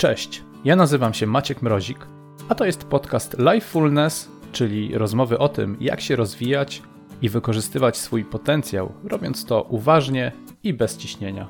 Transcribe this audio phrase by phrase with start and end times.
[0.00, 2.06] Cześć, ja nazywam się Maciek Mrozik,
[2.48, 6.82] a to jest podcast Lifefulness, czyli rozmowy o tym, jak się rozwijać
[7.22, 10.32] i wykorzystywać swój potencjał, robiąc to uważnie
[10.62, 11.48] i bez ciśnienia.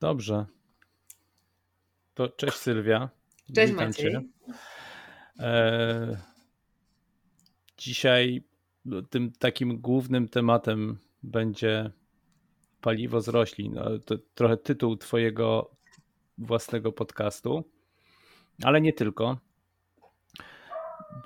[0.00, 0.46] Dobrze.
[2.14, 3.21] To cześć Sylwia.
[3.54, 4.16] Cześć Witam Maciej.
[5.38, 6.16] E,
[7.78, 8.42] dzisiaj
[9.10, 11.90] tym takim głównym tematem będzie
[12.80, 13.74] paliwo z roślin.
[13.74, 15.70] No, to trochę tytuł Twojego
[16.38, 17.64] własnego podcastu,
[18.64, 19.38] ale nie tylko,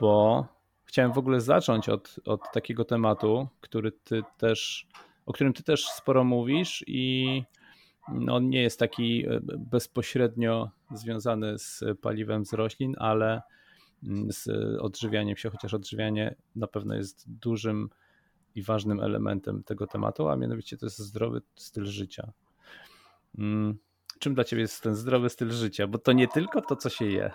[0.01, 0.47] bo
[0.85, 4.89] chciałem w ogóle zacząć od, od takiego tematu, który ty też,
[5.27, 7.43] o którym Ty też sporo mówisz i
[8.13, 13.43] no, on nie jest taki e, bezpośrednio związany z paliwem z roślin, ale
[14.05, 14.49] mm, z
[14.81, 17.91] odżywianiem się, chociaż odżywianie na pewno jest dużym
[18.55, 22.33] i ważnym elementem tego tematu, a mianowicie to jest zdrowy styl życia.
[23.39, 23.79] Mm,
[24.19, 25.87] czym dla Ciebie jest ten zdrowy styl życia?
[25.87, 27.31] Bo to nie tylko to, co się je.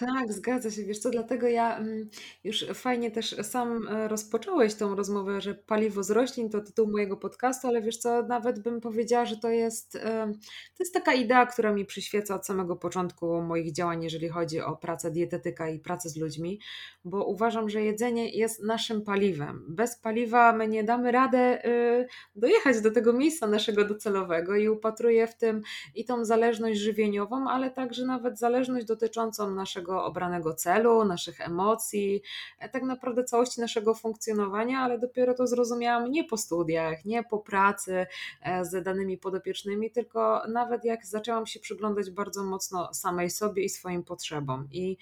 [0.00, 0.84] Tak, zgadza się.
[0.84, 2.08] Wiesz co, dlatego ja mm,
[2.44, 7.16] już fajnie też sam e, rozpocząłeś tą rozmowę, że paliwo z roślin to tytuł mojego
[7.16, 10.32] podcastu, ale wiesz co, nawet bym powiedziała, że to jest, e,
[10.76, 14.76] to jest taka idea, która mi przyświeca od samego początku moich działań, jeżeli chodzi o
[14.76, 16.60] pracę dietetyka i pracę z ludźmi,
[17.04, 19.64] bo uważam, że jedzenie jest naszym paliwem.
[19.68, 25.26] Bez paliwa my nie damy radę y, dojechać do tego miejsca naszego docelowego i upatruję
[25.26, 25.62] w tym
[25.94, 32.22] i tą zależność żywieniową, ale także nawet zależność dotyczącą naszego naszego obranego celu, naszych emocji,
[32.58, 37.38] e, tak naprawdę całości naszego funkcjonowania, ale dopiero to zrozumiałam nie po studiach, nie po
[37.38, 38.06] pracy
[38.42, 43.68] e, z danymi podopiecznymi, tylko nawet jak zaczęłam się przyglądać bardzo mocno samej sobie i
[43.68, 44.68] swoim potrzebom.
[44.72, 44.96] I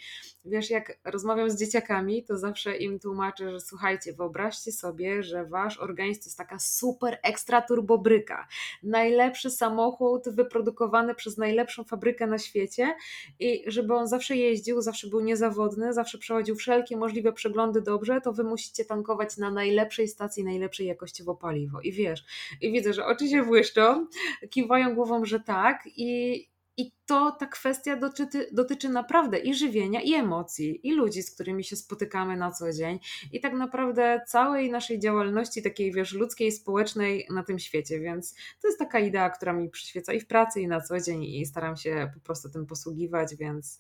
[0.45, 5.79] wiesz, jak rozmawiam z dzieciakami, to zawsze im tłumaczę, że słuchajcie, wyobraźcie sobie, że wasz
[5.79, 8.49] organizm to jest taka super ekstra turbobryka.
[8.83, 12.95] Najlepszy samochód wyprodukowany przez najlepszą fabrykę na świecie
[13.41, 18.33] i żeby on zawsze jeździł zawsze był niezawodny, zawsze przechodził wszelkie możliwe przeglądy dobrze, to
[18.33, 21.81] wy musicie tankować na najlepszej stacji, najlepszej jakościowo paliwo.
[21.81, 22.25] I wiesz,
[22.61, 24.07] i widzę, że oczy się błyszczą,
[24.51, 30.15] kiwają głową, że tak i, i to ta kwestia dotyczy, dotyczy naprawdę i żywienia, i
[30.15, 32.99] emocji, i ludzi, z którymi się spotykamy na co dzień,
[33.33, 38.01] i tak naprawdę całej naszej działalności, takiej wiesz, ludzkiej, społecznej na tym świecie.
[38.01, 41.25] Więc to jest taka idea, która mi przyświeca i w pracy, i na co dzień,
[41.25, 43.79] i staram się po prostu tym posługiwać, więc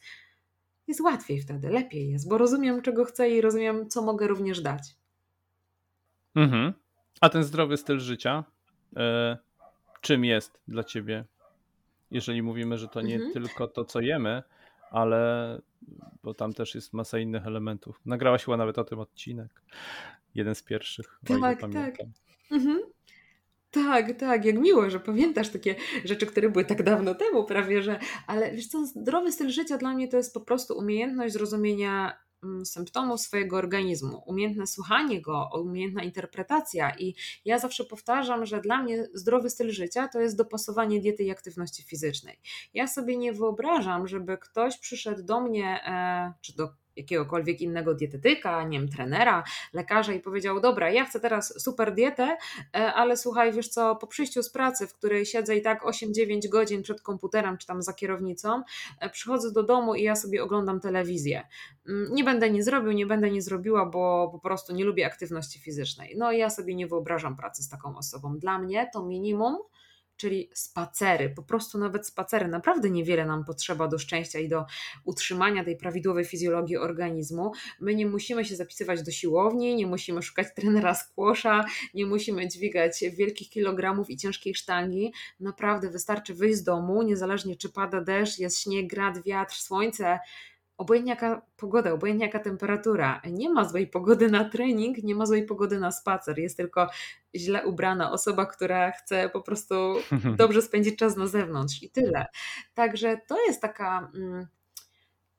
[0.89, 4.97] jest łatwiej wtedy, lepiej jest, bo rozumiem, czego chcę i rozumiem, co mogę również dać.
[6.35, 6.73] Mhm.
[7.21, 8.45] A ten zdrowy styl życia,
[8.97, 9.39] e,
[10.01, 11.25] czym jest dla ciebie?
[12.11, 13.33] Jeżeli mówimy, że to nie mhm.
[13.33, 14.43] tylko to, co jemy,
[14.91, 15.61] ale
[16.23, 18.01] bo tam też jest masa innych elementów.
[18.07, 19.63] Nagrałaś chyba nawet o tym odcinek.
[20.35, 21.19] Jeden z pierwszych.
[21.27, 21.97] Tak, tak.
[22.51, 22.81] Mhm.
[23.71, 25.75] Tak, tak, jak miło, że pamiętasz takie
[26.05, 27.99] rzeczy, które były tak dawno temu prawie, że.
[28.27, 32.67] Ale wiesz co, zdrowy styl życia dla mnie to jest po prostu umiejętność zrozumienia mm,
[32.67, 36.97] symptomów swojego organizmu, umiejętne słuchanie go, umiejętna interpretacja.
[36.99, 37.15] I
[37.45, 41.83] ja zawsze powtarzam, że dla mnie zdrowy styl życia to jest dopasowanie diety i aktywności
[41.83, 42.41] fizycznej.
[42.75, 46.69] Ja sobie nie wyobrażam, żeby ktoś przyszedł do mnie, e, czy do
[46.99, 52.37] jakiegokolwiek innego dietetyka, nie wiem, trenera, lekarza i powiedział: Dobra, ja chcę teraz super dietę,
[52.77, 56.49] e, ale słuchaj, wiesz co, po przyjściu z pracy, w której siedzę i tak 8-9
[56.49, 58.63] godzin przed komputerem czy tam za kierownicą,
[59.01, 61.47] e, przychodzę do domu i ja sobie oglądam telewizję.
[61.89, 65.61] Mm, nie będę nie zrobił, nie będę nie zrobiła, bo po prostu nie lubię aktywności
[65.61, 66.15] fizycznej.
[66.19, 68.39] No i ja sobie nie wyobrażam pracy z taką osobą.
[68.39, 69.59] Dla mnie to minimum
[70.19, 72.49] czyli spacery, po prostu nawet spacery.
[72.49, 74.65] Naprawdę niewiele nam potrzeba do szczęścia i do
[75.05, 77.53] utrzymania tej prawidłowej fizjologii organizmu.
[77.81, 81.65] My nie musimy się zapisywać do siłowni, nie musimy szukać trenera skłosza,
[81.95, 85.13] nie musimy dźwigać wielkich kilogramów i ciężkiej sztangi.
[85.41, 90.19] Naprawdę wystarczy wyjść z domu, niezależnie czy pada deszcz, jest śnieg, grad, wiatr, słońce
[90.79, 95.47] obojętnie jaka pogoda, obojętnie jaka temperatura, nie ma złej pogody na trening, nie ma złej
[95.47, 96.89] pogody na spacer, jest tylko
[97.35, 99.75] źle ubrana osoba, która chce po prostu
[100.39, 102.27] dobrze spędzić czas na zewnątrz i tyle.
[102.75, 104.11] Także to jest taka.
[104.15, 104.47] Mm,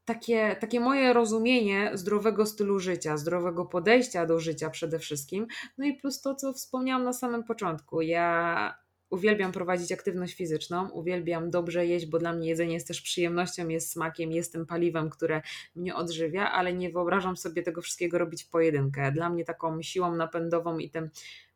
[0.06, 5.48] takie, takie moje rozumienie zdrowego stylu życia, zdrowego podejścia do życia przede wszystkim.
[5.78, 8.02] No i plus to, co wspomniałam na samym początku.
[8.02, 8.76] Ja
[9.10, 13.92] Uwielbiam prowadzić aktywność fizyczną, uwielbiam dobrze jeść, bo dla mnie jedzenie jest też przyjemnością, jest
[13.92, 15.42] smakiem, jest tym paliwem, które
[15.76, 19.12] mnie odżywia, ale nie wyobrażam sobie tego wszystkiego robić w pojedynkę.
[19.12, 21.10] Dla mnie taką siłą napędową i tym,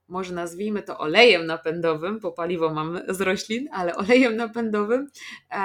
[0.08, 5.08] może nazwijmy to olejem napędowym, bo paliwo mam z roślin, ale olejem napędowym,
[5.52, 5.58] e,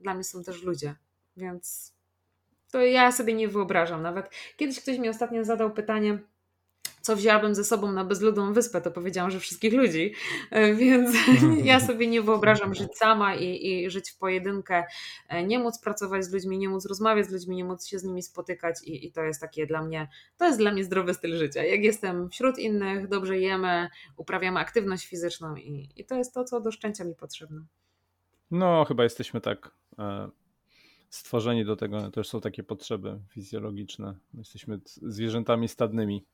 [0.00, 0.94] dla mnie są też ludzie
[1.36, 1.94] Więc
[2.70, 4.02] to ja sobie nie wyobrażam.
[4.02, 6.18] Nawet kiedyś ktoś mi ostatnio zadał pytanie,
[7.00, 10.14] co wzięłabym ze sobą na bezludną wyspę, to powiedziałam, że wszystkich ludzi,
[10.50, 11.16] e, więc
[11.64, 14.84] ja sobie nie wyobrażam żyć sama i, i, żyć w pojedynkę,
[15.28, 18.04] e, nie móc pracować z ludźmi, nie móc rozmawiać z ludźmi, nie móc się z
[18.04, 21.36] nimi spotykać i, i to jest takie dla mnie, to jest dla mnie zdrowy styl
[21.36, 21.64] życia.
[21.64, 26.60] Jak jestem wśród innych, dobrze jemy, uprawiamy aktywność fizyczną i, i to jest to, co
[26.60, 27.60] do szczęścia mi potrzebne.
[28.50, 30.28] No, chyba jesteśmy tak e,
[31.10, 34.14] stworzeni do tego, też są takie potrzeby fizjologiczne.
[34.34, 36.24] Jesteśmy zwierzętami stadnymi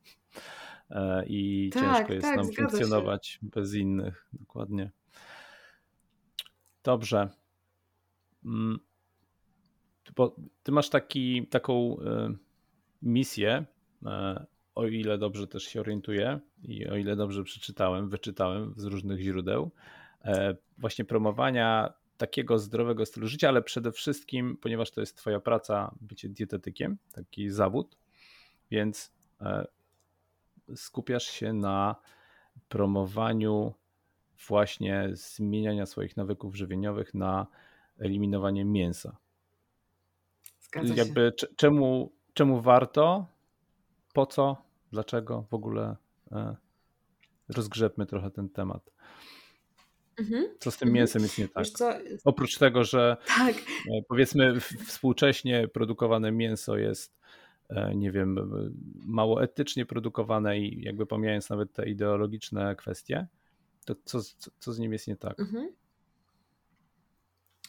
[0.90, 3.38] e, i tak, ciężko jest tak, nam funkcjonować się.
[3.43, 4.28] bez innych.
[4.32, 4.90] Dokładnie.
[6.84, 7.28] Dobrze.
[8.44, 8.78] Mm,
[10.17, 12.34] bo ty masz taki, taką e,
[13.02, 13.64] misję,
[14.06, 19.20] e, o ile dobrze też się orientuję i o ile dobrze przeczytałem, wyczytałem z różnych
[19.20, 19.70] źródeł,
[20.79, 26.28] właśnie promowania takiego zdrowego stylu życia, ale przede wszystkim, ponieważ to jest Twoja praca, bycie
[26.28, 27.96] dietetykiem, taki zawód,
[28.70, 29.66] więc e,
[30.76, 31.96] skupiasz się na
[32.68, 33.74] promowaniu
[34.48, 37.46] właśnie zmieniania swoich nawyków żywieniowych na
[37.98, 39.16] eliminowanie mięsa.
[40.60, 41.00] Zgadza się.
[41.00, 43.26] Jakby czemu, czemu warto,
[44.12, 44.56] po co,
[44.92, 45.96] dlaczego w ogóle
[46.32, 46.56] e,
[47.48, 48.90] rozgrzebmy trochę ten temat.
[50.16, 50.48] Mhm.
[50.58, 50.94] Co z tym mhm.
[50.94, 51.64] mięsem jest nie tak?
[52.24, 53.56] Oprócz tego, że tak.
[53.56, 57.16] E, powiedzmy współcześnie produkowane mięso jest
[57.68, 58.36] e, nie wiem,
[59.06, 63.26] mało etycznie produkowane i jakby pomijając nawet te ideologiczne kwestie,
[63.84, 65.40] to co, co, co z nim jest nie tak?
[65.40, 65.72] Mhm.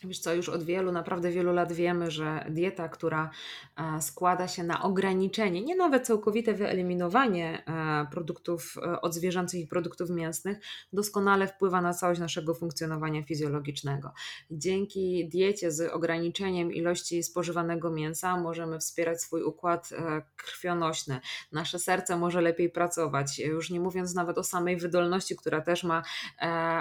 [0.04, 3.30] Wiesz co, już od wielu, naprawdę wielu lat wiemy, że dieta, która
[3.78, 10.10] e, składa się na ograniczenie, nie nawet całkowite wyeliminowanie e, produktów e, odzwierzęcych i produktów
[10.10, 10.58] mięsnych,
[10.94, 14.14] doskonale wpływa na całość naszego funkcjonowania fizjologicznego.
[14.52, 19.90] Dzięki diecie z ograniczeniem ilości spożywanego mięsa możemy wspierać swój układ
[20.36, 21.20] krwionośny.
[21.52, 26.04] Nasze serce może lepiej pracować, już nie mówiąc nawet o samej wydolności, która też ma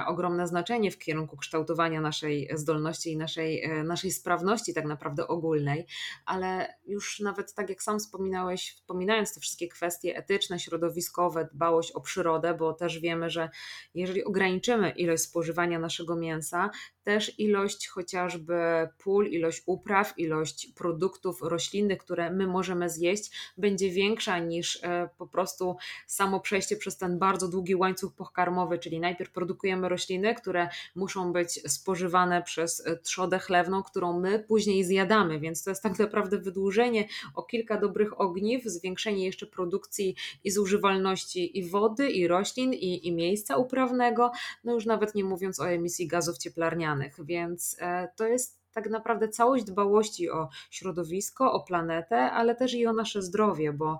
[0.06, 5.87] ogromne znaczenie w kierunku kształtowania naszej zdolności i naszej, e, naszej sprawności tak naprawdę ogólnej,
[6.25, 12.00] ale już nawet tak jak sam wspominałeś, wspominając te wszystkie kwestie etyczne, środowiskowe, dbałość o
[12.00, 13.50] przyrodę, bo też wiemy, że
[13.94, 16.70] jeżeli ograniczymy ilość spożywania naszego mięsa,
[17.06, 24.38] też ilość chociażby pól, ilość upraw, ilość produktów roślinnych, które my możemy zjeść, będzie większa
[24.38, 25.76] niż e, po prostu
[26.06, 31.73] samo przejście przez ten bardzo długi łańcuch pokarmowy, czyli najpierw produkujemy rośliny, które muszą być
[31.73, 37.08] spożywane przez e, trzodę chlewną, którą my później zjadamy, więc to jest tak naprawdę wydłużenie
[37.34, 43.12] o kilka dobrych ogniw, zwiększenie jeszcze produkcji i zużywalności i wody, i roślin, i, i
[43.12, 44.31] miejsca uprawnego,
[44.64, 49.28] no już nawet nie mówiąc o emisji gazów cieplarnianych, więc e, to jest tak naprawdę
[49.28, 53.99] całość dbałości o środowisko, o planetę, ale też i o nasze zdrowie, bo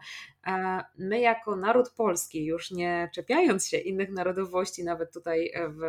[0.99, 5.81] my jako naród polski, już nie czepiając się innych narodowości, nawet tutaj w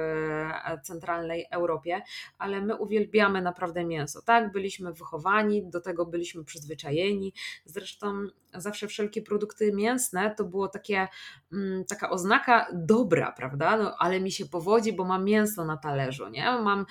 [0.83, 2.01] centralnej Europie,
[2.37, 4.21] ale my uwielbiamy naprawdę mięso.
[4.21, 7.33] Tak, byliśmy wychowani, do tego byliśmy przyzwyczajeni.
[7.65, 11.07] Zresztą zawsze wszelkie produkty mięsne to było takie,
[11.53, 13.77] mm, taka oznaka dobra, prawda?
[13.77, 16.43] No, ale mi się powodzi, bo mam mięso na talerzu, nie?
[16.43, 16.85] Mam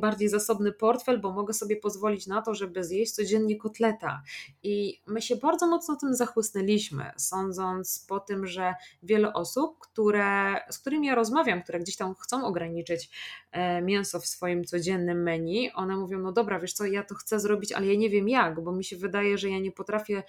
[0.00, 4.22] bardziej zasobny portfel, bo mogę sobie pozwolić na to, żeby zjeść codziennie kotleta.
[4.62, 10.78] I my się bardzo mocno tym zachłysnęliśmy sądząc po tym, że wiele osób, które, z
[10.78, 13.10] którymi ja rozmawiam, które gdzieś tam chcą ograniczyć
[13.52, 17.40] e, mięso w swoim codziennym menu, one mówią, no dobra, wiesz co, ja to chcę
[17.40, 20.22] zrobić, ale ja nie wiem jak, bo mi się wydaje, że ja nie potrafię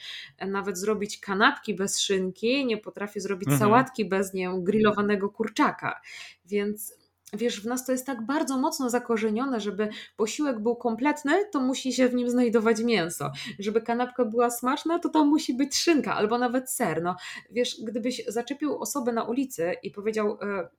[0.48, 3.60] nawet zrobić kanapki bez szynki, nie potrafię zrobić mhm.
[3.60, 6.02] sałatki bez nie grillowanego kurczaka,
[6.46, 7.02] więc
[7.34, 11.94] wiesz, w nas to jest tak bardzo mocno zakorzenione, żeby posiłek był kompletny, to musi
[11.94, 13.32] się w nim znajdować mięso.
[13.60, 17.04] Żeby kanapka była smaczna, to tam musi być szynka albo nawet ser.
[17.04, 17.16] No,
[17.52, 20.70] wiesz, gdybyś zaczepił osobę na ulicy i powiedział, e,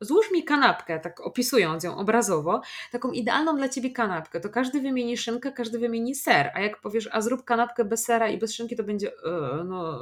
[0.00, 2.60] złóż mi kanapkę, tak opisując ją obrazowo,
[2.92, 7.08] taką idealną dla ciebie kanapkę, to każdy wymieni szynkę, każdy wymieni ser, a jak powiesz,
[7.12, 10.00] a zrób kanapkę bez sera i bez szynki, to będzie, e, no,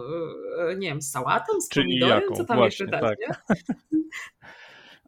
[0.69, 3.59] e, nie wiem, z sałatą, z pomidorem, co tam Właśnie, jeszcze dać, tak.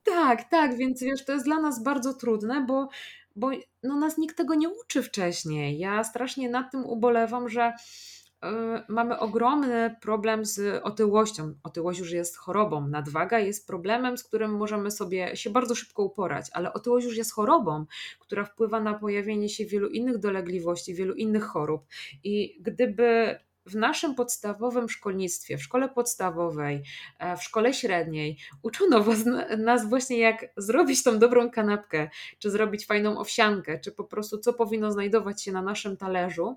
[0.05, 2.89] Tak, tak, więc wiesz, to jest dla nas bardzo trudne, bo,
[3.37, 3.51] bo
[3.83, 5.79] no, nas nikt tego nie uczy wcześniej.
[5.79, 8.49] Ja strasznie nad tym ubolewam, że y,
[8.89, 11.55] mamy ogromny problem z otyłością.
[11.63, 16.47] Otyłość już jest chorobą, nadwaga jest problemem, z którym możemy sobie się bardzo szybko uporać,
[16.53, 17.87] ale otyłość już jest chorobą,
[18.21, 21.87] która wpływa na pojawienie się wielu innych dolegliwości, wielu innych chorób.
[22.25, 26.83] I gdyby w naszym podstawowym szkolnictwie, w szkole podstawowej,
[27.19, 29.19] e, w szkole średniej, uczono was,
[29.59, 34.53] nas właśnie jak zrobić tą dobrą kanapkę, czy zrobić fajną owsiankę, czy po prostu co
[34.53, 36.57] powinno znajdować się na naszym talerzu,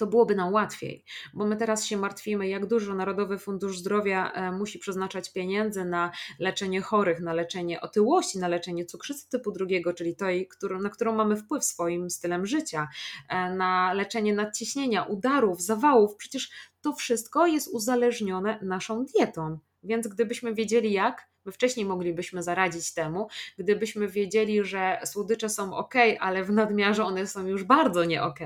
[0.00, 1.04] to byłoby nam łatwiej,
[1.34, 6.10] bo my teraz się martwimy, jak dużo Narodowy Fundusz Zdrowia e, musi przeznaczać pieniędzy na
[6.38, 10.48] leczenie chorych, na leczenie otyłości, na leczenie cukrzycy typu drugiego, czyli tej,
[10.80, 12.88] na którą mamy wpływ swoim stylem życia,
[13.28, 16.16] e, na leczenie nadciśnienia, udarów, zawałów.
[16.16, 19.58] Przecież to wszystko jest uzależnione naszą dietą.
[19.82, 23.28] Więc gdybyśmy wiedzieli jak, My wcześniej moglibyśmy zaradzić temu,
[23.58, 28.38] gdybyśmy wiedzieli, że słodycze są ok, ale w nadmiarze one są już bardzo nie ok,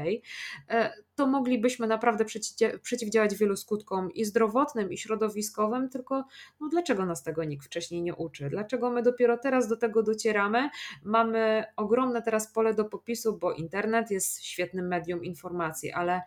[0.69, 2.25] e, to moglibyśmy naprawdę
[2.83, 6.25] przeciwdziałać wielu skutkom i zdrowotnym, i środowiskowym, tylko
[6.61, 8.51] no dlaczego nas tego nikt wcześniej nie uczy?
[8.51, 10.71] Dlaczego my dopiero teraz do tego docieramy?
[11.03, 16.23] Mamy ogromne teraz pole do popisu, bo internet jest świetnym medium informacji, ale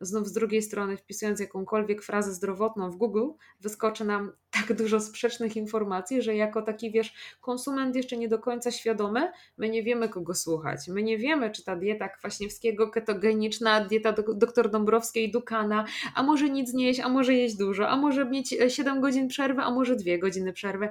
[0.00, 3.28] znów z drugiej strony, wpisując jakąkolwiek frazę zdrowotną w Google,
[3.60, 8.70] wyskoczy nam tak dużo sprzecznych informacji, że jako taki, wiesz, konsument jeszcze nie do końca
[8.70, 10.88] świadomy, my nie wiemy kogo słuchać.
[10.88, 16.74] My nie wiemy, czy ta dieta Kwaśniewskiego ketogeniczna, dieta dr Dąbrowskiej, Dukana, a może nic
[16.74, 19.96] nie jeść, a może jeść dużo, a może mieć 7 e, godzin przerwy, a może
[19.96, 20.88] 2 godziny przerwy.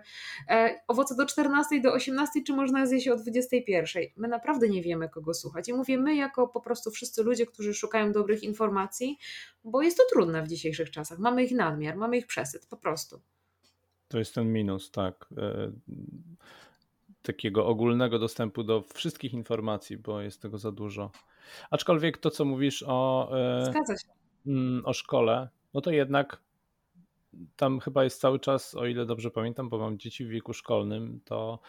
[0.49, 4.03] E, owoce do 14, do 18, czy można zjeść o 21.
[4.17, 5.69] My naprawdę nie wiemy, kogo słuchać.
[5.69, 9.17] I mówię my, jako po prostu wszyscy ludzie, którzy szukają dobrych informacji,
[9.63, 11.19] bo jest to trudne w dzisiejszych czasach.
[11.19, 13.21] Mamy ich nadmiar, mamy ich przesyt, po prostu.
[14.09, 15.29] To jest ten minus, tak.
[15.37, 15.71] E,
[17.21, 21.11] takiego ogólnego dostępu do wszystkich informacji, bo jest tego za dużo.
[21.71, 23.73] Aczkolwiek to, co mówisz o, e,
[24.47, 26.41] mm, o szkole, no to jednak
[27.55, 31.21] tam chyba jest cały czas, o ile dobrze pamiętam, bo mam dzieci w wieku szkolnym,
[31.25, 31.59] to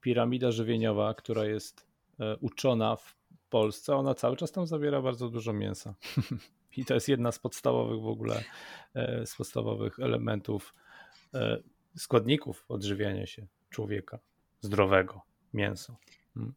[0.00, 1.86] piramida żywieniowa, która jest
[2.20, 3.16] e, uczona w
[3.50, 5.94] Polsce, ona cały czas tam zawiera bardzo dużo mięsa.
[6.76, 8.44] I to jest jedna z podstawowych w ogóle,
[9.24, 10.74] z podstawowych elementów
[11.96, 14.18] składników odżywiania się człowieka
[14.60, 15.22] zdrowego,
[15.52, 15.96] mięso.
[16.34, 16.54] Hmm.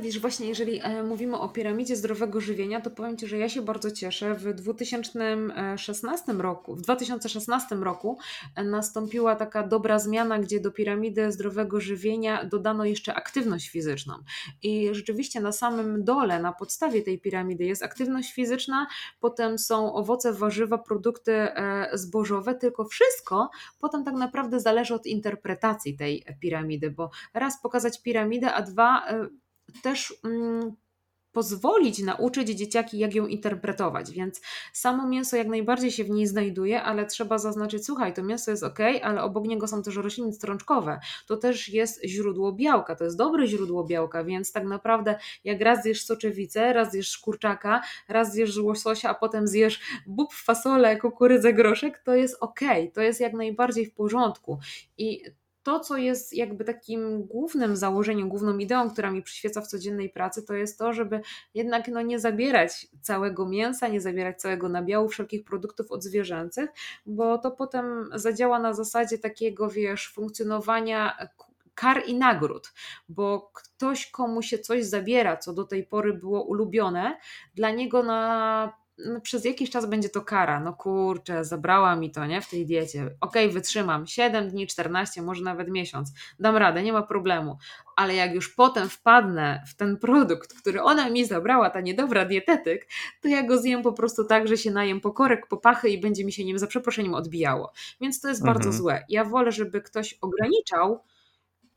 [0.00, 3.62] Wiesz, właśnie jeżeli e, mówimy o piramidzie zdrowego żywienia, to powiem Ci, że ja się
[3.62, 4.34] bardzo cieszę.
[4.34, 8.18] W 2016 roku, w 2016 roku
[8.56, 14.14] e, nastąpiła taka dobra zmiana, gdzie do piramidy zdrowego żywienia dodano jeszcze aktywność fizyczną.
[14.62, 18.86] I rzeczywiście na samym dole, na podstawie tej piramidy jest aktywność fizyczna,
[19.20, 23.50] potem są owoce, warzywa, produkty e, zbożowe, tylko wszystko
[23.80, 29.06] potem tak naprawdę zależy od interpretacji tej piramidy, bo raz pokazać piramidę, a dwa
[29.82, 30.76] też mm,
[31.36, 34.10] pozwolić nauczyć dzieciaki, jak ją interpretować.
[34.10, 34.40] Więc
[34.72, 38.62] samo mięso jak najbardziej się w niej znajduje, ale trzeba zaznaczyć, słuchaj, to mięso jest
[38.62, 41.00] ok, ale obok niego są też rośliny strączkowe.
[41.26, 45.82] To też jest źródło białka, to jest dobre źródło białka, więc tak naprawdę jak raz
[45.82, 51.98] zjesz soczewicę, raz zjesz kurczaka, raz zjesz łososia, a potem zjesz bób, fasolę, kukurydzę, groszek,
[51.98, 52.60] to jest ok,
[52.94, 54.58] to jest jak najbardziej w porządku.
[54.98, 55.22] I
[55.66, 60.42] to, co jest jakby takim głównym założeniem, główną ideą, która mi przyświeca w codziennej pracy,
[60.42, 61.20] to jest to, żeby
[61.54, 66.70] jednak no, nie zabierać całego mięsa, nie zabierać całego nabiału, wszelkich produktów odzwierzęcych,
[67.06, 71.28] bo to potem zadziała na zasadzie takiego, wiesz, funkcjonowania
[71.74, 72.72] kar i nagród,
[73.08, 77.18] bo ktoś komu się coś zabiera, co do tej pory było ulubione,
[77.54, 80.60] dla niego na no, przez jakiś czas będzie to kara.
[80.60, 82.40] No kurczę, zabrała mi to, nie?
[82.40, 83.02] W tej diecie.
[83.20, 86.12] Okej, okay, wytrzymam 7 dni, 14, może nawet miesiąc.
[86.40, 87.58] Dam radę, nie ma problemu.
[87.96, 92.88] Ale jak już potem wpadnę w ten produkt, który ona mi zabrała, ta niedobra dietetyk,
[93.22, 96.32] to ja go zjem po prostu tak, że się najem pokorek, popachy i będzie mi
[96.32, 97.72] się nim za przeproszeniem odbijało.
[98.00, 98.54] Więc to jest mhm.
[98.54, 99.04] bardzo złe.
[99.08, 101.02] Ja wolę, żeby ktoś ograniczał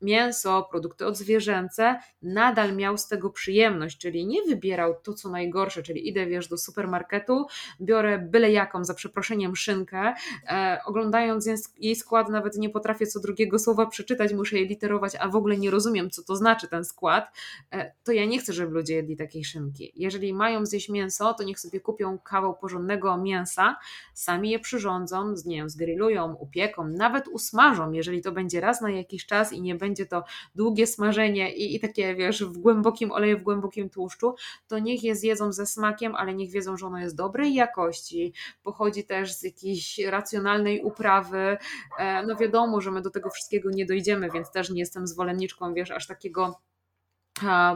[0.01, 6.07] mięso, produkty odzwierzęce, nadal miał z tego przyjemność, czyli nie wybierał to, co najgorsze, czyli
[6.07, 7.45] idę, wiesz, do supermarketu,
[7.81, 10.13] biorę byle jaką, za przeproszeniem, szynkę,
[10.47, 15.27] e, oglądając jej skład nawet nie potrafię co drugiego słowa przeczytać, muszę je literować, a
[15.27, 17.31] w ogóle nie rozumiem, co to znaczy ten skład,
[17.71, 19.91] e, to ja nie chcę, żeby ludzie jedli takiej szynki.
[19.95, 23.75] Jeżeli mają zjeść mięso, to niech sobie kupią kawał porządnego mięsa,
[24.13, 29.25] sami je przyrządzą, nie wiem, zgrillują, upieką, nawet usmażą, jeżeli to będzie raz na jakiś
[29.25, 30.23] czas i nie będzie będzie to
[30.55, 34.35] długie smażenie i, i takie, wiesz, w głębokim oleju, w głębokim tłuszczu,
[34.67, 39.03] to niech je zjedzą ze smakiem, ale niech wiedzą, że ono jest dobrej jakości, pochodzi
[39.03, 41.57] też z jakiejś racjonalnej uprawy.
[41.99, 45.73] E, no wiadomo, że my do tego wszystkiego nie dojdziemy, więc też nie jestem zwolenniczką,
[45.73, 46.59] wiesz, aż takiego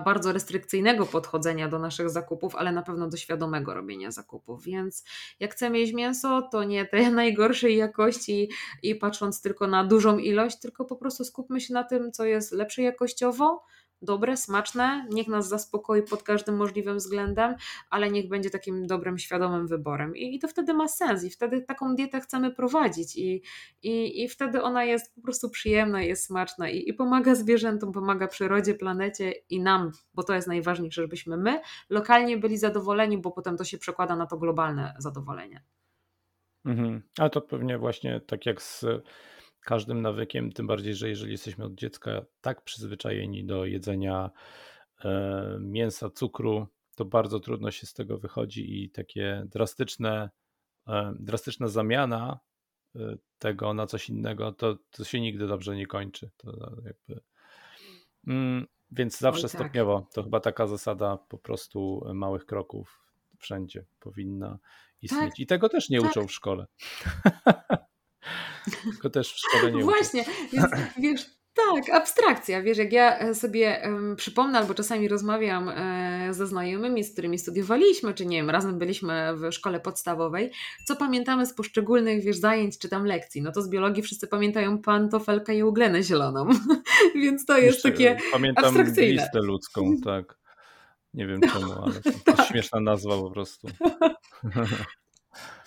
[0.06, 4.64] bardzo restrykcyjnego podchodzenia do naszych zakupów, ale na pewno do świadomego robienia zakupów.
[4.64, 5.04] Więc
[5.40, 8.50] jak chcemy jeść mięso, to nie te najgorszej jakości
[8.84, 12.52] i patrząc tylko na dużą ilość, tylko po prostu skupmy się na tym, co jest
[12.52, 13.64] lepsze jakościowo,
[14.04, 17.56] dobre, smaczne, niech nas zaspokoi pod każdym możliwym względem,
[17.90, 20.16] ale niech będzie takim dobrym, świadomym wyborem.
[20.16, 23.42] I, i to wtedy ma sens i wtedy taką dietę chcemy prowadzić i,
[23.84, 28.28] i, i wtedy ona jest po prostu przyjemna, jest smaczna i, i pomaga zwierzętom, pomaga
[28.28, 33.58] przyrodzie, planecie i nam, bo to jest najważniejsze, żebyśmy my lokalnie byli zadowoleni, bo potem
[33.58, 35.64] to się przekłada na to globalne zadowolenie.
[36.66, 37.02] Mhm.
[37.20, 38.86] A to pewnie właśnie tak jak z
[39.64, 44.32] każdym nawykiem, tym bardziej, że jeżeli jesteśmy od dziecka tak przyzwyczajeni do jedzenia
[45.06, 50.30] e, mięsa, cukru, to bardzo trudno się z tego wychodzi i takie drastyczne,
[50.88, 52.40] e, drastyczna zamiana
[52.96, 53.00] e,
[53.40, 56.30] tego na coś innego, to, to się nigdy dobrze nie kończy.
[56.38, 56.52] To
[56.86, 57.22] jakby...
[58.28, 59.52] Mm, więc zawsze tak.
[59.52, 60.08] stopniowo.
[60.14, 63.04] To chyba taka zasada po prostu małych kroków
[63.38, 64.60] wszędzie powinna
[65.02, 65.30] istnieć.
[65.30, 66.12] Tak, I tego też nie tak.
[66.12, 66.68] uczą w szkole.
[68.84, 70.66] Tylko też w szkole nie Właśnie, więc
[70.98, 72.62] wiesz, tak, abstrakcja.
[72.62, 77.40] Wiesz, jak ja e, sobie um, przypomnę, albo czasami rozmawiam e, ze znajomymi, z którymi
[77.40, 80.52] studiowaliśmy, czy nie wiem, razem byliśmy w szkole podstawowej,
[80.86, 83.42] co pamiętamy z poszczególnych, wiesz, zajęć czy tam lekcji.
[83.42, 86.50] No to z biologii wszyscy pamiętają pantofelkę i uglenę zieloną,
[87.24, 89.12] więc to jest Jeszcze, takie pamiętam abstrakcyjne.
[89.12, 90.38] listę ludzką, tak.
[91.14, 92.48] Nie wiem czemu, ale to tak.
[92.48, 93.68] śmieszna nazwa po prostu.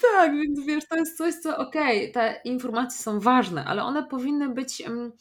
[0.01, 4.05] Tak, więc wiesz, to jest coś, co okej, okay, te informacje są ważne, ale one
[4.05, 5.13] powinny być um,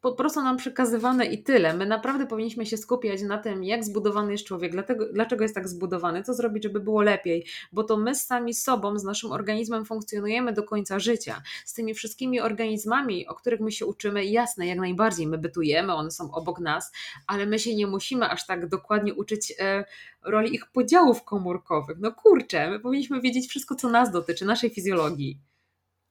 [0.00, 1.74] po prostu nam przekazywane i tyle.
[1.74, 5.68] My naprawdę powinniśmy się skupiać na tym, jak zbudowany jest człowiek, dlatego, dlaczego jest tak
[5.68, 10.52] zbudowany, co zrobić, żeby było lepiej, bo to my sami sobą, z naszym organizmem funkcjonujemy
[10.52, 11.42] do końca życia.
[11.64, 16.10] Z tymi wszystkimi organizmami, o których my się uczymy, jasne, jak najbardziej, my bytujemy, one
[16.10, 16.92] są obok nas,
[17.26, 19.84] ale my się nie musimy aż tak dokładnie uczyć e,
[20.24, 21.98] roli ich podziałów komórkowych.
[22.00, 25.38] No kurczę, my powinniśmy wiedzieć wszystko, co nas dotyczy, naszej fizjologii.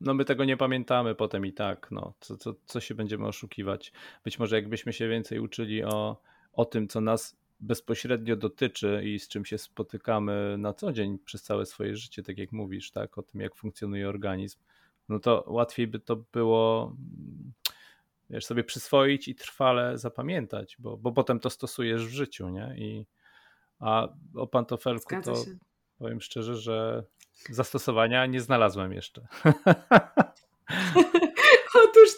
[0.01, 3.91] No my tego nie pamiętamy potem i tak, no, co, co, co się będziemy oszukiwać.
[4.23, 6.21] Być może jakbyśmy się więcej uczyli o,
[6.53, 11.43] o tym, co nas bezpośrednio dotyczy i z czym się spotykamy na co dzień przez
[11.43, 14.59] całe swoje życie, tak jak mówisz, tak, o tym, jak funkcjonuje organizm,
[15.09, 16.95] no to łatwiej by to było
[18.29, 22.75] wiesz, sobie przyswoić i trwale zapamiętać, bo, bo potem to stosujesz w życiu, nie?
[22.77, 23.05] I,
[23.79, 25.43] a o pantofelku to
[25.97, 27.03] powiem szczerze, że
[27.49, 29.27] zastosowania nie znalazłem jeszcze.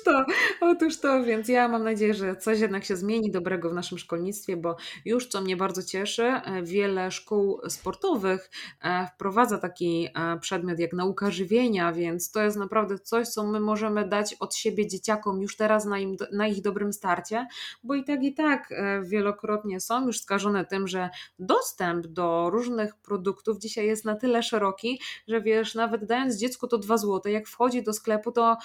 [0.02, 3.74] Otóż to, otóż to, więc ja mam nadzieję, że coś jednak się zmieni dobrego w
[3.74, 8.50] naszym szkolnictwie, bo już co mnie bardzo cieszy, e, wiele szkół sportowych
[8.82, 13.60] e, wprowadza taki e, przedmiot jak nauka żywienia, więc to jest naprawdę coś, co my
[13.60, 17.48] możemy dać od siebie dzieciakom już teraz na, im, na ich dobrym starcie,
[17.84, 18.70] bo i tak i tak
[19.04, 21.10] wielokrotnie są już skażone tym, że
[21.40, 26.78] dostęp do różnych produktów dzisiaj jest na tyle szeroki, że wiesz, nawet dając dziecku to
[26.78, 28.58] dwa złote, jak wchodzi do sklepu, to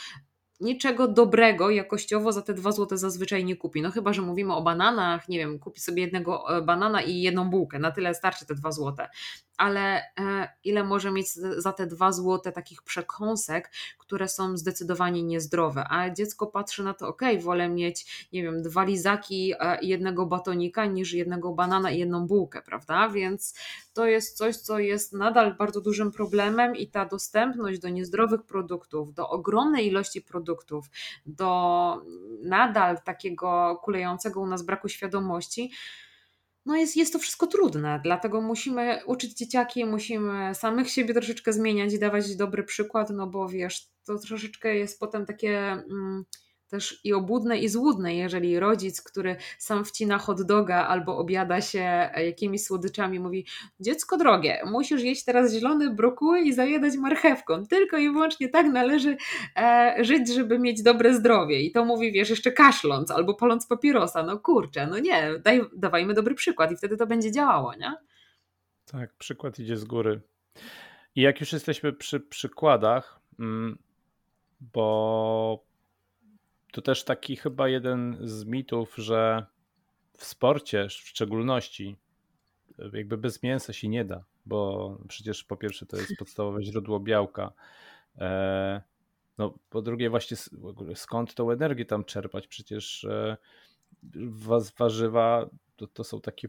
[0.60, 3.82] niczego dobrego jakościowo za te dwa złote zazwyczaj nie kupi.
[3.82, 7.50] No chyba, że mówimy o bananach, nie wiem, kupi sobie jednego e, banana i jedną
[7.50, 9.08] bułkę, na tyle starczy te dwa złote
[9.56, 15.84] ale e, ile może mieć za te dwa złote takich przekąsek, które są zdecydowanie niezdrowe,
[15.90, 20.86] a dziecko patrzy na to, ok, wolę mieć, nie wiem, dwa lizaki e, jednego batonika
[20.86, 23.08] niż jednego banana i jedną bułkę, prawda?
[23.08, 23.54] Więc
[23.94, 29.14] to jest coś, co jest nadal bardzo dużym problemem i ta dostępność do niezdrowych produktów,
[29.14, 30.86] do ogromnej ilości produktów,
[31.26, 32.02] do
[32.42, 35.72] nadal takiego kulejącego u nas braku świadomości,
[36.66, 41.92] no jest, jest to wszystko trudne, dlatego musimy uczyć dzieciaki, musimy samych siebie troszeczkę zmieniać
[41.92, 45.59] i dawać dobry przykład, no bo wiesz, to troszeczkę jest potem takie.
[45.59, 46.24] Mm,
[46.68, 52.11] też i obłudne i złudne, jeżeli rodzic, który sam wcina hot doga albo obiada się
[52.16, 53.46] jakimiś słodyczami, mówi
[53.81, 57.66] dziecko drogie, musisz jeść teraz zielony brokuły i zajadać marchewką.
[57.66, 59.16] Tylko i wyłącznie tak należy
[59.57, 61.61] e, żyć, żeby mieć dobre zdrowie.
[61.61, 64.22] I to mówi, wiesz, jeszcze kaszląc albo paląc papierosa.
[64.22, 67.94] No kurczę, no nie, daj, dawajmy dobry przykład i wtedy to będzie działało, nie?
[68.92, 70.20] Tak, przykład idzie z góry.
[71.14, 73.79] I jak już jesteśmy przy przykładach, mm,
[74.61, 75.65] bo
[76.76, 79.46] to też taki chyba jeden z mitów, że
[80.16, 81.96] w sporcie w szczególności
[82.92, 87.52] jakby bez mięsa się nie da, bo przecież po pierwsze to jest podstawowe źródło białka.
[88.18, 88.82] E,
[89.38, 90.36] no, po drugie, właśnie
[90.94, 92.46] skąd tą energię tam czerpać?
[92.46, 93.36] Przecież e,
[94.78, 96.48] warzywa to, to są takie,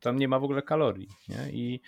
[0.00, 1.08] tam nie ma w ogóle kalorii.
[1.28, 1.50] Nie?
[1.52, 1.80] I,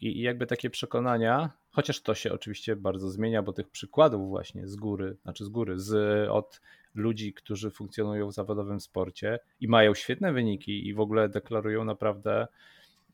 [0.00, 4.76] I jakby takie przekonania, chociaż to się oczywiście bardzo zmienia, bo tych przykładów właśnie z
[4.76, 6.60] góry, znaczy z góry, z, od
[6.94, 12.46] ludzi, którzy funkcjonują w zawodowym sporcie i mają świetne wyniki i w ogóle deklarują naprawdę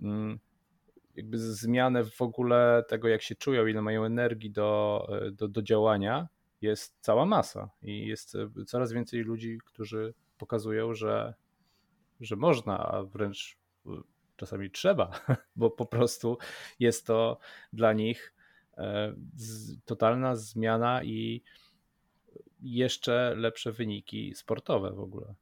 [0.02, 0.38] mm,
[1.16, 6.28] jakby zmianę w ogóle tego, jak się czują, ile mają energii do, do, do działania,
[6.60, 11.34] jest cała masa i jest coraz więcej ludzi, którzy pokazują, że
[12.20, 13.90] że można, a wręcz y,
[14.36, 15.10] czasami trzeba,
[15.56, 16.38] bo po prostu
[16.78, 17.38] jest to
[17.72, 18.39] dla nich e,
[19.84, 21.42] totalna zmiana i
[22.62, 25.34] jeszcze lepsze wyniki sportowe w ogóle.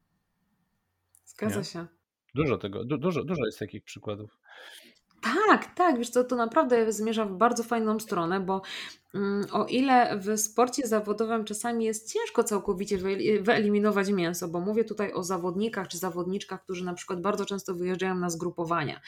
[1.25, 1.65] Zgadza Nie?
[1.65, 1.87] się.
[2.35, 4.39] Dużo tego, du, dużo, dużo jest takich przykładów.
[5.21, 8.61] Tak, tak, wiesz co, to naprawdę zmierza w bardzo fajną stronę, bo
[9.51, 12.97] o ile w sporcie zawodowym czasami jest ciężko całkowicie
[13.41, 18.15] wyeliminować mięso, bo mówię tutaj o zawodnikach czy zawodniczkach, którzy na przykład bardzo często wyjeżdżają
[18.15, 19.01] na zgrupowania.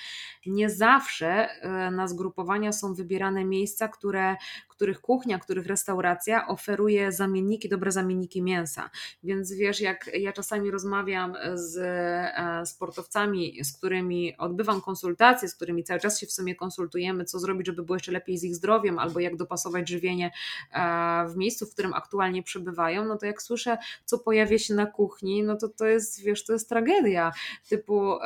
[0.46, 4.36] Nie zawsze e, na zgrupowania są wybierane miejsca, które,
[4.70, 8.90] których kuchnia, których restauracja oferuje zamienniki, dobre zamienniki mięsa.
[9.24, 15.84] Więc wiesz, jak ja czasami rozmawiam z e, sportowcami, z którymi odbywam konsultacje, z którymi
[15.84, 19.00] cały czas się w sumie konsultujemy, co zrobić, żeby było jeszcze lepiej z ich zdrowiem,
[19.00, 20.32] albo jak dopasować żywienie
[20.72, 24.86] e, w miejscu, w którym aktualnie przebywają, no to jak słyszę, co pojawia się na
[24.86, 27.32] kuchni, no to to jest, wiesz, to jest tragedia.
[27.70, 28.18] Typu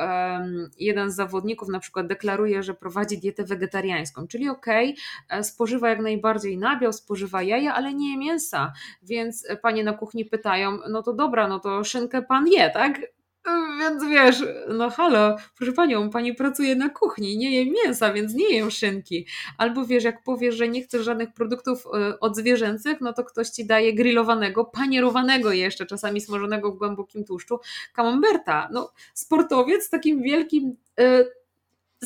[0.78, 4.90] jeden z zawodników na przykład deklaruje, że prowadzi dietę wegetariańską, czyli okej,
[5.26, 9.92] okay, e, spożywa jak najbardziej nabiał, spożywa jaja, ale nie je mięsa, więc panie na
[9.92, 13.15] kuchni pytają, no to dobra, no to szynkę pan je, tak?
[13.78, 18.54] Więc wiesz, no halo, proszę panią, pani pracuje na kuchni, nie je mięsa, więc nie
[18.54, 19.26] jem szynki.
[19.58, 23.66] Albo wiesz, jak powiesz, że nie chcesz żadnych produktów e, odzwierzęcych, no to ktoś ci
[23.66, 27.58] daje grillowanego, panierowanego jeszcze, czasami smażonego w głębokim tłuszczu,
[27.92, 28.68] camemberta.
[28.72, 31.26] No, sportowiec z takim wielkim y,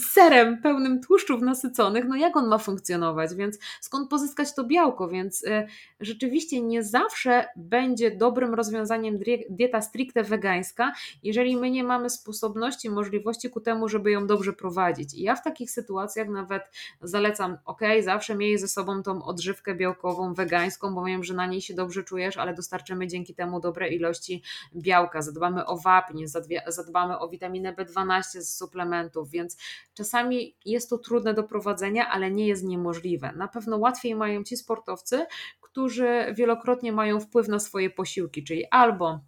[0.04, 5.44] serem pełnym tłuszczów nasyconych, no jak on ma funkcjonować, więc skąd pozyskać to białko, więc
[5.44, 5.66] y,
[6.00, 9.18] rzeczywiście nie zawsze będzie dobrym rozwiązaniem
[9.50, 15.14] dieta stricte wegańska, jeżeli my nie mamy sposobności, możliwości ku temu, żeby ją dobrze prowadzić.
[15.14, 16.62] I ja w takich sytuacjach nawet
[17.02, 21.60] zalecam, ok, zawsze miej ze sobą tą odżywkę białkową wegańską, bo wiem, że na niej
[21.60, 24.42] się dobrze czujesz, ale dostarczymy dzięki temu dobre ilości
[24.76, 26.24] białka, zadbamy o wapń,
[26.66, 29.56] zadbamy o witaminę B12 z suplementów, więc
[29.94, 33.33] Czasami jest to trudne do prowadzenia, ale nie jest niemożliwe.
[33.37, 35.26] Na pewno łatwiej mają ci sportowcy,
[35.61, 39.20] którzy wielokrotnie mają wpływ na swoje posiłki, czyli albo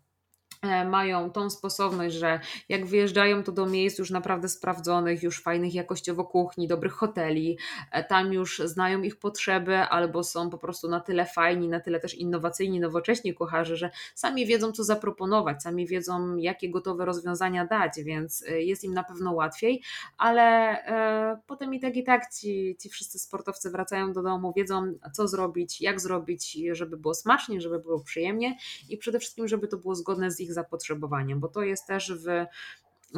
[0.91, 6.25] mają tą sposobność, że jak wyjeżdżają to do miejsc już naprawdę sprawdzonych, już fajnych jakościowo
[6.25, 7.59] kuchni, dobrych hoteli,
[7.91, 12.01] e, tam już znają ich potrzeby albo są po prostu na tyle fajni, na tyle
[12.01, 17.93] też innowacyjni, nowocześni kucharze, że sami wiedzą co zaproponować, sami wiedzą jakie gotowe rozwiązania dać,
[18.05, 19.83] więc e, jest im na pewno łatwiej,
[20.19, 20.43] ale
[20.87, 25.29] e, potem i tak i tak ci, ci wszyscy sportowcy wracają do domu, wiedzą co
[25.29, 28.57] zrobić, jak zrobić, żeby było smacznie, żeby było przyjemnie
[28.89, 32.47] i przede wszystkim, żeby to było zgodne z ich zapotrzebowaniem, bo to jest też w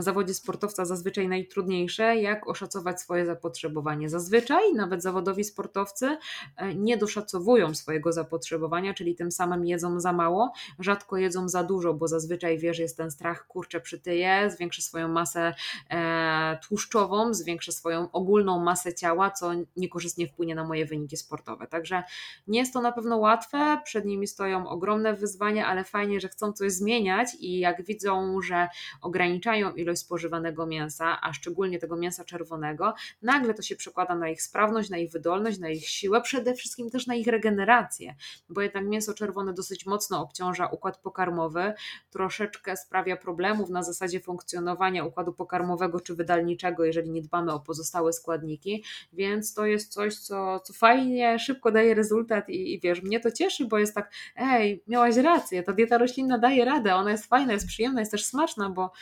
[0.03, 4.09] zawodzie sportowca zazwyczaj najtrudniejsze, jak oszacować swoje zapotrzebowanie.
[4.09, 6.17] Zazwyczaj nawet zawodowi sportowcy
[6.57, 11.95] e, nie doszacowują swojego zapotrzebowania, czyli tym samym jedzą za mało, rzadko jedzą za dużo,
[11.95, 15.55] bo zazwyczaj wiesz, jest ten strach, kurczę, przytyję, zwiększę swoją masę
[15.91, 21.67] e, tłuszczową, zwiększę swoją ogólną masę ciała, co niekorzystnie wpłynie na moje wyniki sportowe.
[21.67, 22.03] Także
[22.47, 26.53] nie jest to na pewno łatwe, przed nimi stoją ogromne wyzwania, ale fajnie, że chcą
[26.53, 28.69] coś zmieniać i jak widzą, że
[29.01, 34.43] ograniczają ilość spożywanego mięsa, a szczególnie tego mięsa czerwonego, nagle to się przekłada na ich
[34.43, 38.15] sprawność, na ich wydolność, na ich siłę, przede wszystkim też na ich regenerację,
[38.49, 41.73] bo jednak mięso czerwone dosyć mocno obciąża układ pokarmowy,
[42.11, 48.13] troszeczkę sprawia problemów na zasadzie funkcjonowania układu pokarmowego czy wydalniczego, jeżeli nie dbamy o pozostałe
[48.13, 53.21] składniki, więc to jest coś, co, co fajnie, szybko daje rezultat i, i wiesz, mnie
[53.21, 57.27] to cieszy, bo jest tak, ej, miałaś rację, ta dieta roślinna daje radę, ona jest
[57.27, 58.93] fajna, jest przyjemna, jest też smaczna, bo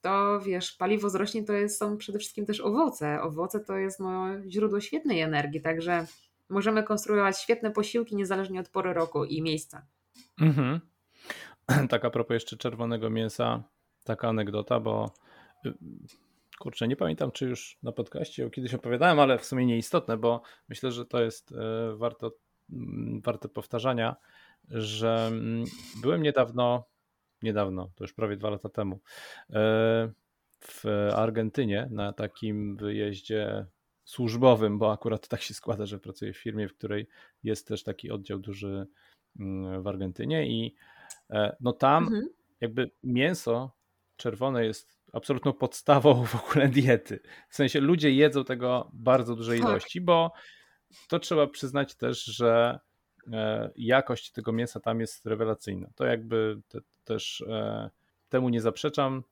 [0.00, 3.22] to wiesz, paliwo z roślin to jest, są przede wszystkim też owoce.
[3.22, 6.06] Owoce to jest no, źródło świetnej energii, także
[6.48, 9.86] możemy konstruować świetne posiłki niezależnie od pory roku i miejsca.
[10.40, 10.80] Mhm.
[11.90, 13.64] Tak a propos jeszcze czerwonego mięsa,
[14.04, 15.14] taka anegdota, bo
[15.66, 15.74] y,
[16.58, 20.92] kurczę, nie pamiętam, czy już na podcaście kiedyś opowiadałem, ale w sumie nieistotne, bo myślę,
[20.92, 21.54] że to jest y,
[21.96, 22.32] warto,
[22.72, 24.16] mm, warte powtarzania,
[24.68, 25.64] że mm,
[26.02, 26.84] byłem niedawno
[27.44, 29.00] niedawno, to już prawie dwa lata temu,
[29.50, 30.12] e,
[30.60, 33.66] w Argentynie na takim wyjeździe
[34.04, 37.08] służbowym, bo akurat tak się składa, że pracuję w firmie, w której
[37.42, 38.86] jest też taki oddział duży
[39.40, 40.74] mm, w Argentynie i
[41.30, 42.28] e, no tam mhm.
[42.60, 43.70] jakby mięso
[44.16, 47.20] czerwone jest absolutną podstawą w ogóle diety.
[47.48, 49.68] W sensie ludzie jedzą tego bardzo dużej tak.
[49.68, 50.32] ilości, bo
[51.08, 52.78] to trzeba przyznać też, że
[53.76, 55.88] jakość tego mięsa tam jest rewelacyjna.
[55.94, 57.90] To jakby te, też e,
[58.28, 59.22] temu nie zaprzeczam.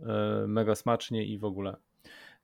[0.00, 1.76] E, mega smacznie i w ogóle.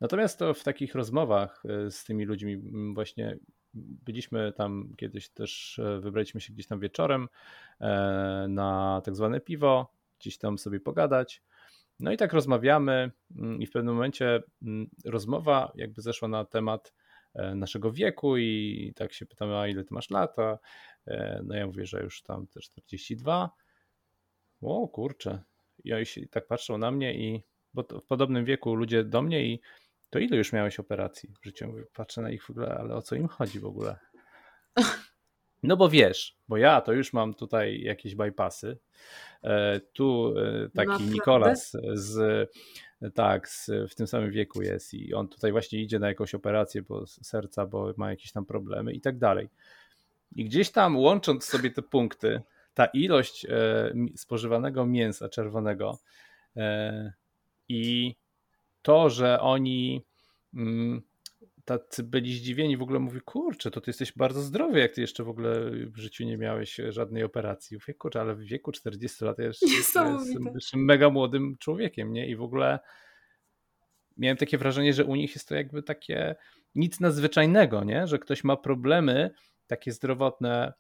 [0.00, 2.56] Natomiast to w takich rozmowach z tymi ludźmi,
[2.94, 3.38] właśnie
[3.74, 7.28] byliśmy tam kiedyś też, wybraliśmy się gdzieś tam wieczorem
[8.48, 11.42] na tak zwane piwo, gdzieś tam sobie pogadać.
[12.00, 13.10] No i tak rozmawiamy
[13.58, 14.42] i w pewnym momencie
[15.04, 16.98] rozmowa jakby zeszła na temat e,
[17.34, 20.58] naszego wieku i tak się pytamy, a ile ty masz lata?
[21.06, 23.50] E, no ja mówię, że już tam te 42.
[24.62, 25.42] O kurczę.
[25.94, 27.42] Oni się tak patrzą na mnie i
[27.74, 29.60] bo w podobnym wieku ludzie do mnie i
[30.10, 31.66] to ile już miałeś operacji w życiu?
[31.66, 33.98] Mówię, patrzę na ich w ogóle, ale o co im chodzi w ogóle?
[35.62, 38.78] No bo wiesz, bo ja to już mam tutaj jakieś bypassy.
[39.44, 41.12] E, tu e, taki Naprawdę?
[41.12, 42.50] Nikolas z
[43.14, 46.82] tak, z, w tym samym wieku jest i on tutaj właśnie idzie na jakąś operację
[46.82, 49.48] bo serca, bo ma jakieś tam problemy i tak dalej.
[50.36, 52.42] I gdzieś tam łącząc sobie te punkty,
[52.74, 53.50] ta ilość e,
[54.16, 55.98] spożywanego mięsa czerwonego
[57.68, 58.14] i
[58.82, 60.04] to, że oni
[60.54, 61.02] mm,
[61.68, 65.24] tacy byli zdziwieni, w ogóle mówi, kurczę, to ty jesteś bardzo zdrowy, jak ty jeszcze
[65.24, 67.76] w ogóle w życiu nie miałeś żadnej operacji.
[67.76, 69.66] Mówię, kurczę, ale w wieku 40 lat ja jeszcze
[70.54, 72.28] jestem mega młodym człowiekiem, nie?
[72.28, 72.78] I w ogóle
[74.16, 76.36] miałem takie wrażenie, że u nich jest to jakby takie
[76.74, 78.06] nic nadzwyczajnego, nie?
[78.06, 79.30] Że ktoś ma problemy
[79.66, 80.72] takie zdrowotne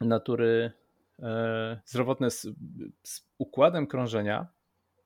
[0.00, 0.72] natury,
[1.22, 2.46] e, zdrowotne z,
[3.02, 4.46] z układem krążenia,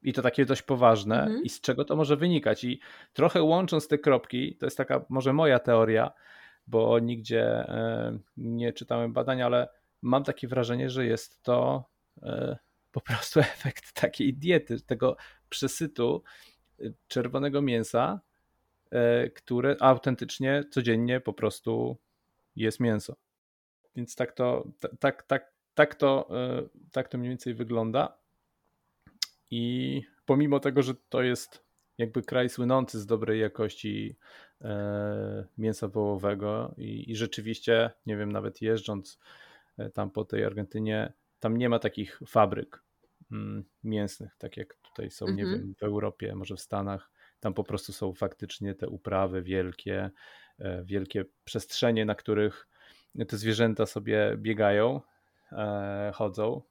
[0.06, 1.42] i to takie dość poważne, mhm.
[1.42, 2.64] i z czego to może wynikać.
[2.64, 2.80] I
[3.12, 6.12] trochę łącząc te kropki, to jest taka może moja teoria,
[6.66, 9.68] bo nigdzie e, nie czytałem badań, ale
[10.02, 11.84] mam takie wrażenie, że jest to
[12.22, 12.56] e,
[12.92, 15.16] po prostu efekt takiej diety, tego
[15.48, 16.22] przesytu
[16.80, 18.20] e, czerwonego mięsa,
[19.34, 21.96] które autentycznie codziennie po prostu
[22.56, 23.16] jest mięso.
[23.96, 24.68] Więc tak to,
[25.00, 26.28] tak, tak, tak, to,
[26.92, 28.18] tak to mniej więcej wygląda.
[29.50, 31.66] I pomimo tego, że to jest
[31.98, 34.16] jakby kraj słynący z dobrej jakości
[34.60, 39.18] e, mięsa wołowego i, i rzeczywiście, nie wiem, nawet jeżdżąc
[39.78, 42.82] e, tam po tej Argentynie, tam nie ma takich fabryk
[43.32, 45.60] mm, mięsnych, tak jak tutaj są, nie mhm.
[45.60, 47.10] wiem, w Europie, może w Stanach.
[47.40, 50.10] Tam po prostu są faktycznie te uprawy wielkie,
[50.58, 52.68] e, wielkie przestrzenie, na których
[53.28, 55.00] te zwierzęta sobie biegają,
[56.12, 56.62] chodzą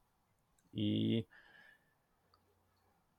[0.74, 1.26] i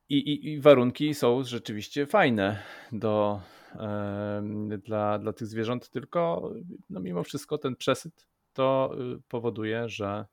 [0.08, 3.40] i, i, I, warunki są rzeczywiście fajne do,
[3.74, 6.50] e, dla, dla tych zwierząt, tylko
[6.90, 10.26] no mimo wszystko ten przesyt to y, powoduje, że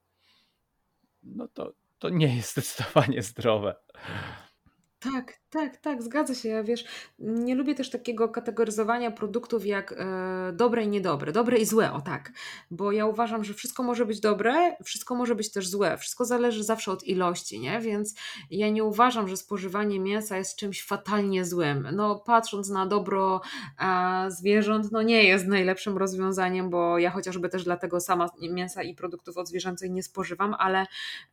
[1.24, 3.76] no to, to nie jest zdecydowanie zdrowe.
[5.04, 6.50] Tak, tak, tak, zgadza się.
[6.50, 6.86] Ja wiesz,
[7.20, 12.02] nie lubię też takiego kategoryzowania produktów jak e, dobre i niedobre, dobre i złe, o
[12.02, 12.32] tak.
[12.72, 15.98] Bo ja uważam, że wszystko może być dobre, wszystko może być też złe.
[15.98, 17.80] Wszystko zależy zawsze od ilości, nie?
[17.80, 18.16] Więc
[18.50, 21.88] ja nie uważam, że spożywanie mięsa jest czymś fatalnie złym.
[21.94, 23.42] No, patrząc na dobro
[23.80, 28.96] e, zwierząt, no nie jest najlepszym rozwiązaniem, bo ja chociażby też dlatego sama mięsa i
[28.96, 30.86] produktów odzwierzęcych nie spożywam, ale.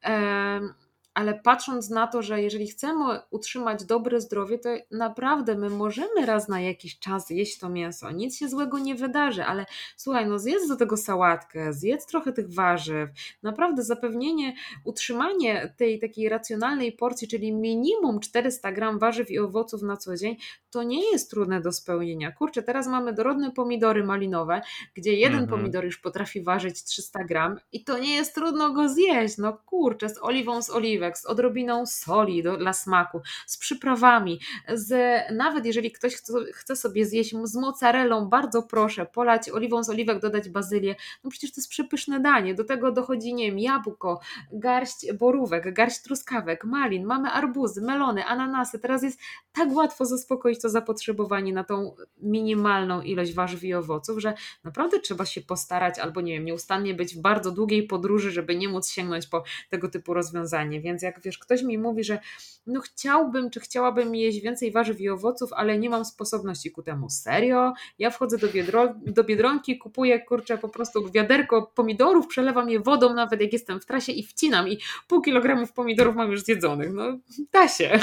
[0.04, 6.27] E, ale patrząc na to, że jeżeli chcemy utrzymać dobre zdrowie, to naprawdę my możemy
[6.27, 8.11] raz na jakiś czas jeść to mięso.
[8.11, 12.55] Nic się złego nie wydarzy, ale słuchaj, no zjedz do tego sałatkę, zjedz trochę tych
[12.55, 13.11] warzyw.
[13.42, 19.96] Naprawdę zapewnienie, utrzymanie tej takiej racjonalnej porcji, czyli minimum 400 gram warzyw i owoców na
[19.96, 20.37] co dzień,
[20.70, 22.33] to nie jest trudne do spełnienia.
[22.33, 24.61] Kurczę, teraz mamy dorodne pomidory malinowe,
[24.94, 25.61] gdzie jeden mhm.
[25.61, 29.38] pomidor już potrafi ważyć 300 gram i to nie jest trudno go zjeść.
[29.38, 30.70] No kurczę, z oliwą z
[31.18, 37.06] z odrobiną soli do, dla smaku, z przyprawami, z, nawet jeżeli ktoś chce, chce sobie
[37.06, 41.70] zjeść z mozzarellą, bardzo proszę, polać oliwą z oliwek, dodać bazylię, no przecież to jest
[41.70, 44.20] przepyszne danie, do tego dochodzi, nie wiem, jabłko,
[44.52, 49.20] garść borówek, garść truskawek, malin, mamy arbuzy, melony, ananasy, teraz jest
[49.52, 54.34] tak łatwo zaspokoić to zapotrzebowanie na tą minimalną ilość warzyw i owoców, że
[54.64, 58.68] naprawdę trzeba się postarać albo nie wiem, nieustannie być w bardzo długiej podróży, żeby nie
[58.68, 62.18] móc sięgnąć po tego typu rozwiązanie, więc jak wiesz, ktoś mi mówi, że
[62.66, 67.11] no chciałbym, czy chciałabym jeść więcej warzyw i owoców, ale nie mam sposobności ku temu.
[67.11, 67.72] Serio?
[67.98, 73.14] Ja wchodzę do, biedro, do Biedronki, kupuję, kurczę, po prostu wiaderko pomidorów, przelewam je wodą
[73.14, 76.92] nawet jak jestem w trasie i wcinam i pół kilogramów pomidorów mam już zjedzonych.
[76.92, 77.18] No,
[77.53, 78.00] da się.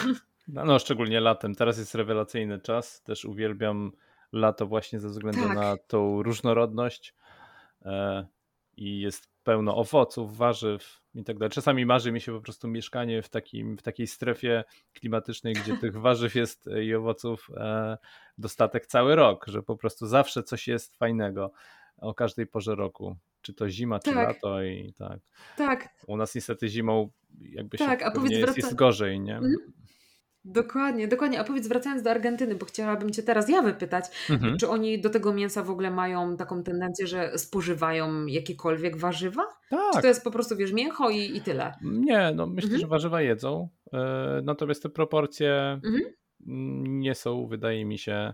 [0.47, 1.55] No, no szczególnie latem.
[1.55, 3.01] Teraz jest rewelacyjny czas.
[3.03, 3.91] Też uwielbiam
[4.31, 5.55] lato właśnie ze względu tak.
[5.55, 7.15] na tą różnorodność.
[7.85, 8.27] E,
[8.77, 11.51] I jest pełno owoców, warzyw i tak dalej.
[11.51, 15.97] Czasami marzy mi się po prostu mieszkanie w, takim, w takiej strefie klimatycznej, gdzie tych
[16.07, 17.97] warzyw jest i owoców e,
[18.37, 21.51] dostatek cały rok, że po prostu zawsze coś jest fajnego
[21.97, 23.15] o każdej porze roku.
[23.41, 24.27] Czy to zima, czy tak.
[24.27, 25.19] lato i tak.
[25.57, 25.89] Tak.
[26.07, 28.57] U nas niestety zimą jakby tak, się a powiedz, jest, wraca...
[28.57, 29.39] jest gorzej, nie?
[30.49, 31.39] Dokładnie, dokładnie.
[31.39, 34.57] A powiedz, wracając do Argentyny, bo chciałabym Cię teraz ja wypytać, Mhm.
[34.57, 39.43] czy oni do tego mięsa w ogóle mają taką tendencję, że spożywają jakiekolwiek warzywa?
[39.69, 40.03] Czy to Tak.
[40.03, 41.73] jest po prostu, wiesz, mięcho i, i tyle?
[41.83, 42.81] Nie, no myślę, Mhm.
[42.81, 43.69] że warzywa jedzą.
[43.93, 46.01] e, Natomiast te proporcje Mhm.
[46.99, 48.33] nie są, wydaje mi się,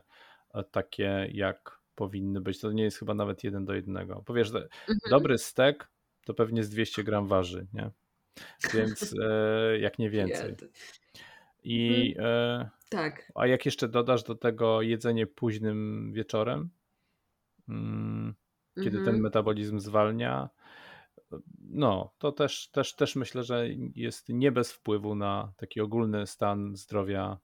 [0.54, 2.60] e, takie jak powinny być.
[2.60, 4.24] To nie jest chyba nawet jeden do jednego.
[4.26, 4.70] Powiesz, Mhm.
[5.10, 5.88] dobry stek
[6.26, 7.90] to pewnie z 200 gram waży, nie?
[8.74, 10.56] Więc e, jak nie więcej.
[11.64, 12.06] Jedy.
[12.06, 13.32] I e, Tak.
[13.36, 16.70] a jak jeszcze dodasz do tego jedzenie późnym wieczorem,
[17.70, 18.36] mm,
[18.76, 19.22] kiedy ten Mhm.
[19.22, 20.50] metabolizm zwalnia,
[21.70, 26.76] no to też, też, też myślę, że jest nie bez wpływu na taki ogólny stan
[26.76, 27.38] zdrowia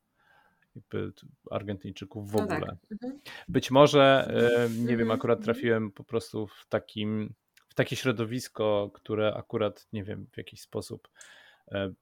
[1.52, 2.60] Argentyńczyków w No ogóle.
[2.60, 2.76] tak.
[2.92, 3.22] Mhm.
[3.48, 5.12] Być może, e, nie wiem, Mhm.
[5.12, 5.44] akurat Mhm.
[5.46, 7.34] trafiłem po prostu w takim,
[7.70, 11.08] w takie środowisko, które akurat, nie wiem, w jakiś sposób
[11.72, 11.94] e,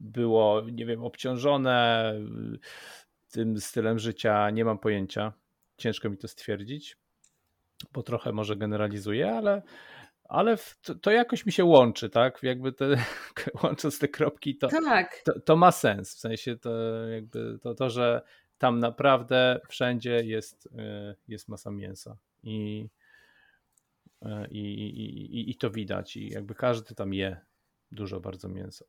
[0.00, 2.14] było, nie wiem, obciążone
[2.54, 2.58] y,
[3.30, 5.32] tym stylem życia, nie mam pojęcia.
[5.76, 6.96] Ciężko mi to stwierdzić,
[7.92, 9.62] bo trochę może generalizuję, ale,
[10.24, 12.42] ale to, to jakoś mi się łączy, tak?
[12.42, 12.96] Jakby te,
[13.62, 15.22] łącząc te kropki, to, Tak.
[15.24, 16.16] to, to ma sens.
[16.16, 16.70] W sensie to
[17.06, 18.22] jakby to, to że
[18.58, 20.70] tam naprawdę wszędzie jest, y,
[21.28, 22.88] jest masa mięsa i,
[24.22, 27.40] y, i, i, i, i to widać i jakby każdy tam je
[27.92, 28.84] dużo bardzo mięsa.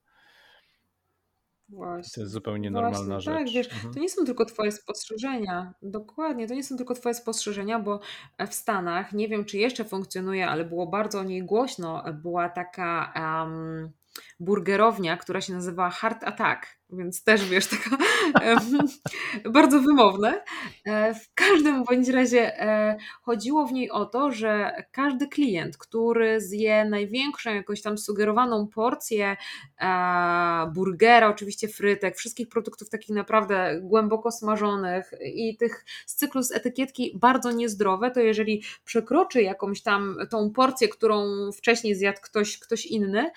[1.71, 2.21] To Właśnie.
[2.23, 3.53] jest zupełnie Właśnie, normalna tak, rzecz.
[3.55, 3.93] wiesz, Mhm.
[3.93, 5.73] to nie są tylko Twoje spostrzeżenia.
[5.81, 7.99] Dokładnie, to nie są tylko Twoje spostrzeżenia, bo
[8.47, 13.13] w Stanach, nie wiem czy jeszcze funkcjonuje, ale było bardzo o niej głośno, była taka
[13.45, 13.91] em,
[14.39, 17.97] burgerownia, która się nazywała Heart Attack, więc też wiesz, taka
[19.49, 20.43] bardzo wymowne.
[20.85, 26.41] E, W każdym bądź razie e, chodziło w niej o to, że każdy klient, który
[26.41, 29.37] zje największą jakąś tam sugerowaną porcję
[30.73, 37.17] burgera, oczywiście frytek, wszystkich produktów takich naprawdę głęboko smażonych i tych z cyklu z etykietki
[37.19, 43.31] bardzo niezdrowe, to jeżeli przekroczy jakąś tam tą porcję, którą wcześniej zjadł ktoś, ktoś inny,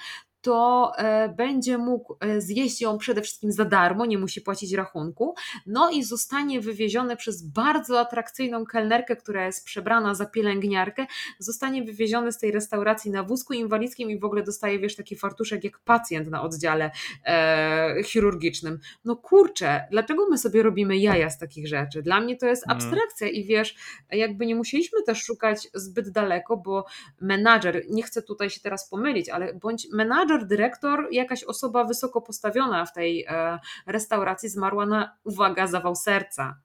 [0.44, 5.34] to e, będzie mógł e, zjeść ją przede wszystkim za darmo, nie musi płacić rachunku,
[5.66, 11.06] no i zostanie wywieziony przez bardzo atrakcyjną kelnerkę, która jest przebrana za pielęgniarkę,
[11.38, 15.64] zostanie wywieziony z tej restauracji na wózku inwalidzkim i w ogóle dostaje, wiesz, taki fartuszek
[15.64, 16.90] jak pacjent na oddziale
[17.26, 18.78] e, chirurgicznym.
[19.04, 22.02] No kurczę, dlaczego my sobie robimy jaja z takich rzeczy?
[22.02, 22.76] Dla mnie to jest Mm.
[22.76, 23.74] abstrakcja i wiesz,
[24.10, 26.84] jakby nie musieliśmy też szukać zbyt daleko, bo
[27.20, 32.86] menadżer, nie chcę tutaj się teraz pomylić, ale bądź menadżer, dyrektor, jakaś osoba wysoko postawiona
[32.86, 36.60] w tej e, restauracji zmarła na, uwaga, zawał serca.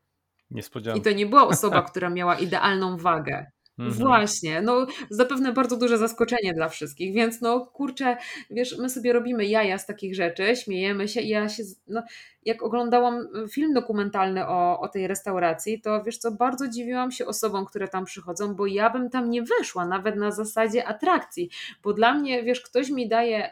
[0.51, 1.03] I Niespodzianka.
[1.03, 3.51] to nie była osoba, która miała idealną wagę.
[3.79, 4.07] Mhm.
[4.07, 8.17] Właśnie, no zapewne bardzo duże zaskoczenie dla wszystkich, więc no kurczę,
[8.49, 12.03] wiesz, my sobie robimy jaja z takich rzeczy, śmiejemy się i ja się, no
[12.45, 17.65] jak oglądałam film dokumentalny o, o tej restauracji, to wiesz co, bardzo dziwiłam się osobom,
[17.65, 21.49] które tam przychodzą, bo ja bym tam nie weszła, nawet na zasadzie atrakcji,
[21.83, 23.51] bo dla mnie, wiesz, ktoś mi daje...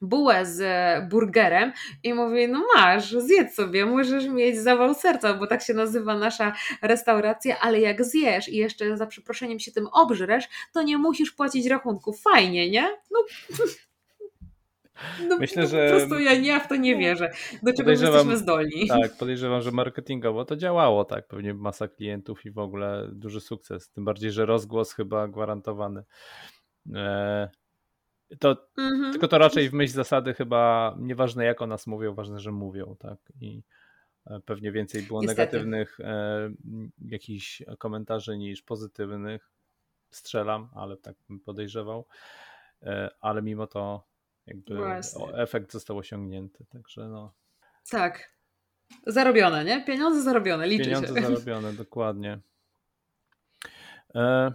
[0.00, 0.62] bułę z
[1.08, 6.18] burgerem i mówi, no masz, zjedz sobie, możesz mieć zawał serca, bo tak się nazywa
[6.18, 11.32] nasza restauracja, ale jak zjesz i jeszcze za przeproszeniem się tym obżresz, to nie musisz
[11.32, 12.12] płacić rachunku.
[12.12, 12.96] Fajnie, nie?
[13.10, 13.24] No,
[15.28, 17.30] no Myślę, no, że- po prostu ja, ja w to nie wierzę.
[17.62, 18.88] Do czego jesteśmy zdolni.
[18.88, 21.26] Tak, podejrzewam, że marketingowo to działało, tak.
[21.26, 23.90] Pewnie masa klientów i w ogóle duży sukces.
[23.90, 26.04] Tym bardziej, że rozgłos chyba gwarantowany.
[26.94, 27.48] E,
[28.38, 29.12] To, Mhm.
[29.12, 32.96] tylko to raczej w myśl zasady chyba nieważne jak o nas mówią, ważne, że mówią,
[32.98, 33.18] tak.
[33.40, 33.62] I
[34.26, 35.40] e, pewnie więcej było Niestety.
[35.40, 36.50] negatywnych e,
[37.04, 39.50] jakichś komentarzy niż pozytywnych.
[40.10, 42.06] Strzelam, ale tak bym podejrzewał.
[42.82, 44.06] E, ale mimo to
[44.46, 45.34] jakby Właśnie.
[45.34, 47.32] efekt został osiągnięty, także no.
[47.90, 48.34] Tak.
[49.06, 49.84] Zarobione, nie?
[49.84, 51.22] Pieniądze zarobione, liczy Pieniądze się.
[51.22, 52.38] zarobione, dokładnie.
[54.14, 54.52] E,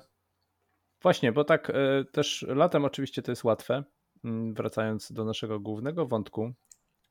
[1.06, 3.84] właśnie, bo tak e, też latem oczywiście to jest łatwe.
[4.24, 6.54] Mm, Wracając do naszego głównego wątku,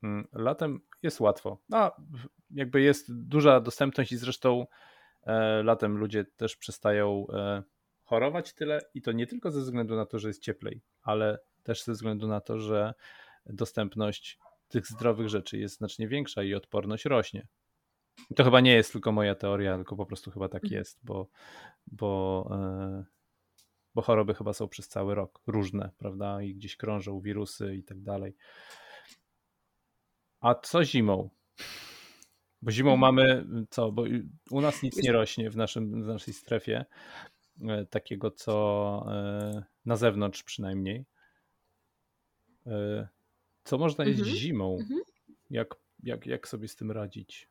[0.03, 1.59] mm, latem jest łatwo.
[1.73, 4.67] A w- jakby jest duża dostępność i zresztą
[5.23, 7.63] e, latem ludzie też przestają e,
[8.05, 11.85] chorować tyle i to nie tylko ze względu na to, że jest cieplej, ale też
[11.85, 12.95] ze względu na to, że
[13.47, 17.47] dostępność tych zdrowych rzeczy jest znacznie większa i odporność rośnie.
[18.31, 20.79] I To chyba nie jest tylko moja teoria, tylko po prostu chyba tak Mhm.
[20.79, 21.29] jest, bo,
[21.87, 22.49] bo,
[23.95, 26.43] bo choroby chyba są przez cały rok różne, prawda?
[26.43, 28.37] I gdzieś krążą wirusy i tak dalej.
[30.41, 31.31] A co zimą?
[32.63, 33.15] Bo zimą Mhm.
[33.15, 33.93] mamy co?
[33.93, 34.05] Bo
[34.51, 36.85] u nas nic nie rośnie w, naszym, w naszej strefie,
[37.69, 41.05] e, takiego co e, na zewnątrz przynajmniej.
[42.67, 43.09] E,
[43.65, 44.37] Co można jeść Mhm.
[44.37, 44.79] zimą?
[44.81, 45.01] Mhm.
[45.51, 47.49] Jak, jak, jak sobie z tym radzić?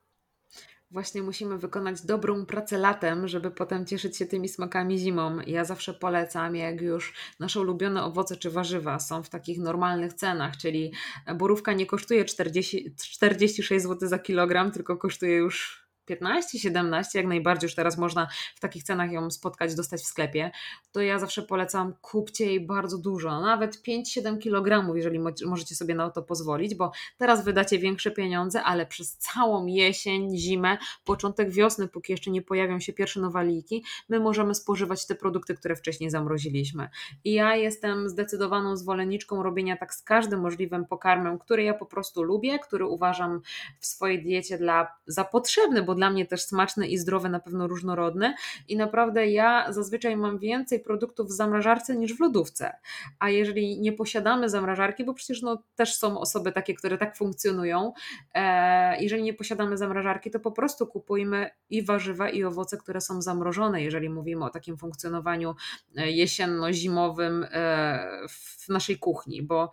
[0.94, 5.38] Właśnie musimy wykonać dobrą pracę latem, żeby potem cieszyć się tymi smakami zimą.
[5.48, 10.58] Ja zawsze polecam, jak już nasze ulubione owoce czy warzywa są w takich normalnych cenach,
[10.58, 10.92] czyli
[11.36, 17.68] borówka nie kosztuje 40, 46 zł za kilogram, tylko kosztuje już 15, 17, jak najbardziej
[17.68, 20.52] już teraz można w takich cenach ją spotkać, dostać w sklepie,
[20.92, 26.10] to ja zawsze polecam kupcie jej bardzo dużo, nawet 5-7 kg, jeżeli możecie sobie na
[26.10, 32.12] to pozwolić, bo teraz wydacie większe pieniądze, ale przez całą jesień, zimę, początek wiosny, póki
[32.12, 36.90] jeszcze nie pojawią się pierwsze nowaliki, my możemy spożywać te produkty, które wcześniej zamroziliśmy.
[37.24, 42.24] I ja jestem zdecydowaną zwolenniczką robienia tak z każdym możliwym pokarmem, który ja po prostu
[42.24, 43.42] lubię, który uważam
[43.80, 47.68] w swojej diecie dla za potrzebny, bo dla mnie też smaczny i zdrowy, na pewno
[47.68, 48.34] różnorodny.
[48.68, 52.74] I naprawdę ja zazwyczaj mam więcej produktów w zamrażarce niż w lodówce.
[53.20, 57.94] A jeżeli nie posiadamy zamrażarki, bo przecież no, też są osoby takie, które tak funkcjonują,
[58.34, 63.22] e, jeżeli nie posiadamy zamrażarki, to po prostu kupujmy i warzywa, i owoce, które są
[63.22, 65.56] zamrożone, jeżeli mówimy o takim funkcjonowaniu
[65.98, 69.72] e, jesienno-zimowym e, w naszej kuchni, bo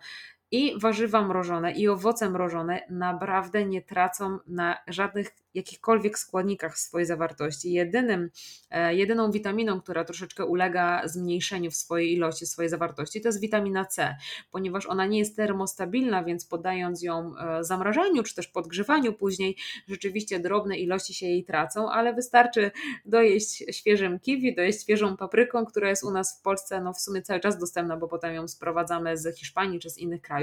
[0.51, 7.71] i warzywa mrożone, i owoce mrożone naprawdę nie tracą na żadnych jakichkolwiek składnikach swojej zawartości.
[7.73, 8.29] Jedynym,
[8.69, 13.85] e, jedyną witaminą, która troszeczkę ulega zmniejszeniu w swojej ilości, swojej zawartości, to jest witamina
[13.85, 14.15] C,
[14.51, 20.39] ponieważ ona nie jest termostabilna, więc podając ją e, zamrażaniu czy też podgrzewaniu później, rzeczywiście
[20.39, 22.71] drobne ilości się jej tracą, ale wystarczy
[23.05, 27.21] dojeść świeżym kiwi, dojeść świeżą papryką, która jest u nas w Polsce no w sumie
[27.21, 30.40] cały czas dostępna, bo potem ją sprowadzamy z Hiszpanii czy z innych krajów,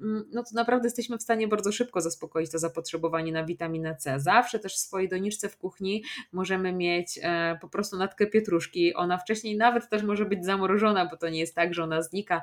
[0.00, 4.20] mm, no to naprawdę jesteśmy w stanie bardzo szybko zaspokoić to zapotrzebowanie na witaminę C
[4.20, 8.94] zawsze też w swojej doniczce w kuchni możemy mieć e, po prostu natkę pietruszki.
[8.94, 12.42] Ona wcześniej nawet też może być zamrożona, bo to nie jest tak, że ona znika,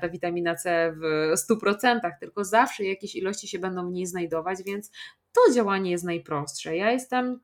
[0.00, 4.90] ta witamina C w 100%, tylko zawsze jakieś ilości się będą w niej znajdować, więc
[5.32, 6.76] to działanie jest najprostsze.
[6.76, 7.40] Ja jestem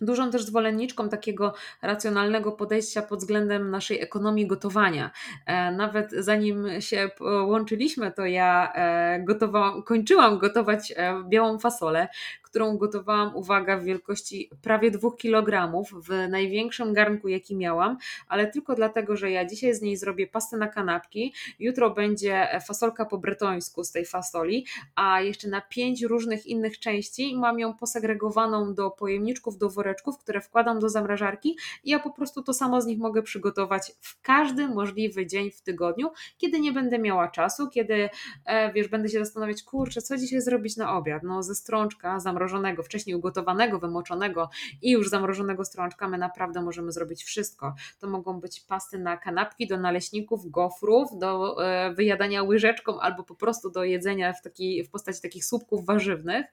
[0.00, 5.10] dużą też zwolenniczką takiego racjonalnego podejścia pod względem naszej ekonomii gotowania.
[5.46, 8.72] E, nawet zanim się łączyliśmy, to ja
[9.18, 10.94] gotowałam, kończyłam gotować
[11.28, 12.08] białą fasolę,
[12.50, 17.96] którą gotowałam, uwaga, w wielkości prawie 2 kg w największym garnku, jaki miałam,
[18.28, 23.04] ale tylko dlatego, że ja dzisiaj z niej zrobię pastę na kanapki, jutro będzie fasolka
[23.04, 28.74] po bretońsku z tej fasoli, a jeszcze na pięć różnych innych części mam ją posegregowaną
[28.74, 32.86] do pojemniczków, do woreczków, które wkładam do zamrażarki i ja po prostu to samo z
[32.86, 38.08] nich mogę przygotować w każdy możliwy dzień w tygodniu, kiedy nie będę miała czasu, kiedy
[38.44, 41.22] e, wiesz, będę się zastanawiać, kurczę, co dzisiaj zrobić na obiad?
[41.22, 44.50] No ze strączka, zamrażarki zamrożonego, wcześniej ugotowanego, wymoczonego
[44.82, 47.74] i już zamrożonego strączka, my naprawdę możemy zrobić wszystko.
[47.98, 53.34] To mogą być pasty na kanapki, do naleśników, gofrów, do e, wyjadania łyżeczką albo po
[53.34, 56.46] prostu do jedzenia w, taki, w postaci takich słupków warzywnych.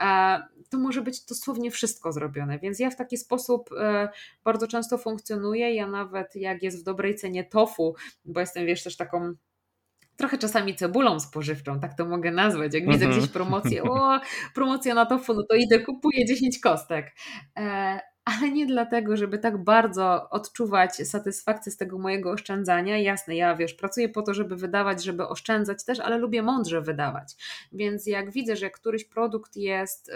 [0.00, 4.08] E, to może być dosłownie wszystko zrobione, więc ja w taki sposób e,
[4.44, 5.74] bardzo często funkcjonuję.
[5.74, 9.34] Ja nawet jak jest w dobrej cenie tofu, bo jestem wiesz też taką
[10.16, 12.74] trochę czasami cebulą spożywczą, tak to mogę nazwać.
[12.74, 13.12] Jak widzę mhm.
[13.12, 14.20] gdzieś promocję, o,
[14.54, 17.12] promocja na tofu, no to idę, kupuję 10 kostek.
[17.56, 22.98] E, ale nie dlatego, żeby tak bardzo odczuwać satysfakcję z tego mojego oszczędzania.
[22.98, 27.34] Jasne, ja wiesz, pracuję po to, żeby wydawać, żeby oszczędzać też, ale lubię mądrze wydawać.
[27.72, 30.10] Więc jak widzę, że któryś produkt jest.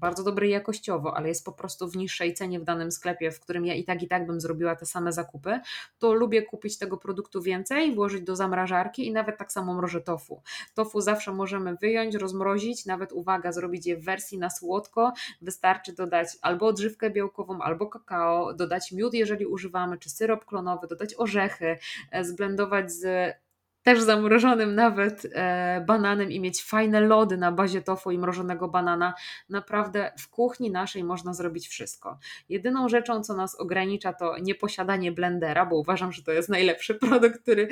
[0.00, 3.66] Bardzo dobry jakościowo, ale jest po prostu w niższej cenie w danym sklepie, w którym
[3.66, 5.60] ja i tak i tak bym zrobiła te same zakupy,
[5.98, 10.42] to lubię kupić tego produktu więcej, włożyć do zamrażarki i nawet tak samo mrożę tofu.
[10.74, 15.12] Tofu zawsze możemy wyjąć, rozmrozić, nawet uwaga, zrobić je w wersji na słodko.
[15.42, 21.14] Wystarczy dodać albo odżywkę białkową, albo kakao, dodać miód, jeżeli używamy, czy syrop klonowy, dodać
[21.18, 21.78] orzechy,
[22.10, 23.34] e, zblendować z
[23.82, 29.14] też zamrożonym nawet e, bananem i mieć fajne lody na bazie tofu i mrożonego banana.
[29.48, 32.18] Naprawdę w kuchni naszej można zrobić wszystko.
[32.48, 37.42] Jedyną rzeczą, co nas ogranicza, to nieposiadanie blendera, bo uważam, że to jest najlepszy produkt,
[37.42, 37.68] który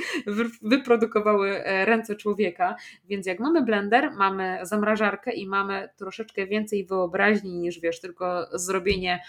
[0.62, 2.76] wyprodukowały e, ręce człowieka.
[3.04, 9.20] Więc jak mamy blender, mamy zamrażarkę i mamy troszeczkę więcej wyobraźni niż wiesz, tylko zrobienie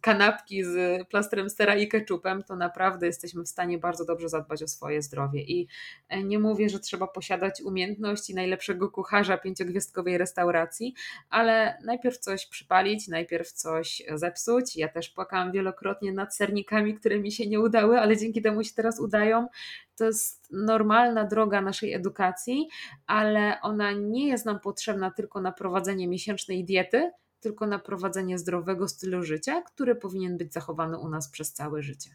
[0.00, 4.68] kanapki z plastrem sera i keczupem, to naprawdę jesteśmy w stanie bardzo dobrze zadbać o
[4.68, 5.42] swoje zdrowie.
[5.42, 5.68] I
[6.08, 10.94] e, nie mówię, że trzeba posiadać umiejętności najlepszego kucharza pięciogwiazdkowej restauracji,
[11.30, 14.76] ale najpierw coś przypalić, najpierw coś zepsuć.
[14.76, 18.74] Ja też płakałam wielokrotnie nad sernikami, które mi się nie udały, ale dzięki temu się
[18.74, 19.48] teraz udają.
[19.96, 22.68] To jest normalna droga naszej edukacji,
[23.06, 27.10] ale ona nie jest nam potrzebna tylko na prowadzenie miesięcznej diety,
[27.44, 32.10] tylko na prowadzenie zdrowego stylu życia, który powinien być zachowany u nas przez całe życie.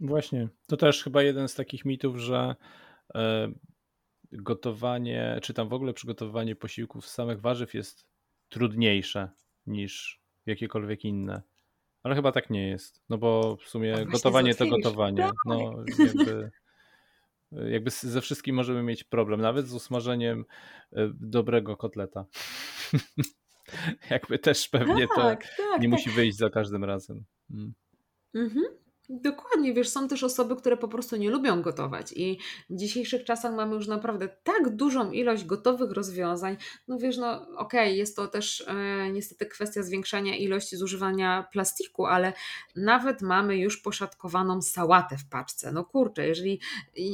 [0.00, 0.48] Właśnie.
[0.66, 2.56] To też chyba jeden z takich mitów, że
[3.14, 3.52] e,
[4.32, 8.06] gotowanie, czy tam w ogóle przygotowywanie posiłków z samych warzyw jest
[8.48, 9.30] trudniejsze
[9.66, 11.42] niż jakiekolwiek inne.
[12.02, 15.22] Ale chyba tak nie jest, no bo w sumie No gotowanie to gotowanie.
[15.22, 15.34] Tak.
[15.44, 16.50] No jakby,
[17.70, 20.44] jakby z- ze wszystkim możemy mieć problem, nawet z usmażeniem
[20.92, 22.24] e, dobrego kotleta.
[24.10, 25.98] jakby też pewnie to Tak, tak, nie tak.
[25.98, 27.24] musi wyjść za każdym razem.
[27.50, 27.74] Mm.
[28.34, 28.64] Mhm.
[29.10, 32.38] Dokładnie, wiesz, są też osoby, które po prostu nie lubią gotować i
[32.70, 36.56] w dzisiejszych czasach mamy już naprawdę tak dużą ilość gotowych rozwiązań.
[36.88, 42.32] No wiesz, no okej, jest to też e, niestety kwestia zwiększania ilości zużywania plastiku, ale
[42.76, 45.72] nawet mamy już poszatkowaną sałatę w paczce.
[45.72, 46.60] No kurczę, jeżeli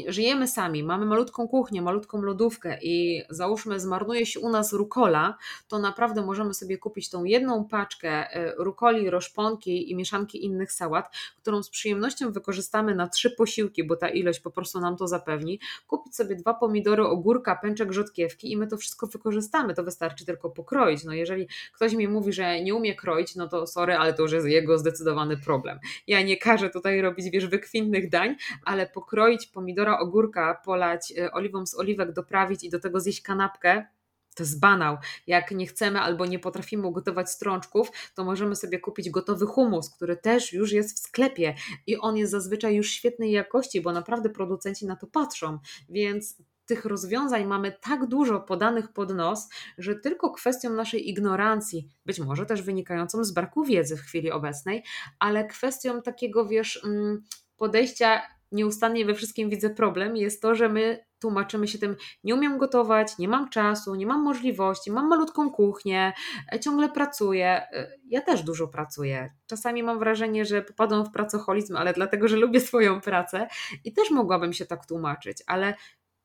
[0.09, 5.37] żyjemy sami, mamy malutką kuchnię, malutką lodówkę i załóżmy zmarnuje się u nas rukola,
[5.69, 11.17] to naprawdę możemy sobie kupić tą jedną paczkę e, rukoli, roszponki i mieszanki innych sałat,
[11.37, 15.61] którą z przyjemnością wykorzystamy na trzy posiłki, bo ta ilość po prostu nam to zapewni.
[15.87, 19.75] Kupić sobie dwa pomidory, ogórka, pęczek rzodkiewki i my to wszystko wykorzystamy.
[19.75, 21.05] To wystarczy tylko pokroić.
[21.05, 24.33] No jeżeli ktoś mi mówi, że nie umie kroić, no to sorry, ale to już
[24.33, 25.79] jest jego zdecydowany problem.
[26.07, 31.67] Ja nie każę tutaj robić, wiesz, wykwintnych dań, ale pokroić pomidora, ogórka, polać e, oliwą
[31.67, 33.87] z oliwek, doprawić i do tego zjeść kanapkę,
[34.35, 34.97] to jest banał.
[35.27, 40.17] Jak nie chcemy albo nie potrafimy ugotować strączków, to możemy sobie kupić gotowy humus, który
[40.17, 41.55] też już jest w sklepie
[41.87, 45.59] i on jest zazwyczaj już świetnej jakości, bo naprawdę producenci na to patrzą.
[45.89, 52.21] Więc tych rozwiązań mamy tak dużo podanych pod nos, że tylko kwestią naszej ignorancji, być
[52.21, 54.85] może też wynikającą z braku wiedzy w chwili obecnej,
[55.19, 57.23] ale kwestią takiego, wiesz, mm,
[57.57, 58.23] podejścia
[58.55, 63.19] nieustannie we wszystkim widzę problem, jest to, że my tłumaczymy się tym, nie umiem gotować,
[63.19, 66.13] nie mam czasu, nie mam możliwości, mam malutką kuchnię,
[66.53, 67.47] e, ciągle pracuję.
[67.73, 69.31] E, Ja też dużo pracuję.
[69.47, 73.49] Czasami mam wrażenie, że popadam w pracoholizm, ale dlatego, że lubię swoją pracę
[73.85, 75.75] i też mogłabym się tak tłumaczyć, ale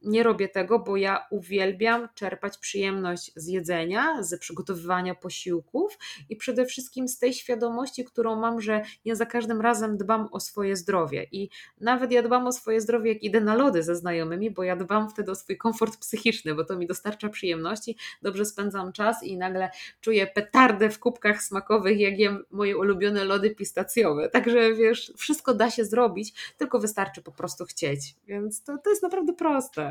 [0.02, 5.98] nie robię tego, bo ja uwielbiam czerpać przyjemność z jedzenia, z przygotowywania posiłków
[6.30, 10.40] i przede wszystkim z tej świadomości, którą mam, że ja za każdym razem dbam o
[10.40, 11.28] swoje zdrowie.
[11.32, 11.50] I
[11.82, 15.10] nawet ja dbam o swoje zdrowie, jak idę na lody ze znajomymi, bo ja dbam
[15.10, 19.70] wtedy o swój komfort psychiczny, bo to mi dostarcza przyjemności, dobrze spędzam czas i nagle
[20.02, 24.30] czuję petardę w kubkach smakowych, jak jem moje ulubione lody pistacjowe.
[24.30, 28.16] Także wiesz, wszystko da się zrobić, tylko wystarczy po prostu chcieć.
[28.28, 29.89] Więc to, to jest naprawdę proste.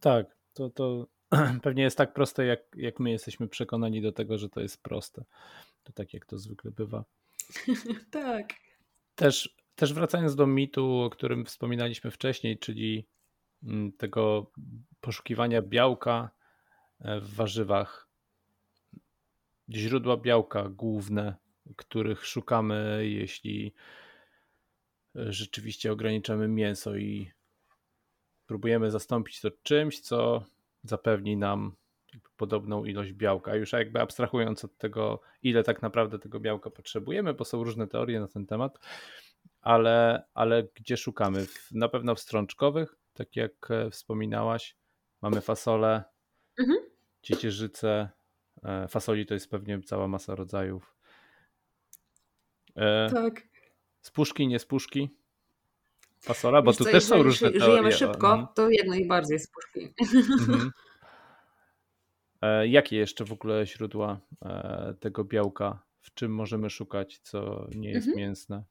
[0.00, 1.06] Tak, to, to
[1.62, 5.24] pewnie jest tak proste, jak, jak my jesteśmy przekonani do tego, że to jest proste.
[5.82, 7.04] To tak jak to zwykle bywa.
[8.10, 8.48] tak.
[9.14, 13.08] Też, też wracając do mitu, o którym wspominaliśmy wcześniej, czyli
[13.62, 14.52] mm, tego
[15.00, 16.30] poszukiwania białka
[17.00, 18.08] e, w warzywach.
[19.70, 21.34] Źródła białka główne,
[21.76, 23.74] których szukamy, jeśli
[25.16, 27.30] e, rzeczywiście ograniczamy mięso i
[28.52, 30.44] próbujemy zastąpić to czymś, co
[30.82, 31.76] zapewni nam
[32.36, 33.54] podobną ilość białka.
[33.56, 38.20] Już jakby abstrahując od tego, ile tak naprawdę tego białka potrzebujemy, bo są różne teorie
[38.20, 38.78] na ten temat,
[39.60, 41.46] ale, ale gdzie szukamy?
[41.70, 44.76] Na pewno w strączkowych, tak jak e, wspominałaś,
[45.22, 46.04] mamy fasolę,
[46.58, 46.78] Mhm.
[47.22, 48.08] ciecierzycę.
[48.64, 50.96] e, Fasoli to jest pewnie cała masa rodzajów.
[52.76, 53.42] E, Tak.
[54.00, 55.10] Z puszki, nie z puszki?
[56.20, 57.64] Fasola, bo Wiesz tu co, też są różne teorie.
[57.64, 58.46] żyjemy szybko, Mhm.
[58.54, 59.94] to jak najbardziej z puszki.
[60.40, 60.70] Mhm.
[62.42, 65.82] E, Jakie jeszcze w ogóle źródła e, tego białka?
[66.00, 68.16] W czym możemy szukać, co nie jest Mhm.
[68.26, 68.64] mięsne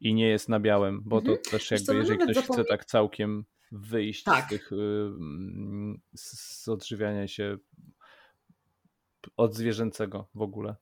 [0.00, 1.02] i nie jest na białym?
[1.04, 1.44] Bo to Mhm.
[1.50, 4.48] też Wiesz co, jakby, my jeżeli ktoś chce tak całkiem wyjść z Tak.
[4.48, 7.56] tych y, mm, z z odżywiania się
[9.36, 10.74] od zwierzęcego w ogóle.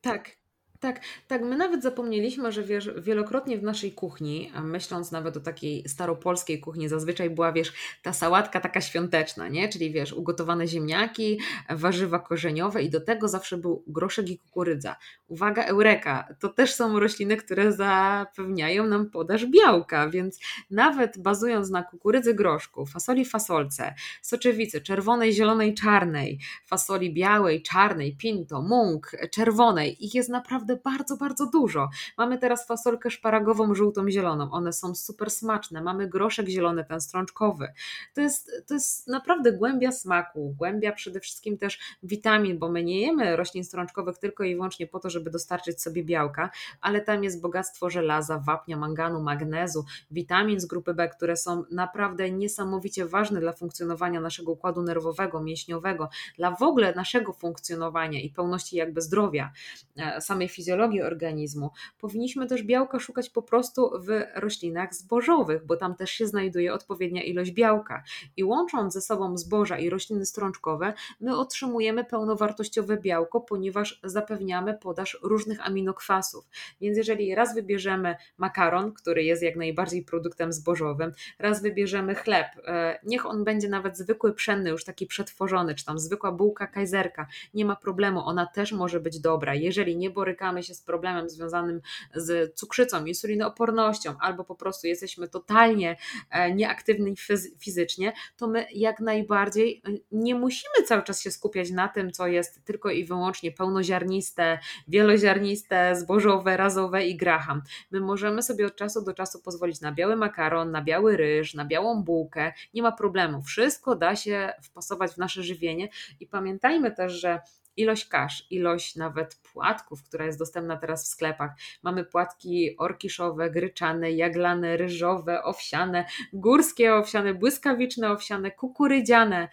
[0.00, 0.36] Tak,
[0.84, 1.42] tak, tak.
[1.42, 6.88] My nawet zapomnieliśmy, że wiesz, wielokrotnie w naszej kuchni, myśląc nawet o takiej staropolskiej kuchni,
[6.88, 7.72] zazwyczaj była, wiesz,
[8.02, 9.68] ta sałatka taka świąteczna, nie?
[9.68, 14.96] Czyli wiesz, ugotowane ziemniaki, warzywa korzeniowe i do tego zawsze był groszek i kukurydza.
[15.28, 21.82] Uwaga, eureka, to też są rośliny, które zapewniają nam podaż białka, więc nawet bazując na
[21.82, 30.04] kukurydzy groszku, fasoli fasolce, soczewicy czerwonej, zielonej, czarnej, fasoli białej, czarnej, pinto, mung, czerwonej.
[30.04, 31.88] Ich jest naprawdę bardzo, bardzo dużo.
[32.18, 34.50] Mamy teraz fasolkę szparagową, żółtą, zieloną.
[34.50, 35.82] One są super smaczne.
[35.82, 37.72] Mamy groszek zielony, ten strączkowy.
[38.14, 43.00] To jest, to jest naprawdę głębia smaku, głębia przede wszystkim też witamin, bo my nie
[43.00, 46.50] jemy roślin strączkowych tylko i wyłącznie po to, żeby dostarczyć sobie białka,
[46.80, 52.30] ale tam jest bogactwo żelaza, wapnia, manganu, magnezu, witamin z grupy B, które są naprawdę
[52.30, 58.76] niesamowicie ważne dla funkcjonowania naszego układu nerwowego, mięśniowego, dla w ogóle naszego funkcjonowania i pełności
[58.76, 59.52] jakby zdrowia
[59.96, 61.70] e, samej fizjologii fizjologii organizmu.
[61.98, 67.22] Powinniśmy też białka szukać po prostu w roślinach zbożowych, bo tam też się znajduje odpowiednia
[67.22, 68.02] ilość białka.
[68.36, 75.18] I łącząc ze sobą zboża i rośliny strączkowe, my otrzymujemy pełnowartościowe białko, ponieważ zapewniamy podaż
[75.22, 76.48] różnych aminokwasów.
[76.80, 82.98] Więc jeżeli raz wybierzemy makaron, który jest jak najbardziej produktem zbożowym, raz wybierzemy chleb, e,
[83.02, 87.64] niech on będzie nawet zwykły pszenny, już taki przetworzony, czy tam zwykła bułka kajzerka, nie
[87.64, 89.54] ma problemu, ona też może być dobra.
[89.54, 90.10] Jeżeli nie
[90.44, 91.80] borykamy się z problemem związanym
[92.14, 95.96] z cukrzycą, insulinoopornością, albo po prostu jesteśmy totalnie
[96.30, 97.14] e, nieaktywni
[97.60, 102.26] fizycznie, to my jak najbardziej e, nie musimy cały czas się skupiać na tym, co
[102.26, 107.62] jest tylko i wyłącznie pełnoziarniste, wieloziarniste, zbożowe, razowe i graham.
[107.90, 111.64] My możemy sobie od czasu do czasu pozwolić na biały makaron, na biały ryż, na
[111.64, 113.42] białą bułkę, nie ma problemu.
[113.42, 115.88] Wszystko da się wpasować w nasze żywienie
[116.20, 117.40] i pamiętajmy też, że
[117.76, 121.50] ilość kasz, ilość nawet płatków, która jest dostępna teraz w sklepach.
[121.82, 129.48] Mamy płatki orkiszowe, gryczane, jaglane, ryżowe, owsiane, górskie owsiane, błyskawiczne owsiane, kukurydziane,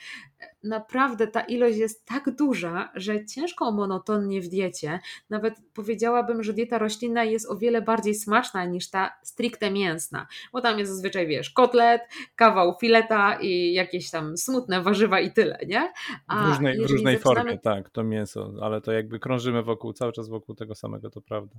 [0.63, 4.99] naprawdę ta ilość jest tak duża, że ciężko o monotonnie w diecie.
[5.29, 10.61] Nawet powiedziałabym, że dieta roślinna jest o wiele bardziej smaczna niż ta stricte mięsna, bo
[10.61, 12.01] tam jest zazwyczaj, wiesz, kotlet,
[12.35, 15.91] kawał fileta i jakieś tam smutne warzywa i tyle, nie?
[16.27, 17.41] A w różnej, w różnej zaczynamy...
[17.41, 21.21] formie, tak, to mięso, ale to jakby krążymy wokół, cały czas wokół tego samego, to
[21.21, 21.55] prawda.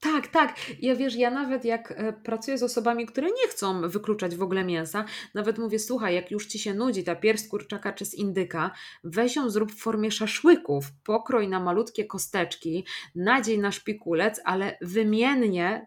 [0.00, 0.56] Tak, tak.
[0.82, 4.64] Ja wiesz, ja nawet jak e, pracuję z osobami, które nie chcą wykluczać w ogóle
[4.64, 5.04] mięsa,
[5.34, 8.70] nawet mówię, słuchaj, jak już ci się nudzi ta pierś kurczaka czy z indyka,
[9.04, 15.86] weź ją zrób w formie szaszłyków, pokroj na malutkie kosteczki, nadziej na szpikulec, ale wymiennie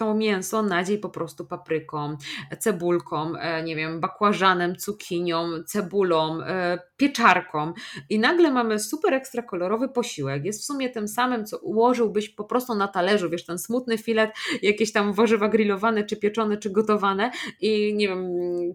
[0.00, 2.16] to mięso nadziej po prostu papryką,
[2.58, 7.72] cebulką, e, nie wiem, bakłażanem, cukinią, cebulą, e, pieczarką
[8.10, 10.44] i nagle mamy super ekstra kolorowy posiłek.
[10.44, 14.30] Jest w sumie tym samym, co ułożyłbyś po prostu na talerzu, wiesz, ten smutny filet,
[14.62, 18.28] jakieś tam warzywa grillowane, czy pieczone, czy gotowane i nie wiem,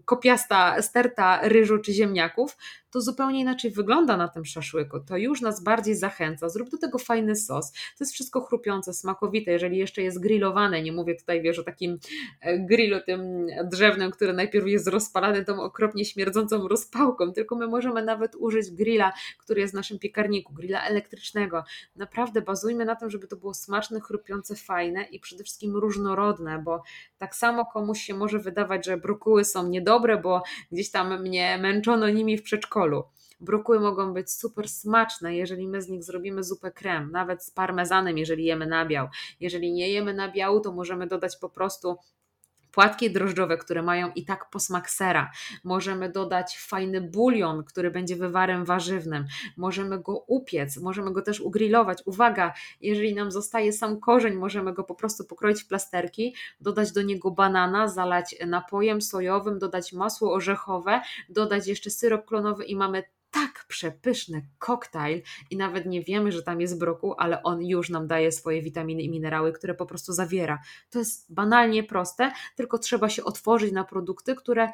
[0.04, 2.56] kopiasta sterta ryżu czy ziemniaków,
[2.96, 5.00] to zupełnie inaczej wygląda na tym szaszłyku.
[5.00, 6.48] To już nas bardziej zachęca.
[6.48, 7.72] Zrób do tego fajny sos.
[7.72, 9.50] To jest wszystko chrupiące, smakowite.
[9.50, 11.98] Jeżeli jeszcze jest grillowane, nie mówię tutaj, wiesz, o takim
[12.40, 18.02] e, grillu tym drzewnym, który najpierw jest rozpalany tą okropnie śmierdzącą rozpałką, tylko my możemy
[18.02, 21.64] nawet użyć grilla, który jest w naszym piekarniku, grilla elektrycznego.
[21.96, 26.82] Naprawdę bazujmy na tym, żeby to było smaczne, chrupiące, fajne i przede wszystkim różnorodne, bo
[27.18, 30.42] tak samo komuś się może wydawać, że brokuły są niedobre, bo
[30.72, 32.85] gdzieś tam mnie męczono nimi w przedszkolu.
[33.40, 38.18] Brokuły mogą być super smaczne, jeżeli my z nich zrobimy zupę krem, nawet z parmezanem,
[38.18, 39.08] jeżeli jemy nabiał.
[39.40, 41.96] Jeżeli nie jemy nabiału, to możemy dodać po prostu
[42.76, 45.30] płatki drożdżowe, które mają i tak posmak sera.
[45.64, 49.26] Możemy dodać fajny bulion, który będzie wywarem warzywnym.
[49.56, 52.02] Możemy go upiec, możemy go też ugrillować.
[52.04, 57.02] Uwaga, jeżeli nam zostaje sam korzeń, możemy go po prostu pokroić w plasterki, dodać do
[57.02, 63.02] niego banana, zalać napojem sojowym, dodać masło orzechowe, dodać jeszcze syrop klonowy i mamy
[63.36, 68.06] tak przepyszny koktajl i nawet nie wiemy, że tam jest brokuł, ale on już nam
[68.06, 70.58] daje swoje witaminy i minerały, które po prostu zawiera.
[70.90, 74.68] To jest banalnie proste, tylko trzeba się otworzyć na produkty, które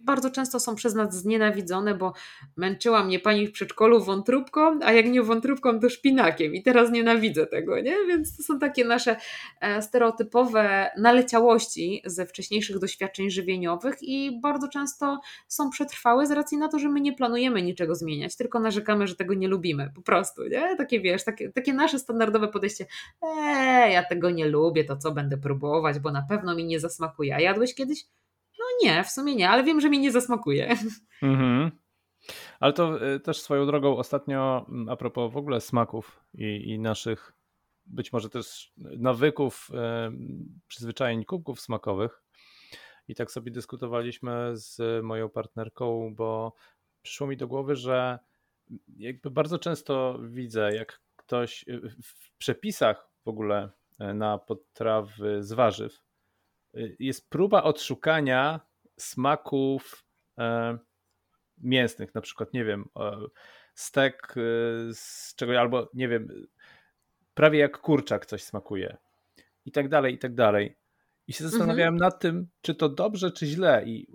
[0.00, 2.12] bardzo często są przez nas znienawidzone, bo
[2.56, 7.46] męczyła mnie pani w przedszkolu wątróbką, a jak nie wątróbką, to szpinakiem i teraz nienawidzę
[7.46, 7.96] tego, nie?
[8.08, 9.16] Więc to są takie nasze
[9.60, 16.68] e, stereotypowe naleciałości ze wcześniejszych doświadczeń żywieniowych i bardzo często są przetrwałe z racji na
[16.68, 20.44] to, że my nie planujemy niczego zmieniać, tylko narzekamy, że tego nie lubimy, po prostu,
[20.44, 20.76] nie?
[20.76, 22.86] Takie wiesz, takie, takie nasze standardowe podejście,
[23.22, 27.34] eee, ja tego nie lubię, to co będę próbować, bo na pewno mi nie zasmakuje,
[27.34, 28.04] a jadłeś kiedyś?
[28.82, 30.76] Nie, w sumie nie, ale wiem, że mi nie zasmakuje.
[31.22, 31.70] Mhm.
[32.60, 36.78] Ale to y, też swoją drogą ostatnio, mm, a propos w ogóle smaków i, i
[36.78, 37.32] naszych
[37.86, 39.70] być może też nawyków,
[40.66, 42.22] przyzwyczajeń kubków smakowych.
[43.08, 46.54] I tak sobie dyskutowaliśmy z moją partnerką, bo
[47.02, 48.18] przyszło mi do głowy, że
[48.96, 56.08] jakby bardzo często widzę, jak ktoś y, w przepisach w ogóle na potrawy z warzyw
[56.76, 58.60] Y, jest próba odszukania
[58.98, 60.04] smaków
[60.38, 60.78] e,
[61.58, 63.16] mięsnych, na przykład, nie wiem, e,
[63.74, 64.40] stek e,
[64.94, 66.46] z czegoś, albo nie wiem,
[67.34, 68.96] prawie jak kurczak coś smakuje
[69.64, 70.76] i tak dalej, i tak dalej.
[71.26, 72.10] I się zastanawiałem mhm.
[72.10, 73.84] nad tym, czy to dobrze, czy źle.
[73.86, 74.06] I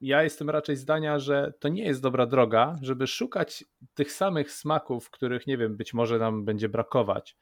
[0.00, 3.64] ja jestem raczej zdania, że to nie jest dobra droga, żeby szukać
[3.94, 7.36] tych samych smaków, których, nie wiem, być może nam będzie brakować,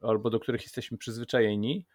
[0.00, 1.86] albo do których jesteśmy przyzwyczajeni,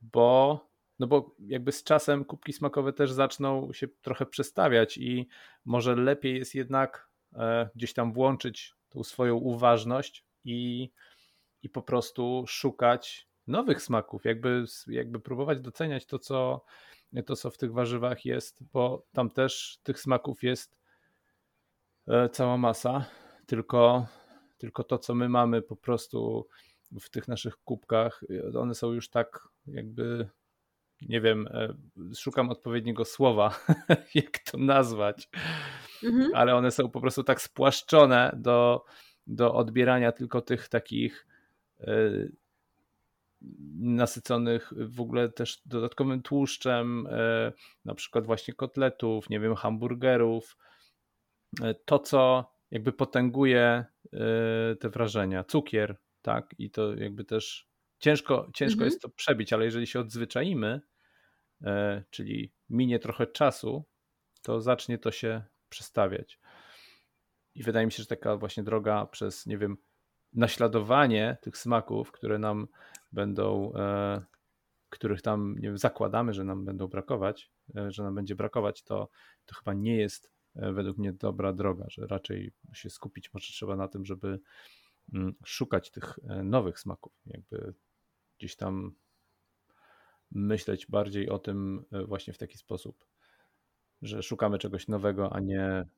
[0.00, 0.67] bo,
[0.98, 5.28] no bo jakby z czasem kubki smakowe też zaczną się trochę przestawiać i
[5.64, 10.90] może lepiej jest jednak e, gdzieś tam włączyć tą swoją uważność i
[11.62, 16.64] i po prostu szukać nowych smaków, jakby, jakby próbować doceniać to co,
[17.26, 20.78] to, co w tych warzywach jest, bo tam też tych smaków jest
[22.08, 23.04] e, cała masa,
[23.46, 24.06] tylko,
[24.58, 26.48] tylko to, co my mamy po prostu
[27.00, 28.24] w tych naszych kubkach,
[28.58, 30.28] one są już tak jakby
[31.02, 31.74] nie wiem, e,
[32.14, 33.60] szukam odpowiedniego słowa,
[34.14, 35.28] jak to nazwać,
[36.04, 36.30] mhm.
[36.34, 38.84] ale one są po prostu tak spłaszczone do,
[39.26, 41.26] do odbierania tylko tych takich
[41.80, 41.94] e,
[43.80, 47.52] nasyconych w ogóle też dodatkowym tłuszczem, e,
[47.84, 50.56] na przykład właśnie kotletów, nie wiem, hamburgerów.
[51.84, 53.84] To, co jakby potęguje
[54.80, 55.44] te wrażenia.
[55.44, 57.67] Cukier, tak, i to jakby też
[57.98, 58.86] ciężko, ciężko mhm.
[58.86, 60.80] jest to przebić, ale jeżeli się odzwyczaimy,
[61.64, 63.84] e, czyli minie trochę czasu,
[64.42, 66.40] to zacznie to się przestawiać.
[67.54, 69.76] I wydaje mi się, że taka właśnie droga przez, nie wiem,
[70.32, 72.68] naśladowanie tych smaków, które nam
[73.12, 74.22] będą, e,
[74.90, 79.08] których tam nie wiem, zakładamy, że nam będą brakować, e, że nam będzie brakować, to,
[79.46, 83.88] to chyba nie jest według mnie dobra droga, że raczej się skupić może trzeba na
[83.88, 84.40] tym, żeby
[85.14, 87.74] mm, szukać tych nowych smaków, jakby
[88.38, 88.94] gdzieś tam
[90.30, 93.06] myśleć bardziej o tym e, właśnie w taki sposób,
[94.02, 95.88] że szukamy czegoś nowego, a nie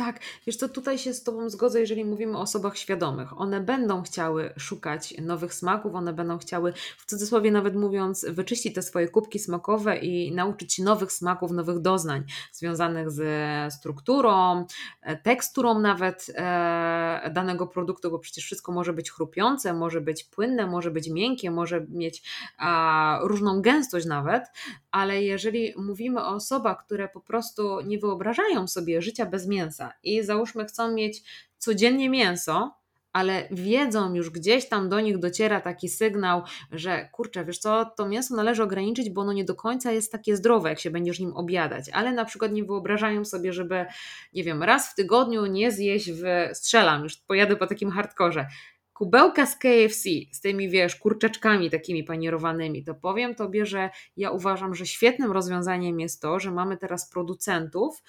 [0.00, 3.40] tak, wiesz co, tutaj się z Tobą zgodzę, jeżeli mówimy o osobach świadomych.
[3.40, 8.82] One będą chciały szukać nowych smaków, one będą chciały, w cudzysłowie nawet mówiąc, wyczyścić te
[8.82, 14.66] swoje kubki smakowe i nauczyć się nowych smaków, nowych doznań związanych ze strukturą,
[15.02, 20.66] e, teksturą nawet e, danego produktu, bo przecież wszystko może być chrupiące, może być płynne,
[20.66, 22.22] może być miękkie, może mieć
[22.58, 24.44] a, różną gęstość nawet,
[24.90, 30.22] ale jeżeli mówimy o osobach, które po prostu nie wyobrażają sobie życia bez mięsa i
[30.22, 31.22] załóżmy chcą mieć
[31.58, 32.80] codziennie mięso,
[33.12, 38.08] ale wiedzą już gdzieś tam do nich dociera taki sygnał, że kurczę, wiesz co, to
[38.08, 41.36] mięso należy ograniczyć, bo ono nie do końca jest takie zdrowe, jak się będziesz nim
[41.36, 43.86] obiadać, ale na przykład nie wyobrażają sobie, żeby,
[44.32, 46.22] nie wiem, raz w tygodniu nie zjeść w,
[46.52, 48.46] strzelam, już pojadę po takim hardkorze,
[48.92, 54.74] kubełka z KFC, z tymi, wiesz, kurczaczkami takimi panierowanymi, to powiem Tobie, że ja uważam,
[54.74, 58.02] że świetnym rozwiązaniem jest to, że mamy teraz producentów,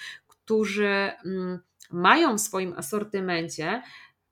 [0.46, 1.60] którzy mm,
[1.92, 3.82] mają w swoim asortymencie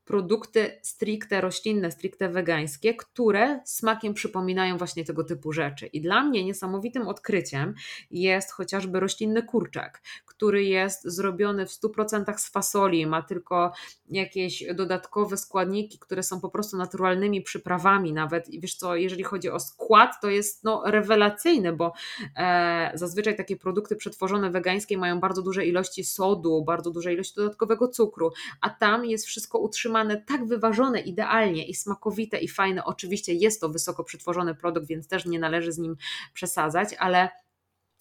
[0.09, 5.87] produkty stricte roślinne, stricte wegańskie, które smakiem przypominają właśnie tego typu rzeczy.
[5.87, 7.73] I dla mnie niesamowitym odkryciem
[8.11, 13.71] jest chociażby roślinny kurczak, który jest zrobiony w 100% z fasoli, ma tylko
[14.09, 18.49] jakieś dodatkowe składniki, które są po prostu naturalnymi przyprawami nawet.
[18.49, 21.93] I wiesz co, jeżeli chodzi o skład, to jest no, rewelacyjny, bo
[22.35, 27.87] e, zazwyczaj takie produkty przetworzone wegańskie mają bardzo duże ilości sodu, bardzo duże ilości dodatkowego
[27.87, 28.31] cukru,
[28.61, 32.85] a tam jest wszystko utrzymane tak wyważone idealnie i smakowite i fajne.
[32.85, 35.97] Oczywiście jest to wysoko przetworzony produkt, więc też nie należy z nim
[36.33, 37.29] przesadzać, ale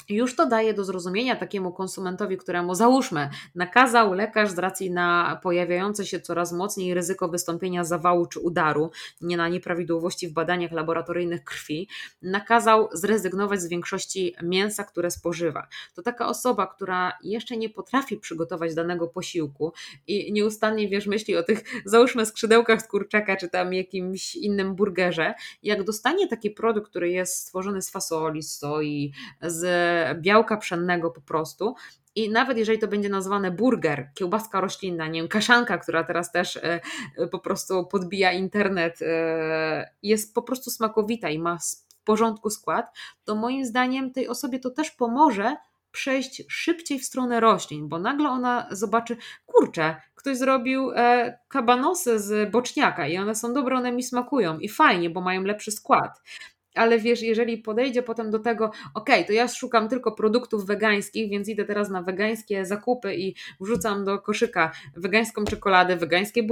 [0.09, 6.07] już to daje do zrozumienia takiemu konsumentowi, któremu załóżmy, nakazał lekarz z racji na pojawiające
[6.07, 8.91] się coraz mocniej ryzyko wystąpienia zawału czy udaru,
[9.21, 11.89] nie na nieprawidłowości w badaniach laboratoryjnych krwi,
[12.23, 15.67] nakazał zrezygnować z większości mięsa, które spożywa.
[15.95, 19.73] To taka osoba, która jeszcze nie potrafi przygotować danego posiłku
[20.07, 25.35] i nieustannie wiesz, myśli o tych, załóżmy, skrzydełkach z kurczaka czy tam jakimś innym burgerze,
[25.63, 31.21] jak dostanie taki produkt, który jest stworzony z fasoli, z soi, z białka pszennego po
[31.21, 31.75] prostu.
[32.19, 36.57] I nawet jeżeli to będzie nazwane burger, kiełbaska roślinna, nie wiem, kaszanka, która teraz też
[36.57, 36.81] e,
[37.17, 42.97] e, po prostu podbija internet, e, jest po prostu smakowita i ma w porządku skład,
[43.25, 45.57] to moim zdaniem tej osobie to też pomoże
[45.91, 50.91] przejść szybciej w stronę roślin, bo nagle ona zobaczy, kurczę, ktoś zrobił
[51.49, 55.71] kabanosy z boczniaka i one są dobre, one mi smakują i fajnie, bo mają lepszy
[55.71, 56.21] skład
[56.75, 61.49] ale wiesz, jeżeli podejdzie potem do tego, ok, to ja szukam tylko produktów wegańskich, więc
[61.49, 66.43] idę teraz na wegańskie zakupy i wrzucam do koszyka wegańską czekoladę, wegańskie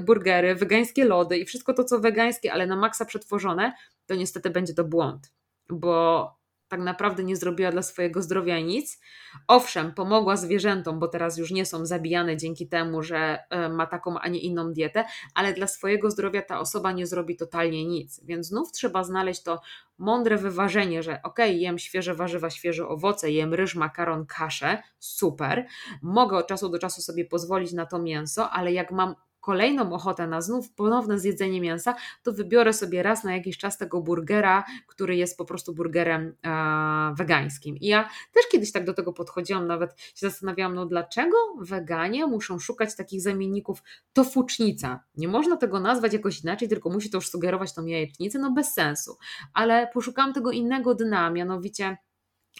[0.00, 3.72] burgery, wegańskie lody i wszystko to, co wegańskie, ale na maksa przetworzone,
[4.06, 5.32] to niestety będzie to błąd,
[5.70, 6.35] bo
[6.68, 9.00] tak naprawdę nie zrobiła dla swojego zdrowia nic.
[9.48, 14.18] Owszem, pomogła zwierzętom, bo teraz już nie są zabijane dzięki temu, że e, ma taką,
[14.18, 15.04] a nie inną dietę,
[15.34, 18.24] ale dla swojego zdrowia ta osoba nie zrobi totalnie nic.
[18.24, 19.60] Więc znów trzeba znaleźć to
[19.98, 25.66] mądre wyważenie, że ok, jem świeże warzywa, świeże owoce, jem ryż, makaron, kaszę, super.
[26.02, 29.14] Mogę od czasu do czasu sobie pozwolić na to mięso, ale jak mam
[29.46, 34.00] kolejną ochotę na znów ponowne zjedzenie mięsa, to wybiorę sobie raz na jakiś czas tego
[34.00, 37.76] burgera, który jest po prostu burgerem e, wegańskim.
[37.76, 42.58] I ja też kiedyś tak do tego podchodziłam, nawet się zastanawiałam, no dlaczego weganie muszą
[42.58, 43.82] szukać takich zamienników
[44.12, 45.00] tofucznica?
[45.16, 48.72] Nie można tego nazwać jakoś inaczej, tylko musi to już sugerować tą jajecznicę, no bez
[48.72, 49.16] sensu.
[49.54, 51.96] Ale poszukałam tego innego dna, mianowicie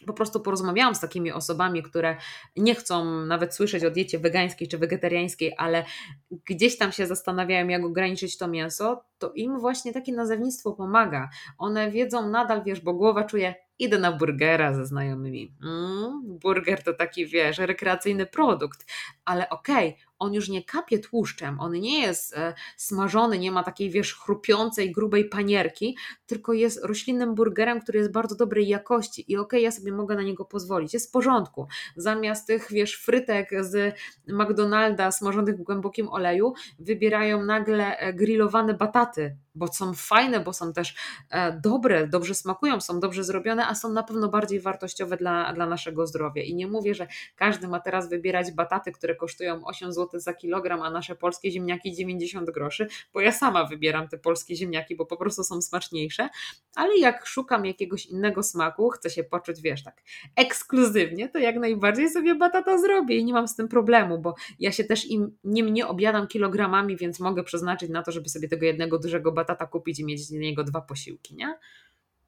[0.07, 2.17] po prostu porozmawiałam z takimi osobami, które
[2.57, 5.85] nie chcą nawet słyszeć o diecie wegańskiej czy wegetariańskiej, ale
[6.31, 11.31] gdzieś tam się zastanawiają, jak ograniczyć to mięso, to im właśnie takie nazewnictwo pomaga.
[11.59, 15.55] One wiedzą nadal, wiesz, bo głowa czuje, idę na burgera ze znajomymi.
[15.63, 18.87] Mm, burger to taki, wiesz, rekreacyjny produkt,
[19.25, 23.63] ale okej, okay, on już nie kapie tłuszczem, on nie jest e, smażony, nie ma
[23.63, 25.97] takiej, wiesz, chrupiącej, grubej panierki,
[26.27, 30.15] tylko jest roślinnym burgerem, który jest bardzo dobrej jakości i okej, okay, ja sobie mogę
[30.15, 31.67] na niego pozwolić, jest w porządku.
[31.97, 33.95] Zamiast tych, wiesz, frytek z
[34.29, 40.73] McDonalda smażonych w głębokim oleju, wybierają nagle e, grillowane bataty bo są fajne, bo są
[40.73, 40.95] też
[41.31, 45.67] e, dobre, dobrze smakują, są dobrze zrobione, a są na pewno bardziej wartościowe dla, dla
[45.67, 46.43] naszego zdrowia.
[46.43, 47.07] I nie mówię, że
[47.37, 51.95] każdy ma teraz wybierać bataty, które kosztują 8 zł za kilogram, a nasze polskie ziemniaki
[51.95, 56.29] 90 groszy, bo ja sama wybieram te polskie ziemniaki, bo po prostu są smaczniejsze,
[56.75, 60.03] ale jak szukam jakiegoś innego smaku, chcę się poczuć, wiesz, tak
[60.37, 64.73] ekskluzywnie, to jak najbardziej sobie batata zrobię i nie mam z tym problemu, bo ja
[64.73, 68.67] się też im, nim nie objadam kilogramami, więc mogę przeznaczyć na to, żeby sobie tego
[68.67, 71.59] jednego dużego batata tata kupić i mieć z niego dwa posiłki, nie?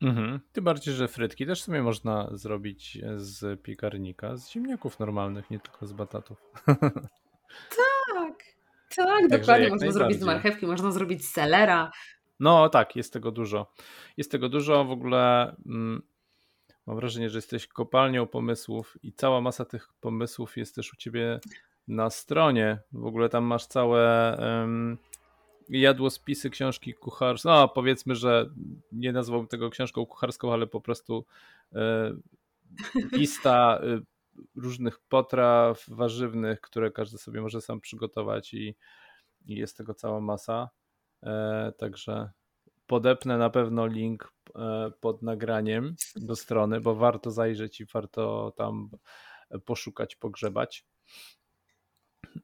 [0.03, 0.41] Mhm.
[0.53, 5.87] Tym bardziej, że frytki też sobie można zrobić z piekarnika, z ziemniaków normalnych, nie tylko
[5.87, 6.39] z batatów.
[7.77, 8.45] Tak,
[8.97, 9.69] tak, dokładnie.
[9.69, 11.91] Można zrobić z marchewki, można zrobić z selera.
[12.41, 13.73] No tak, jest tego dużo.
[14.17, 14.85] Jest tego dużo.
[14.85, 16.03] W ogóle mm,
[16.87, 21.41] mam wrażenie, że jesteś kopalnią pomysłów i cała masa tych pomysłów jest też u ciebie
[21.89, 22.79] na stronie.
[22.93, 24.99] W ogóle tam masz całe um,
[25.69, 27.49] jadłospisy książki kucharskie.
[27.49, 28.51] No, powiedzmy, że
[28.93, 31.25] nie nazwałbym tego książką kucharską, ale po prostu
[31.75, 32.13] e,
[33.13, 34.01] lista e,
[34.57, 38.77] różnych potraw warzywnych, które każdy sobie może sam przygotować i,
[39.47, 40.71] i jest tego cała masa.
[41.23, 42.31] E, także
[42.87, 48.91] podepnę na pewno link e, pod nagraniem do strony, bo warto zajrzeć i warto tam
[49.65, 50.87] poszukać, pogrzebać.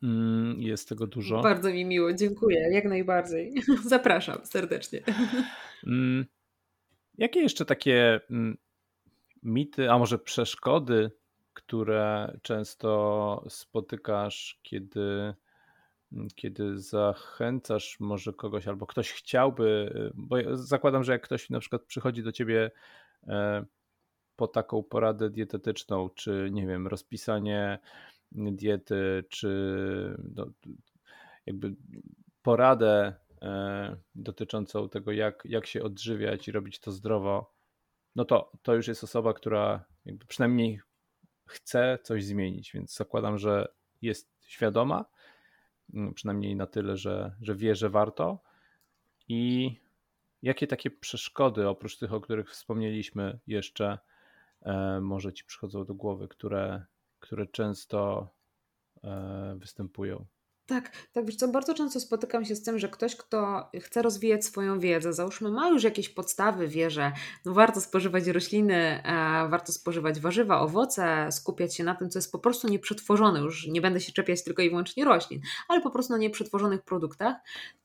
[0.02, 1.42] Mm, jest tego dużo.
[1.42, 3.52] Bardzo mi miło, dziękuję, jak najbardziej.
[3.84, 5.02] Zapraszam serdecznie.
[5.86, 6.26] Mm,
[7.18, 8.56] jakie jeszcze takie mm,
[9.42, 11.10] mity, a może przeszkody,
[11.54, 15.34] które często spotykasz, kiedy,
[16.34, 22.22] kiedy zachęcasz może kogoś, albo ktoś chciałby, bo zakładam, że jak ktoś na przykład przychodzi
[22.22, 22.70] do ciebie
[23.26, 23.64] e,
[24.36, 27.78] po taką poradę dietetyczną, czy nie wiem, rozpisanie
[28.32, 29.48] diety, czy
[30.34, 30.46] no,
[31.46, 31.74] jakby
[32.42, 37.54] poradę e, dotyczącą tego, jak, jak się odżywiać i robić to zdrowo,
[38.16, 39.84] no to to już jest osoba, która
[40.28, 40.80] przynajmniej
[41.46, 43.68] chce coś zmienić, więc zakładam, że
[44.02, 45.04] jest świadoma,
[45.94, 48.38] mm, przynajmniej na tyle, że, że wie, że warto.
[49.28, 49.74] I
[50.42, 53.98] jakie takie przeszkody, oprócz tych, o których wspomnieliśmy, jeszcze
[54.62, 56.84] e, może ci przychodzą do głowy, które,
[57.20, 58.28] które często
[59.04, 60.26] e, występują.
[60.66, 64.44] Tak, tak, wiesz co, bardzo często spotykam się z tym, że ktoś, kto chce rozwijać
[64.44, 67.12] swoją wiedzę, załóżmy ma już jakieś podstawy, wie, że
[67.44, 72.32] no warto spożywać rośliny, e, warto spożywać warzywa, owoce, skupiać się na tym, co jest
[72.32, 76.12] po prostu nieprzetworzone, już nie będę się czepiać tylko i wyłącznie roślin, ale po prostu
[76.12, 77.36] na nieprzetworzonych produktach,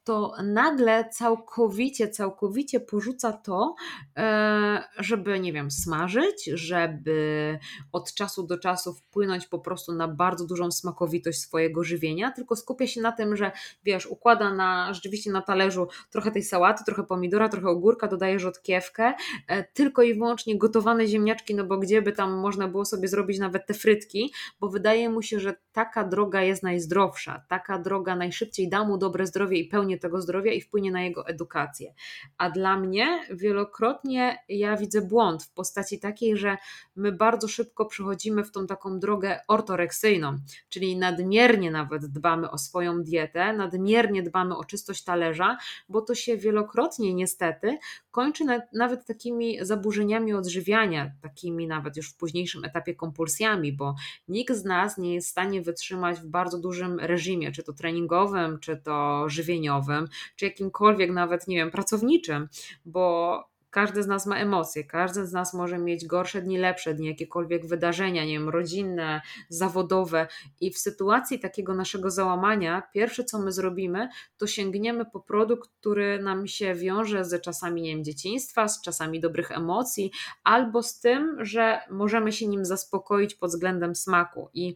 [0.04, 3.76] to nagle całkowicie, całkowicie porzuca to,
[4.18, 7.60] e, żeby, nie wiem, smażyć, żeby
[7.92, 12.88] od czasu do czasu wpłynąć po prostu na bardzo dużą smakowitość swojego żywienia, tylko skupia
[12.88, 13.52] się na tym, że
[13.84, 19.14] wiesz, układa na, rzeczywiście na talerzu trochę tej sałaty, trochę pomidora, trochę ogórka, dodaje rzodkiewkę,
[19.48, 23.40] e, tylko i wyłącznie gotowane ziemniaczki, no bo gdzie by tam można było sobie zrobić
[23.40, 28.70] nawet te frytki, bo wydaje mu się, że taka droga jest najzdrowsza, taka droga najszybciej
[28.70, 31.94] da mu dobre zdrowie i pełnię tego zdrowia i wpłynie na jego edukację.
[32.38, 36.58] A dla mnie wielokrotnie ja widzę błąd w postaci takiej, że
[36.96, 40.38] my bardzo szybko przechodzimy w tą taką drogę ortoreksyjną,
[40.70, 45.58] czyli nadmiernie nawet dbamy o swoją dietę, nadmiernie dbamy o czystość talerza,
[45.90, 47.78] bo to się wielokrotnie niestety
[48.12, 53.96] kończy na, nawet takimi zaburzeniami odżywiania, takimi nawet już w późniejszym etapie kompulsjami, bo
[54.28, 58.60] nikt z nas nie jest w stanie wytrzymać w bardzo dużym reżimie, czy to treningowym,
[58.60, 62.50] czy to żywieniowym, czy jakimkolwiek nawet, nie wiem, pracowniczym,
[62.86, 67.08] bo każdy z nas ma emocje, każdy z nas może mieć gorsze dni, lepsze dni,
[67.08, 70.28] jakiekolwiek wydarzenia, nie wiem, rodzinne, zawodowe.
[70.62, 76.24] I w sytuacji takiego naszego załamania, pierwsze co my zrobimy, to sięgniemy po produkt, który
[76.24, 80.12] nam się wiąże z czasami, nie wiem, dzieciństwa, z czasami dobrych emocji,
[80.44, 84.50] albo z tym, że możemy się nim zaspokoić pod względem smaku.
[84.54, 84.76] I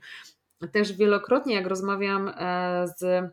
[0.72, 3.32] też wielokrotnie, jak rozmawiam e, z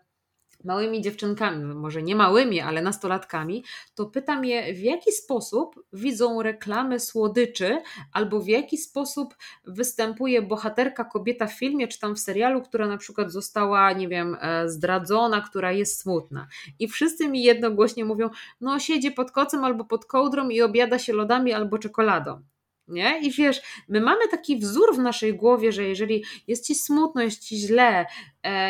[0.64, 7.00] małymi dziewczynkami, może nie małymi, ale nastolatkami, to pytam je, w jaki sposób widzą reklamy
[7.00, 7.82] słodyczy,
[8.12, 9.34] albo w jaki sposób
[9.64, 14.36] występuje bohaterka kobieta w filmie, czy tam w serialu, która na przykład została, nie wiem,
[14.40, 16.46] e, zdradzona, która jest smutna.
[16.78, 18.30] I wszyscy mi jednogłośnie mówią,
[18.61, 22.42] no siedzi pod kocem albo pod kołdrą i obiada się lodami albo czekoladą.
[22.90, 23.20] Nie?
[23.20, 27.44] I wiesz, my mamy taki wzór w naszej głowie, że jeżeli jest ci smutno, jest
[27.44, 28.06] ci źle,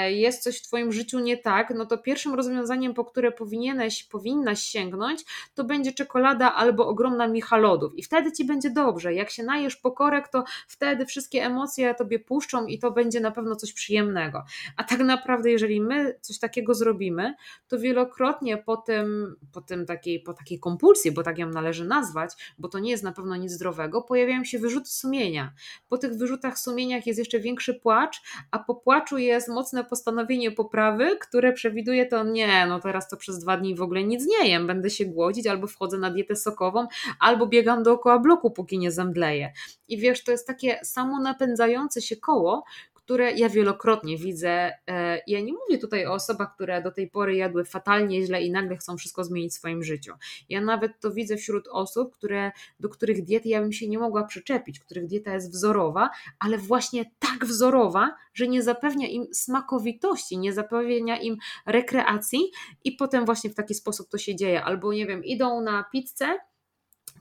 [0.09, 4.61] jest coś w Twoim życiu nie tak, no to pierwszym rozwiązaniem, po które powinieneś, powinnaś
[4.63, 7.99] sięgnąć, to będzie czekolada albo ogromna micha lodów.
[7.99, 9.15] I wtedy Ci będzie dobrze.
[9.15, 13.57] Jak się najesz pokorek, to wtedy wszystkie emocje Tobie puszczą i to będzie na pewno
[13.57, 14.45] coś przyjemnego.
[14.77, 17.35] A tak naprawdę, jeżeli my coś takiego zrobimy,
[17.69, 22.55] to wielokrotnie po tym, po tym takiej, po takiej kompulsji, bo tak ją należy nazwać,
[22.59, 25.53] bo to nie jest na pewno nic zdrowego, pojawiają się wyrzuty sumienia.
[25.89, 31.17] Po tych wyrzutach sumieniach jest jeszcze większy płacz, a po płaczu jest mocne postanowienie poprawy,
[31.21, 34.67] które przewiduje to nie, no teraz to przez dwa dni w ogóle nic nie jem,
[34.67, 36.87] będę się głodzić, albo wchodzę na dietę sokową,
[37.21, 39.53] albo biegam dookoła bloku, póki nie zemdleję.
[39.89, 42.65] I wiesz, to jest takie samo napędzające się koło,
[43.11, 44.73] które ja wielokrotnie widzę.
[44.87, 48.51] E, ja nie mówię tutaj o osobach, które do tej pory jadły fatalnie, źle i
[48.51, 50.13] nagle chcą wszystko zmienić w swoim życiu.
[50.49, 54.25] Ja nawet to widzę wśród osób, które, do których diety ja bym się nie mogła
[54.25, 60.53] przyczepić, których dieta jest wzorowa, ale właśnie tak wzorowa, że nie zapewnia im smakowitości, nie
[60.53, 61.37] zapewnia im
[61.67, 62.41] rekreacji
[62.85, 64.65] i potem właśnie w taki sposób to się dzieje.
[64.65, 66.39] Albo nie wiem, idą na pizzę,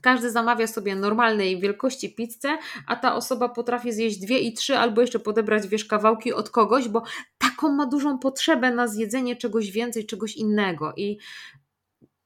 [0.00, 5.00] każdy zamawia sobie normalnej wielkości pizzę, a ta osoba potrafi zjeść dwie i trzy, albo
[5.00, 7.02] jeszcze podebrać wiesz kawałki od kogoś, bo
[7.38, 10.92] taką ma dużą potrzebę na zjedzenie czegoś więcej, czegoś innego.
[10.96, 11.18] I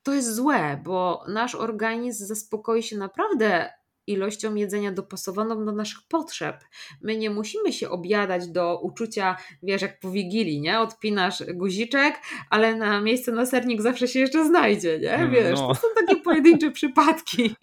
[0.03, 3.71] to jest złe, bo nasz organizm zaspokoi się naprawdę
[4.07, 6.65] ilością jedzenia dopasowaną do naszych potrzeb.
[7.01, 10.81] My nie musimy się objadać do uczucia, wiesz, jak po wigilii, nie?
[10.81, 12.15] Odpinasz guziczek,
[12.51, 15.15] ale na miejsce na sernik zawsze się jeszcze znajdzie, nie?
[15.15, 15.69] Mm, wiesz, no.
[15.69, 17.55] to są takie pojedyncze przypadki.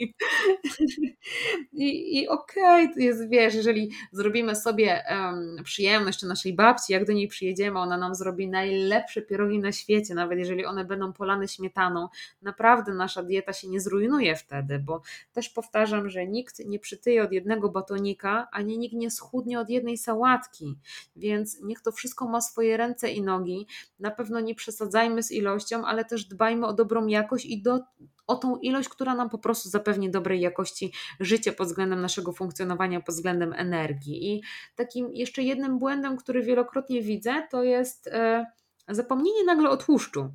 [1.73, 7.05] I, i okej, okay, jest, wiesz, jeżeli zrobimy sobie um, przyjemność czy naszej babci, jak
[7.05, 11.47] do niej przyjedziemy, ona nam zrobi najlepsze pierogi na świecie, nawet jeżeli one będą polane
[11.47, 12.07] śmietaną,
[12.41, 15.01] naprawdę nasza dieta się nie zrujnuje wtedy, bo
[15.33, 19.97] też powtarzam, że nikt nie przytyje od jednego batonika, ani nikt nie schudnie od jednej
[19.97, 20.79] sałatki.
[21.15, 23.67] Więc niech to wszystko ma swoje ręce i nogi.
[23.99, 27.79] Na pewno nie przesadzajmy z ilością, ale też dbajmy o dobrą jakość i do,
[28.27, 33.01] o tą ilość, która nam po prostu zapewni dobrej jakości życia pod względem naszego funkcjonowania,
[33.01, 34.34] pod względem energii.
[34.34, 34.41] I
[34.75, 38.45] takim jeszcze jednym błędem, który wielokrotnie widzę, to jest e,
[38.89, 40.29] zapomnienie nagle o tłuszczu.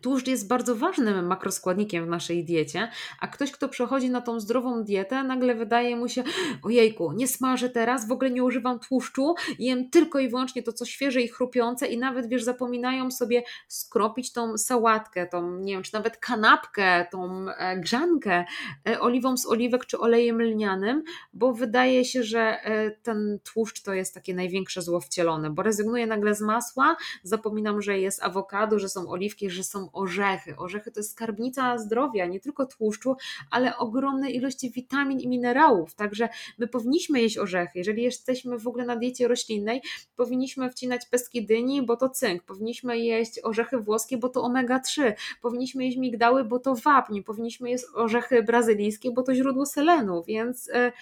[0.00, 2.90] Tłuszcz jest bardzo ważnym makroskładnikiem w naszej diecie,
[3.20, 6.24] a ktoś, kto przechodzi na tą zdrową dietę, nagle wydaje mu się,
[6.62, 10.84] ojejku, nie smażę teraz, w ogóle nie używam tłuszczu, jem tylko i wyłącznie to, co
[10.84, 15.94] świeże i chrupiące i nawet, wiesz, zapominają sobie skropić tą sałatkę, tą, nie wiem, czy
[15.94, 18.44] nawet kanapkę, tą e, grzankę
[18.88, 23.94] e, oliwą z oliwek czy olejem lnianym, bo wydaje się, że e, ten tłuszcz to
[23.94, 28.88] jest takie największe zło wcielone, bo rezygnuję nagle z masła, zapominam, że jest awokado, że
[28.88, 30.56] są oliwki, że są orzechy.
[30.56, 33.16] Orzechy to jest skarbnica zdrowia, nie tylko tłuszczu,
[33.50, 35.94] ale ogromnej ilości witamin i minerałów.
[35.94, 36.28] Także
[36.58, 37.78] my powinniśmy jeść orzechy.
[37.78, 39.82] Jeżeli jesteśmy w ogóle na diecie roślinnej,
[40.16, 42.42] powinniśmy wcinać pestki dyni, bo to cynk.
[42.42, 45.12] Powinniśmy jeść orzechy włoskie, bo to omega-3.
[45.42, 47.22] Powinniśmy jeść migdały, bo to wapń.
[47.22, 50.24] Powinniśmy jeść orzechy brazylijskie, bo to źródło selenu.
[50.26, 50.92] Więc e,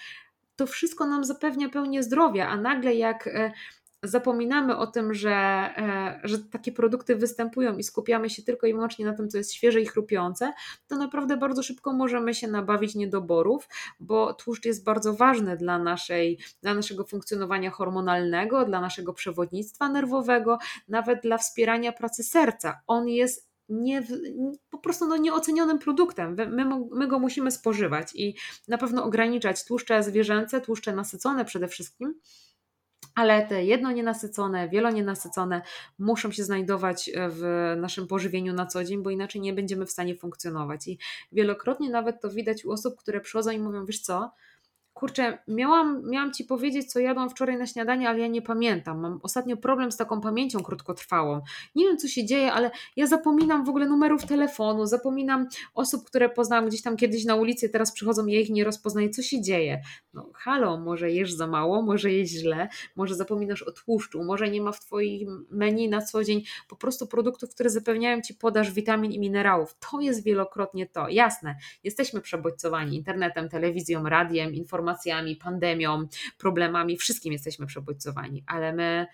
[0.55, 3.51] to wszystko nam zapewnia pełnię zdrowia, a nagle jak e,
[4.03, 9.05] zapominamy o tym, że, e, że takie produkty występują i skupiamy się tylko i wyłącznie
[9.05, 10.53] na tym, co jest świeże i chrupiące,
[10.87, 13.67] to naprawdę bardzo szybko możemy się nabawić niedoborów,
[13.99, 20.57] bo tłuszcz jest bardzo ważny dla, naszej, dla naszego funkcjonowania hormonalnego, dla naszego przewodnictwa nerwowego,
[20.87, 22.81] nawet dla wspierania pracy serca.
[22.87, 24.03] On jest nie,
[24.69, 26.35] po prostu no nieocenionym produktem.
[26.49, 28.35] My, my go musimy spożywać i
[28.67, 32.19] na pewno ograniczać tłuszcze zwierzęce, tłuszcze nasycone przede wszystkim
[33.17, 35.61] ale te jedno nienasycone, wielonienasycone
[35.99, 39.91] muszą się znajdować e, w naszym pożywieniu na co dzień, bo inaczej nie będziemy w
[39.91, 40.87] stanie funkcjonować.
[40.87, 40.99] I
[41.31, 44.31] wielokrotnie nawet to widać u osób, które przychodzą i mówią, wiesz co,
[44.97, 48.99] Kurczę, miałam, miałam ci powiedzieć, co jadłam wczoraj na śniadanie, ale ja nie pamiętam.
[48.99, 51.41] Mam ostatnio problem z taką pamięcią krótkotrwałą.
[51.75, 56.29] Nie wiem, co się dzieje, ale ja zapominam w ogóle numerów telefonu, zapominam osób, które
[56.29, 59.09] poznałam gdzieś tam kiedyś na ulicy, teraz przychodzą, ja ich nie rozpoznaję.
[59.09, 59.81] Co się dzieje?
[60.13, 64.61] No, halo, może jesz za mało, może jesz źle, może zapominasz o tłuszczu, może nie
[64.61, 69.11] ma w twoim menu na co dzień po prostu produktów, które zapewniają ci podaż witamin
[69.11, 69.75] i minerałów.
[69.91, 71.09] To jest wielokrotnie to.
[71.09, 76.07] Jasne, jesteśmy przebodźcowani internetem, telewizją, radiem, informacjami informacjami, pandemią,
[76.37, 79.07] problemami, wszystkim jesteśmy przebodźcowani, ale my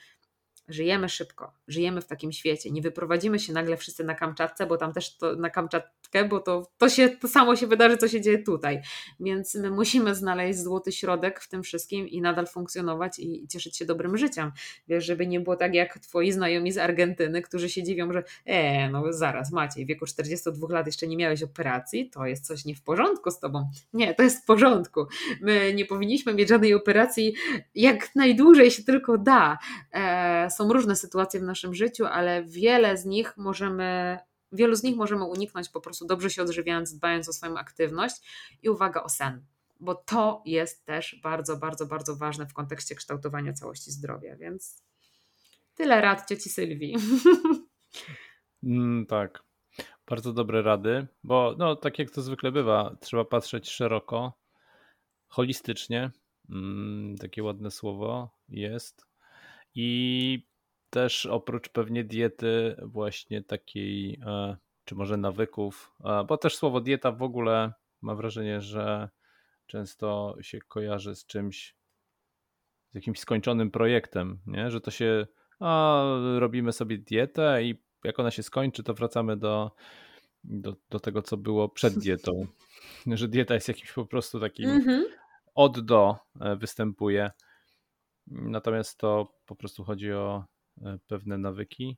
[0.68, 2.72] żyjemy szybko, żyjemy w takim świecie.
[2.72, 6.72] Nie wyprowadzimy się nagle wszyscy na Kamczatce, bo tam też to na Kamczatkę, bo to,
[6.78, 8.82] to, się, to samo się wydarzy, co się dzieje tutaj.
[9.20, 13.86] Więc my musimy znaleźć złoty środek w tym wszystkim i nadal funkcjonować i, cieszyć się
[13.86, 14.52] dobrym życiem.
[14.88, 18.90] Wiesz, żeby nie było tak jak twoi znajomi z Argentyny, którzy się dziwią, że e,
[18.90, 22.76] no zaraz Maciej, w wieku 42 lat jeszcze nie miałeś operacji, to jest coś nie
[22.76, 23.70] w porządku z tobą.
[23.94, 25.06] Nie, to jest w porządku.
[25.42, 27.34] My nie powinniśmy mieć żadnej operacji
[27.76, 29.58] jak najdłużej się tylko da.
[29.94, 34.20] E, są różne sytuacje w naszym życiu, ale wiele z nich możemy,
[34.52, 38.16] wielu z nich możemy uniknąć po prostu dobrze się odżywiając, dbając o swoją aktywność
[38.62, 39.46] i uwaga o sen,
[39.80, 44.84] bo to jest też bardzo, bardzo, bardzo ważne w kontekście kształtowania całości zdrowia, więc
[45.76, 46.96] tyle rad cioci Sylwii.
[48.64, 49.44] Mm, tak,
[50.08, 54.34] bardzo dobre rady, bo no, tak jak to zwykle bywa, trzeba patrzeć szeroko,
[55.28, 56.12] holistycznie,
[56.50, 59.13] mm, takie ładne słowo jest
[59.76, 60.48] i
[60.90, 67.12] też oprócz pewnie diety, właśnie takiej, e, czy może nawyków, e, bo też słowo dieta
[67.12, 69.10] w ogóle mam wrażenie, że
[69.66, 71.76] często się kojarzy z czymś,
[72.92, 74.72] z jakimś skończonym projektem, nie?
[74.72, 75.28] że to się,
[75.60, 76.04] a,
[76.38, 79.72] robimy sobie dietę i jak ona się skończy, to wracamy do,
[80.44, 82.32] do, do tego, co było przed dietą.
[83.08, 85.04] Że dieta jest jakimś po prostu takim mm -hmm.
[85.56, 87.32] od do e, występuje.
[88.28, 90.46] Natomiast to po prostu chodzi o
[90.82, 91.98] e, pewne nawyki.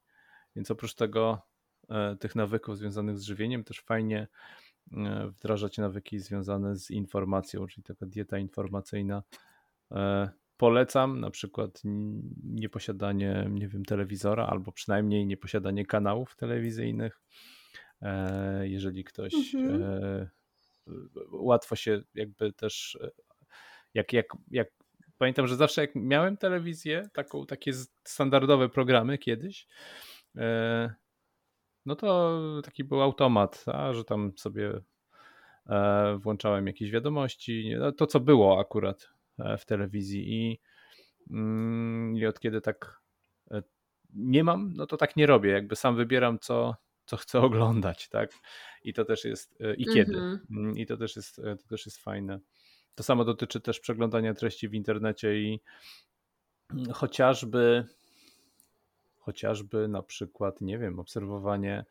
[0.56, 1.42] Więc oprócz tego,
[1.90, 4.28] e, tych nawyków związanych z żywieniem, też fajnie
[4.92, 9.24] e, wdrażać nawyki związane z informacją, czyli taka dieta informacyjna.
[10.58, 11.82] Polecam na przykład
[12.44, 17.22] nieposiadanie, nie wiem, telewizora, albo przynajmniej nieposiadanie kanałów telewizyjnych.
[18.64, 20.30] Jeżeli ktoś mhm.
[21.32, 22.98] łatwo się jakby też
[23.94, 24.68] jak, jak, jak
[25.18, 27.72] pamiętam, że zawsze jak miałem telewizję, taką, takie
[28.04, 29.68] standardowe programy kiedyś,
[30.36, 30.94] e,
[31.86, 34.82] no to taki był automat, a, że tam sobie
[35.70, 39.10] e, włączałem jakieś wiadomości, no to co było akurat
[39.40, 40.60] e, w telewizji i,
[41.32, 43.02] mm, i od kiedy tak
[44.14, 48.32] nie mam, no to tak nie robię, jakby sam wybieram co, co chcę oglądać, tak?
[48.84, 50.18] I to też jest, i kiedy.
[50.18, 50.80] Mm -hmm.
[50.80, 52.40] I to też jest, to też jest fajne.
[52.96, 55.60] To samo dotyczy też przeglądania treści w internecie i
[56.94, 57.86] chociażby
[59.26, 61.86] chociażby na przykład, nie wiem, obserwowanie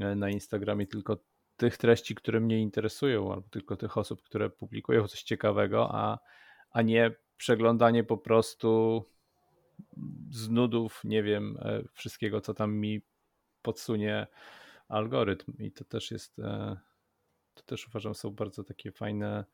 [0.00, 1.16] e, na Instagramie tylko
[1.56, 6.18] tych treści, które mnie interesują, albo tylko tych osób, które publikują coś ciekawego, a,
[6.70, 9.04] a nie przeglądanie po prostu
[10.30, 13.00] z nudów, nie wiem, e, wszystkiego, co tam mi
[13.62, 14.26] podsunie
[14.88, 15.52] algorytm.
[15.58, 16.76] I to też jest, e,
[17.54, 19.44] to też uważam, są bardzo takie fajne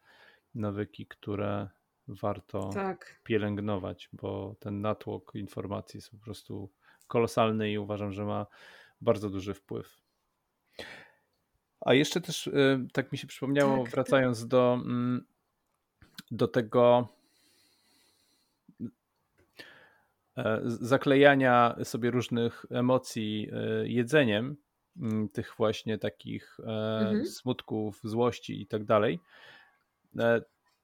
[0.55, 1.69] nawyki, które
[2.09, 3.21] warto tak.
[3.25, 6.71] pielęgnować, bo ten natłok informacji jest po prostu
[7.09, 8.47] kolosalny i uważam, że ma
[9.01, 10.03] bardzo duży wpływ.
[11.81, 14.49] A jeszcze też y, tak mi się przypomniało, tak, wracając tak.
[14.49, 15.25] do, mm,
[16.31, 17.09] do tego
[20.37, 24.57] e, zaklejania sobie różnych emocji e, jedzeniem,
[24.97, 27.27] mm, tych właśnie takich e, mhm.
[27.27, 29.21] smutków, złości i tak dalej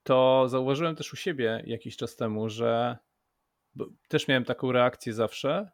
[0.03, 2.99] to zauważyłem też u siebie jakiś czas temu, że
[4.09, 5.71] też miałem taką reakcję zawsze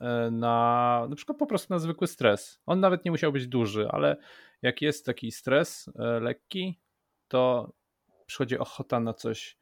[0.00, 2.60] e, na na przykład po prostu na zwykły stres.
[2.66, 4.16] On nawet nie musiał być duży, ale
[4.62, 6.80] jak jest taki stres e, lekki,
[7.28, 7.72] to
[8.26, 9.58] przychodzi ochota na coś,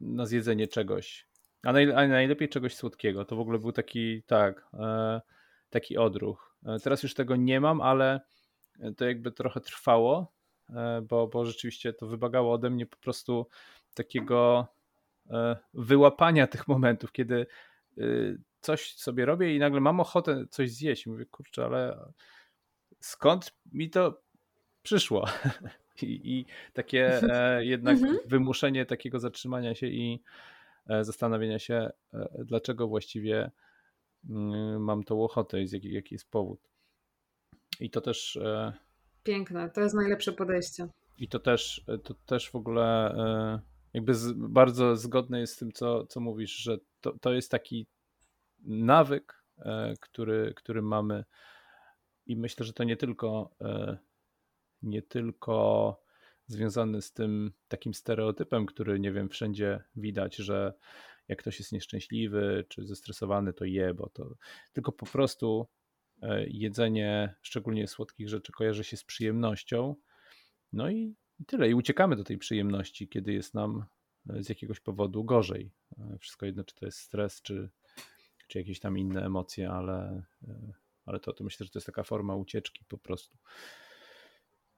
[0.00, 1.28] na zjedzenie czegoś.
[1.62, 1.72] A,
[2.06, 3.24] najlepiej czegoś słodkiego.
[3.24, 4.68] To w ogóle był taki, tak,
[5.70, 6.56] taki odruch.
[6.82, 8.20] Teraz już tego nie mam, ale
[8.96, 10.33] to jakby trochę trwało, E,
[11.02, 13.46] bo, bo rzeczywiście to wymagało ode mnie po prostu
[13.94, 14.66] takiego
[15.30, 17.46] e, wyłapania tych momentów, kiedy
[17.98, 18.02] e,
[18.60, 21.06] coś sobie robię i nagle mam ochotę coś zjeść.
[21.06, 22.12] mówię, kurczę, ale
[23.00, 24.22] skąd mi to
[24.82, 25.26] przyszło?
[26.02, 27.20] I, i takie
[27.58, 28.18] jednak mhm.
[28.26, 30.22] wymuszenie takiego zatrzymania się i
[31.00, 31.90] zastanowienia się,
[32.38, 33.50] dlaczego właściwie
[34.30, 36.60] mm, mam tą ochotę i jaki, jaki jest powód.
[37.80, 38.38] I to też
[39.24, 40.88] Piękne, to jest najlepsze podejście.
[41.18, 43.60] I to też, to też w ogóle e,
[43.94, 47.86] jakby z, bardzo zgodne jest z tym, co, co mówisz, że to, to jest taki
[48.64, 51.24] nawyk, e, który, który mamy
[52.26, 53.98] i myślę, że to nie tylko e,
[54.82, 55.96] nie tylko
[56.46, 60.74] związany z tym takim stereotypem, który nie wiem, wszędzie widać, że
[61.28, 64.34] jak ktoś jest nieszczęśliwy czy zestresowany, to je, bo to
[64.72, 65.66] tylko po prostu
[66.46, 69.94] jedzenie szczególnie słodkich rzeczy kojarzy się z przyjemnością.
[70.72, 71.14] No i
[71.46, 71.68] tyle.
[71.68, 73.84] I uciekamy do tej przyjemności, kiedy jest nam
[74.30, 75.70] e, z jakiegoś powodu gorzej.
[75.98, 77.70] E, wszystko jedno, czy to jest stres, czy,
[78.48, 80.72] czy jakieś tam inne emocje, ale, e,
[81.06, 83.38] ale to, to myślę, że to jest taka forma ucieczki po prostu.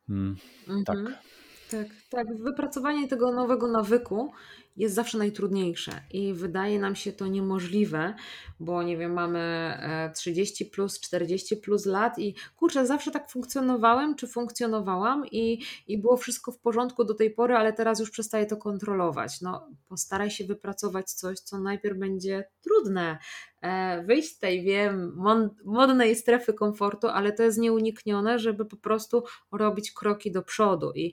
[0.07, 0.37] Hmm,
[0.69, 0.85] mhm.
[0.85, 1.23] Tak.
[1.71, 2.37] Tak, tak.
[2.37, 4.33] Wypracowanie tego nowego nawyku
[4.77, 8.15] jest zawsze najtrudniejsze i wydaje nam się to niemożliwe,
[8.61, 9.73] bo nie wiem, mamy
[10.15, 15.99] 30 e, plus, 40 plus lat i kurczę, zawsze tak funkcjonowałem, czy funkcjonowałam i, i
[15.99, 19.41] było wszystko w porządku do tej pory, ale teraz już przestaję to kontrolować.
[19.41, 23.19] No, postaraj się wypracować coś, co najpierw będzie trudne.
[23.63, 25.17] E, wyjść z tej, wiem,
[25.65, 31.13] modnej strefy komfortu, ale to jest nieuniknione, żeby po prostu robić kroki do przodu i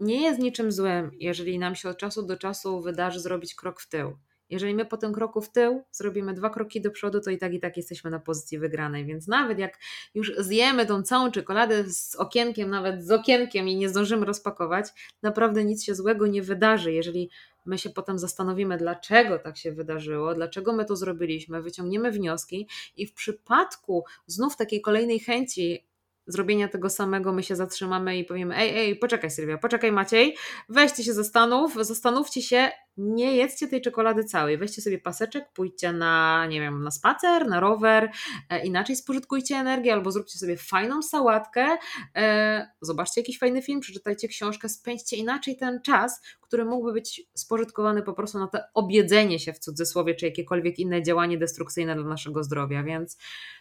[0.00, 3.88] nie jest niczym złym, jeżeli nam się od czasu do czasu wydarzy zrobić krok w
[3.88, 4.16] tył.
[4.50, 7.54] Jeżeli my po tym kroku w tył zrobimy dwa kroki do przodu, to i tak
[7.54, 9.06] i tak jesteśmy na pozycji wygranej.
[9.06, 9.78] Więc nawet jak
[10.14, 14.86] już zjemy tą całą czekoladę z okienkiem, nawet z okienkiem i nie zdążymy rozpakować,
[15.22, 16.92] naprawdę nic się złego nie wydarzy.
[16.92, 17.30] Jeżeli
[17.66, 23.06] my się potem zastanowimy, dlaczego tak się wydarzyło, dlaczego my to zrobiliśmy, wyciągniemy wnioski i
[23.06, 25.86] w przypadku znów takiej kolejnej chęci
[26.26, 30.36] zrobienia tego samego my się zatrzymamy i powiemy: Ej, ej, poczekaj, Sylwia, poczekaj, Maciej,
[30.68, 34.58] weźcie się zastanów, zastanówcie się, nie jedzcie tej czekolady całej.
[34.58, 38.10] Weźcie sobie paseczek, pójdźcie na, nie wiem, na spacer, na rower,
[38.50, 41.76] e, inaczej spożytkujcie energię, albo zróbcie sobie fajną sałatkę,
[42.16, 48.02] e, zobaczcie jakiś fajny film, przeczytajcie książkę, spędźcie inaczej ten czas, który mógłby być spożytkowany
[48.02, 52.44] po prostu na to objedzenie się w cudzysłowie, czy jakiekolwiek inne działanie destrukcyjne dla naszego
[52.44, 52.82] zdrowia.
[52.82, 53.18] Więc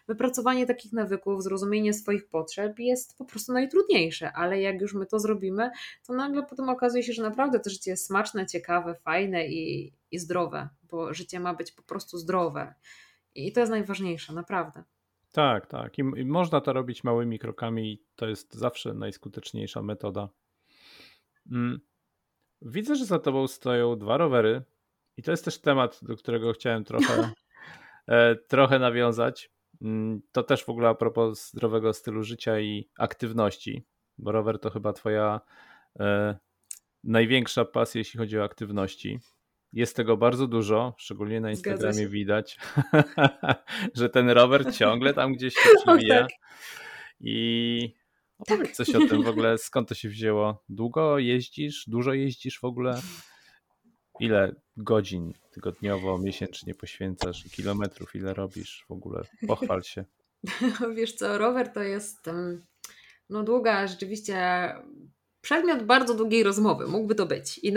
[0.07, 5.19] wypracowanie takich nawyków, zrozumienie swoich potrzeb jest po prostu najtrudniejsze, ale jak już my to
[5.19, 5.71] zrobimy,
[6.07, 10.19] to nagle potem okazuje się, że naprawdę to życie jest smaczne, ciekawe, fajne i, i
[10.19, 12.73] zdrowe, bo życie ma być po prostu zdrowe.
[13.35, 14.83] I to jest najważniejsze, naprawdę.
[15.31, 15.97] Tak, tak.
[15.97, 20.29] I, I, można to robić małymi krokami, i to jest zawsze najskuteczniejsza metoda.
[21.51, 21.79] Mm.
[22.61, 24.63] Widzę, że za tobą stoją dwa rowery,
[25.17, 27.31] i to jest też temat, do którego chciałem trochę,
[28.07, 29.51] e, trochę nawiązać.
[29.81, 33.85] Mm, to też w ogóle a propos zdrowego stylu życia i aktywności,
[34.17, 35.41] bo rower to chyba twoja
[35.99, 36.37] e,
[37.05, 39.19] największa pasja, jeśli chodzi o aktywności.
[39.73, 42.57] Jest tego bardzo dużo, szczególnie na Instagramie widać,
[43.95, 46.21] że ten rower ciągle tam gdzieś się przewija.
[46.21, 46.29] tak.
[47.19, 47.95] I
[48.37, 48.87] opowiedz tak.
[48.87, 50.63] coś o tym w ogóle, skąd to się wzięło?
[50.69, 51.83] Długo jeździsz?
[51.87, 53.01] Dużo jeździsz w ogóle?
[54.19, 57.43] Ile godzin tygodniowo, miesięcznie poświęcasz?
[57.43, 59.21] Kilometrów ile robisz w ogóle?
[59.47, 60.05] Pochwal się.
[60.95, 62.29] Wiesz co, rower to jest
[63.29, 64.35] no długa rzeczywiście
[65.45, 67.59] przedmiot bardzo długiej rozmowy, mógłby to być.
[67.63, 67.73] I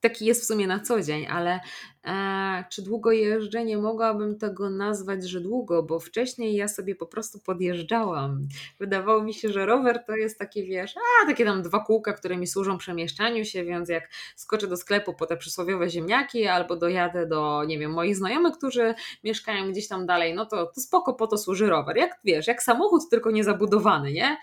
[0.00, 1.60] taki jest w sumie na co dzień, ale
[2.04, 3.64] e, czy długo jeżdżę?
[3.64, 8.48] Nie mogłabym tego nazwać, że długo, bo wcześniej ja sobie po prostu podjeżdżałam.
[8.80, 12.36] Wydawało mi się, że rower to jest takie, wiesz, a takie tam dwa kółka, które
[12.36, 17.26] mi służą przemieszczaniu się, więc jak skoczę do sklepu po te przysłowiowe ziemniaki albo dojadę
[17.26, 18.94] do, nie wiem, moich znajomych, którzy
[19.24, 21.96] mieszkają gdzieś tam dalej, no to, to spoko, po to służy rower.
[21.96, 24.36] Jak wiesz, jak samochód, tylko niezabudowany, nie?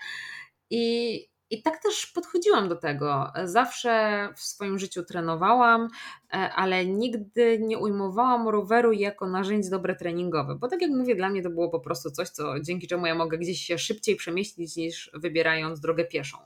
[0.70, 3.32] I, i tak też podchodziłam do tego.
[3.44, 5.88] Zawsze w swoim życiu trenowałam,
[6.32, 11.30] e, ale nigdy nie ujmowałam roweru jako narzędzie dobre treningowe, bo tak jak mówię, dla
[11.30, 14.76] mnie to było po prostu coś, co dzięki czemu ja mogę gdzieś się szybciej przemieścić
[14.76, 16.38] niż wybierając drogę pieszą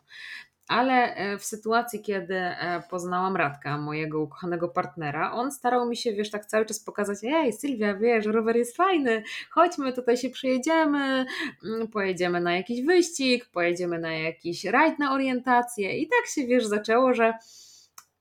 [0.69, 6.13] ale e, w sytuacji, kiedy e, poznałam Radka, mojego ukochanego partnera, on starał mi się,
[6.13, 11.27] wiesz, tak cały czas pokazać, ej Sylwia, wiesz, rower jest fajny, chodźmy, tutaj się przejedziemy,
[11.65, 16.67] mm, pojedziemy na jakiś wyścig, pojedziemy na jakiś rajd na orientację i tak się, wiesz,
[16.67, 17.35] zaczęło, że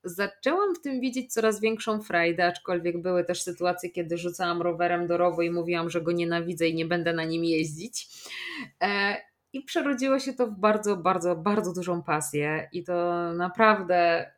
[0.03, 5.17] zaczęłam w tym widzieć coraz większą frajdę, aczkolwiek były też sytuacje, kiedy rzucałam rowerem do
[5.17, 8.07] rowu i mówiłam, że go nienawidzę i nie będę na nim jeździć.
[8.81, 9.17] E,
[9.53, 12.69] i przerodziło się to w bardzo, bardzo, bardzo dużą pasję.
[12.71, 14.31] I to naprawdę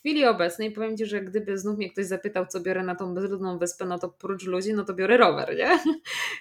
[0.00, 3.58] chwili obecnej powiem Ci, że gdyby znów mnie ktoś zapytał, co biorę na tą bezludną
[3.58, 5.78] wyspę, no to prócz ludzi, no to biorę rower, nie?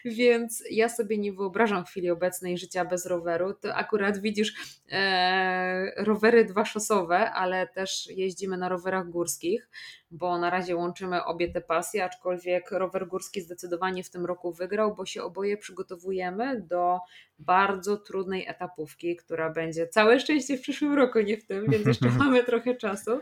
[0.18, 3.54] Więc ja sobie nie wyobrażam w chwili obecnej życia bez roweru.
[3.54, 9.70] To akurat widzisz e, rowery dwa szosowe, ale też jeździmy na rowerach górskich,
[10.12, 14.96] bo na razie łączymy obie te pasje, aczkolwiek rower górski zdecydowanie w tym roku wygrał,
[14.96, 17.00] bo się oboje przygotowujemy do
[17.40, 22.10] bardzo trudnej etapówki, która będzie całe szczęście w przyszłym roku, nie w tym, więc jeszcze
[22.20, 23.20] mamy trochę czasu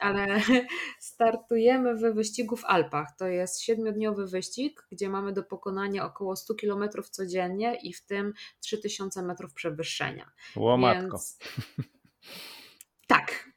[0.00, 0.40] ale
[0.98, 3.16] startujemy w wyścigu w Alpach.
[3.16, 8.32] To jest siedmiodniowy wyścig, gdzie mamy do pokonania około 100 km codziennie i w tym
[8.60, 10.30] 3000 metrów przewyższenia.
[10.56, 11.02] Łomatko.
[11.02, 11.38] Więc...
[13.06, 13.49] Tak,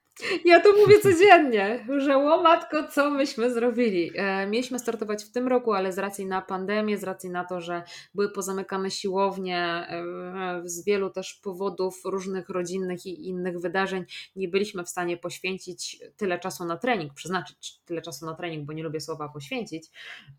[0.46, 4.12] ja to mówię codziennie, że łomatko, co myśmy zrobili.
[4.16, 7.62] E, mieliśmy startować w tym roku, ale z racji na pandemię, z racji na to,
[7.62, 7.84] że
[8.14, 14.06] były pozamykane siłownie, e, z wielu też powodów różnych rodzinnych i innych wydarzeń,
[14.36, 18.74] nie byliśmy w stanie poświęcić tyle czasu na trening, przeznaczyć tyle czasu na trening, bo
[18.74, 19.90] nie lubię słowa poświęcić.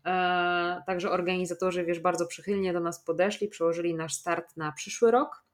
[0.05, 5.44] E, także organizatorzy, wiesz, bardzo przychylnie do nas podeszli, przełożyli nasz start na przyszły rok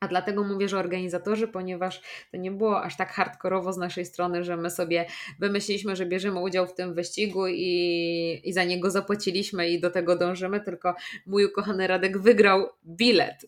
[0.00, 2.00] a dlatego mówię, że organizatorzy, ponieważ
[2.32, 5.06] to nie było aż tak hardkorowo z naszej strony, że my sobie
[5.38, 10.16] wymyśliliśmy, że bierzemy udział w tym wyścigu i, i za niego zapłaciliśmy i do tego
[10.16, 10.94] dążymy, tylko
[11.26, 13.46] mój ukochany Radek wygrał bilet.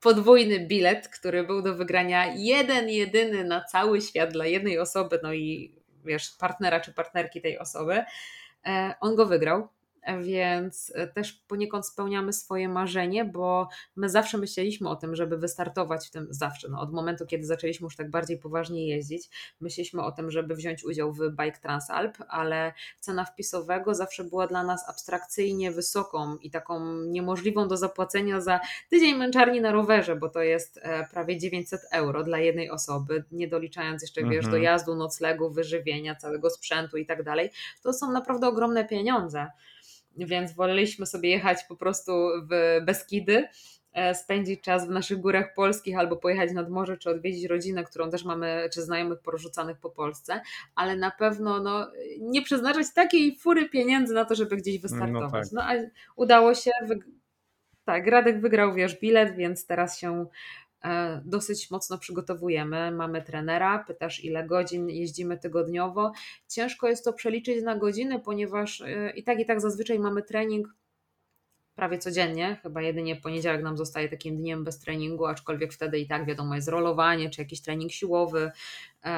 [0.00, 5.32] Podwójny bilet, który był do wygrania jeden, jedyny na cały świat dla jednej osoby, no
[5.32, 5.74] i
[6.04, 8.04] wiesz, partnera czy partnerki tej osoby.
[8.66, 9.68] E, on go wygrał
[10.22, 16.08] więc e, też poniekąd spełniamy swoje marzenie, bo my zawsze myśleliśmy o tym, żeby wystartować
[16.08, 19.30] w tym, zawsze, no, od momentu, kiedy zaczęliśmy już tak bardziej poważnie jeździć,
[19.60, 24.62] myśleliśmy o tym, żeby wziąć udział w Bike Transalp, ale cena wpisowego zawsze była dla
[24.62, 28.60] nas abstrakcyjnie wysoką i taką niemożliwą do zapłacenia za
[28.90, 33.48] tydzień męczarni na rowerze, bo to jest e, prawie 900 euro dla jednej osoby, nie
[33.48, 34.50] doliczając jeszcze, wiesz, mhm.
[34.50, 37.50] dojazdu, noclegu, wyżywienia, całego sprzętu i tak dalej.
[37.82, 39.46] To są naprawdę ogromne pieniądze
[40.16, 42.12] więc woleliśmy sobie jechać po prostu
[42.50, 43.48] w Beskidy,
[43.92, 48.10] e, spędzić czas w naszych górach polskich albo pojechać nad morze, czy odwiedzić rodzinę, którą
[48.10, 50.40] też mamy, czy znajomych porzucanych po Polsce,
[50.74, 51.90] ale na pewno no,
[52.20, 55.52] nie przeznaczać takiej fury pieniędzy na to, żeby gdzieś wystartować.
[55.52, 55.78] No, tak.
[55.78, 56.70] no a udało się,
[57.84, 60.26] tak, Radek wygrał, wiesz, bilet, więc teraz się
[61.24, 62.90] dosyć mocno przygotowujemy.
[62.90, 66.12] Mamy trenera, pytasz ile godzin jeździmy tygodniowo.
[66.48, 70.74] Ciężko jest to przeliczyć na godziny, ponieważ e, i tak i tak zazwyczaj mamy trening
[71.74, 76.26] prawie codziennie, chyba jedynie poniedziałek nam zostaje takim dniem bez treningu, aczkolwiek wtedy i tak
[76.26, 78.50] wiadomo jest rolowanie czy jakiś trening siłowy,
[79.04, 79.10] e,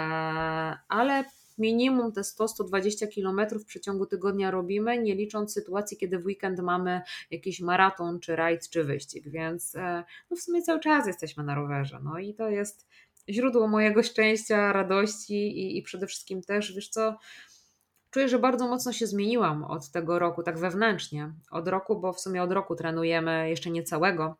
[0.88, 1.24] ale
[1.59, 7.01] minimum te 100-120 km w przeciągu tygodnia robimy, nie licząc sytuacji, kiedy w weekend mamy
[7.31, 11.55] jakiś maraton, czy rajd, czy wyścig, więc e, no w sumie cały czas jesteśmy na
[11.55, 12.01] rowerze.
[12.05, 12.89] No i to jest
[13.28, 17.18] źródło mojego szczęścia, radości i, i przede wszystkim też, wiesz co,
[18.10, 21.32] czuję, że bardzo mocno się zmieniłam od tego roku, tak wewnętrznie.
[21.51, 24.36] Od roku, bo w sumie od roku trenujemy jeszcze nie całego,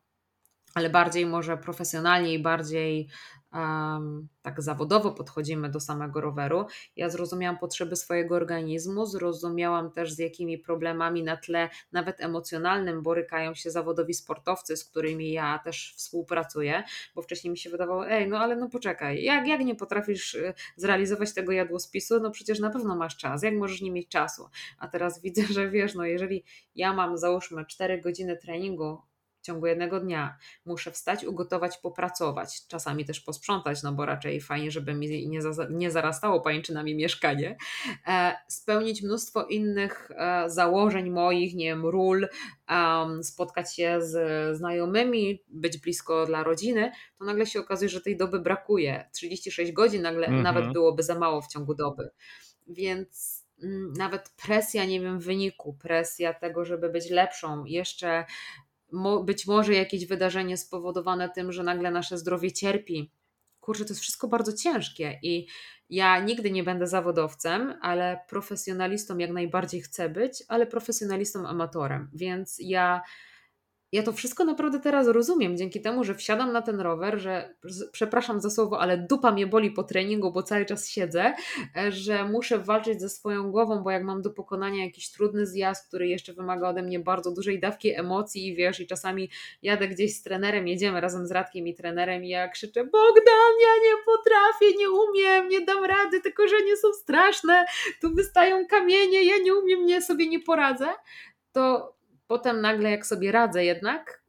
[0.75, 3.09] ale bardziej może profesjonalnie i bardziej
[4.43, 6.67] tak zawodowo podchodzimy do samego roweru.
[6.97, 13.55] Ja zrozumiałam potrzeby swojego organizmu, zrozumiałam też z jakimi problemami na tle nawet emocjonalnym borykają
[13.55, 16.83] się zawodowi sportowcy, z którymi ja też współpracuję,
[17.15, 20.55] bo wcześniej mi się wydawało, ej, no ale no poczekaj, jak, jak nie potrafisz y,
[20.77, 24.49] zrealizować tego jadłospisu, no przecież na pewno masz czas, jak możesz nie mieć czasu?
[24.79, 26.45] A teraz widzę, że wiesz, no jeżeli
[26.75, 28.99] ja mam załóżmy 4 godziny treningu
[29.45, 30.37] w ciągu jednego dnia.
[30.65, 35.67] Muszę wstać, ugotować, popracować, czasami też posprzątać, no bo raczej fajnie, żeby mi nie, za,
[35.71, 37.57] nie zarastało pajęczynami mieszkanie.
[38.07, 42.29] E, spełnić mnóstwo innych e, założeń moich, nie wiem, ról,
[42.71, 48.17] um, spotkać się z znajomymi, być blisko dla rodziny, to nagle się okazuje, że tej
[48.17, 49.09] doby brakuje.
[49.13, 50.43] 36 godzin nagle mhm.
[50.43, 52.11] nawet byłoby za mało w ciągu doby.
[52.67, 58.25] Więc mm, nawet presja, nie wiem, wyniku, presja tego, żeby być lepszą, jeszcze
[59.25, 63.13] być może jakieś wydarzenie spowodowane tym, że nagle nasze zdrowie cierpi.
[63.61, 65.47] Kurczę, to jest wszystko bardzo ciężkie i
[65.91, 72.57] ja nigdy nie będę zawodowcem, ale profesjonalistą jak najbardziej chcę być, ale profesjonalistą amatorem, więc
[72.61, 73.03] ja
[73.95, 77.55] ja to wszystko naprawdę teraz rozumiem, dzięki temu, że wsiadam na ten rower, że
[77.93, 81.35] przepraszam za słowo, ale dupa mnie boli po treningu, bo cały czas siedzę,
[81.77, 85.89] e, że muszę walczyć ze swoją głową, bo jak mam do pokonania jakiś trudny zjazd,
[85.89, 89.31] który jeszcze wymaga ode mnie bardzo dużej dawki emocji i wiesz, i czasami
[89.63, 93.91] jadę gdzieś z trenerem, jedziemy razem z Radkiem i trenerem i ja krzyczę Bogdan, ja
[93.91, 97.65] nie potrafię, nie umiem, nie dam rady, te korzenie są straszne,
[98.01, 100.87] tu wystają kamienie, ja nie umiem, nie sobie nie poradzę,
[101.53, 101.94] to
[102.27, 104.25] potem nagle jak sobie radzę jednak,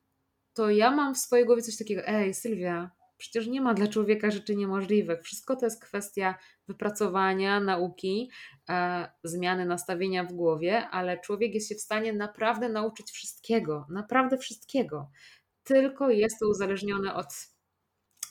[0.54, 4.32] to ja mam w swojej głowie coś takiego, ej Sylwia, przecież nie ma dla człowieka
[4.32, 5.24] rzeczy niemożliwych.
[5.24, 6.36] Wszystko to jest kwestia
[6.68, 8.32] wypracowania, nauki,
[8.70, 14.38] e, zmiany nastawienia w głowie, ale człowiek jest się w stanie naprawdę nauczyć wszystkiego, naprawdę
[14.38, 15.12] wszystkiego.
[15.64, 17.28] Tylko jest to uzależnione od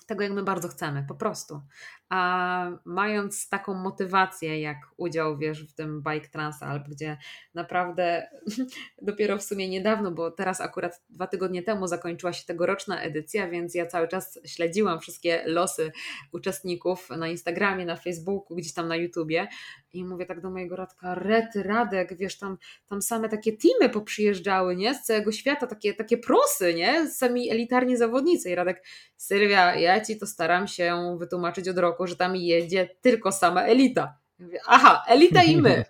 [0.07, 1.61] tego, jak my bardzo chcemy, po prostu.
[2.09, 7.17] A mając taką motywację, jak udział, wiesz, w tym Bike Transalp, gdzie
[7.55, 8.29] naprawdę
[9.03, 13.75] dopiero w sumie niedawno, bo teraz akurat dwa tygodnie temu zakończyła się tegoroczna edycja, więc
[13.75, 15.93] ja cały czas śledziłam wszystkie losy
[16.33, 19.49] uczestników na Instagramie, na Facebooku, gdzieś tam na YouTubie
[19.93, 22.59] i mówię tak do mojego Radka, Rety, Radek, wiesz, tam,
[22.89, 27.97] tam same takie teamy poprzyjeżdżały, nie, z całego świata, takie, takie prosy, nie, sami elitarni
[27.97, 28.51] zawodnicy.
[28.51, 28.85] I Radek,
[29.17, 34.19] Sylwia, ja Ci to staram się wytłumaczyć od roku, że tam jedzie tylko sama elita.
[34.39, 35.85] Mówię, Aha, elita i my.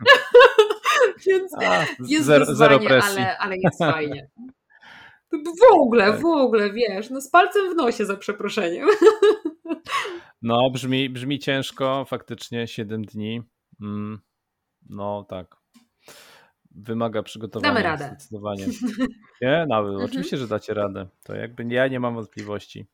[1.26, 4.28] Więc A, jest zero, wyzwanie, zero ale, ale jest fajnie.
[5.32, 6.20] W ogóle, tak.
[6.20, 8.88] w ogóle, wiesz, no z palcem w nosie za przeproszeniem.
[10.42, 13.42] No, brzmi, brzmi ciężko, faktycznie 7 dni.
[13.80, 14.20] Mm,
[14.88, 15.56] no tak.
[16.70, 17.74] Wymaga przygotowania.
[17.74, 18.16] Damy radę.
[18.18, 18.66] Zdecydowanie.
[19.42, 20.04] Nie, no, mhm.
[20.04, 21.06] oczywiście, że dacie radę.
[21.22, 22.86] To jakby ja nie mam wątpliwości.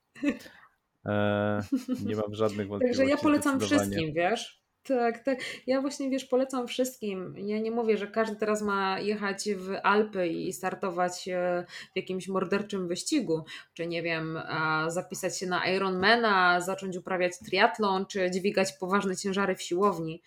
[1.06, 1.62] E,
[2.06, 2.98] nie mam żadnych wątpliwości.
[2.98, 4.60] Także ja polecam wszystkim, wiesz?
[4.82, 5.38] Tak, tak.
[5.66, 7.34] Ja właśnie, wiesz, polecam wszystkim.
[7.36, 12.28] Ja nie mówię, że każdy teraz ma jechać w Alpy i startować e, w jakimś
[12.28, 13.44] morderczym wyścigu,
[13.74, 14.38] czy nie wiem,
[14.88, 20.22] zapisać się na Ironmana, zacząć uprawiać triatlon, czy dźwigać poważne ciężary w siłowni.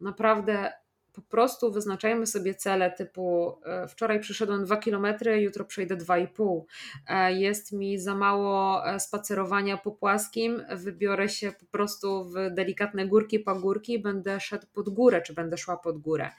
[0.00, 0.72] Naprawdę
[1.12, 6.60] po prostu wyznaczajmy sobie cele typu e, wczoraj przyszedłem 2 km, jutro przejdę 2,5.
[7.08, 13.06] E, jest mi za mało e, spacerowania po płaskim, wybiorę się po prostu w delikatne
[13.06, 16.30] górki, pagórki, będę szedł pod górę, czy będę szła pod górę.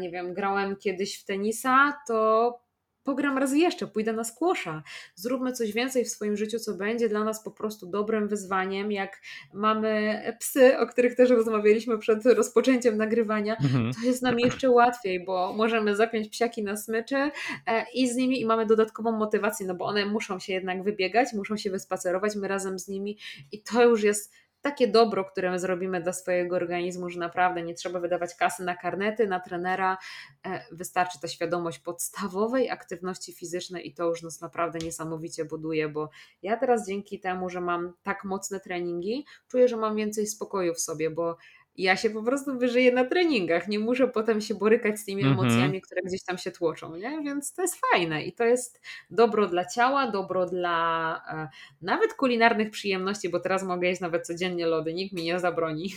[0.00, 2.67] Nie wiem, grałem kiedyś w tenisa, to
[3.08, 4.82] pogram raz jeszcze, pójdę na skłosza.
[5.14, 8.92] Zróbmy coś więcej w swoim życiu, co będzie dla nas po prostu dobrym wyzwaniem.
[8.92, 9.20] Jak
[9.54, 13.92] mamy psy, o których też rozmawialiśmy przed rozpoczęciem nagrywania, mhm.
[13.94, 18.40] to jest nam jeszcze łatwiej, bo możemy zapiąć psiaki na smyczy e, i z nimi
[18.40, 22.48] i mamy dodatkową motywację, no bo one muszą się jednak wybiegać, muszą się wyspacerować, my
[22.48, 23.18] razem z nimi
[23.52, 27.74] i to już jest takie dobro, które my zrobimy dla swojego organizmu, że naprawdę nie
[27.74, 29.98] trzeba wydawać kasy na karnety, na trenera.
[30.46, 36.10] E, wystarczy ta świadomość podstawowej aktywności fizycznej i to już nas naprawdę niesamowicie buduje, bo
[36.42, 40.80] ja teraz dzięki temu, że mam tak mocne treningi, czuję, że mam więcej spokoju w
[40.80, 41.36] sobie, bo
[41.78, 45.32] ja się po prostu wyżyję na treningach, nie muszę potem się borykać z tymi -hmm.
[45.32, 47.22] emocjami, które gdzieś tam się tłoczą, nie?
[47.24, 48.80] Więc to jest fajne i to jest
[49.10, 51.48] dobro dla ciała, dobro dla e,
[51.82, 55.90] nawet kulinarnych przyjemności, bo teraz mogę jeść nawet codziennie lody, nikt mi nie zabroni.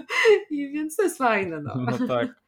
[0.50, 1.60] I więc to jest fajne.
[1.60, 2.28] No, no tak.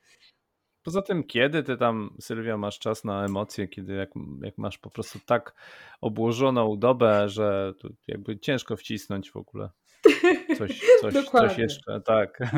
[0.82, 4.10] Poza tym, kiedy ty tam, Sylwia, masz czas na emocje, kiedy jak,
[4.42, 5.54] jak masz po prostu tak
[6.00, 7.74] obłożoną dobę, że
[8.06, 9.70] jakby ciężko wcisnąć w ogóle.
[10.58, 12.38] Coś, coś, coś jeszcze, tak.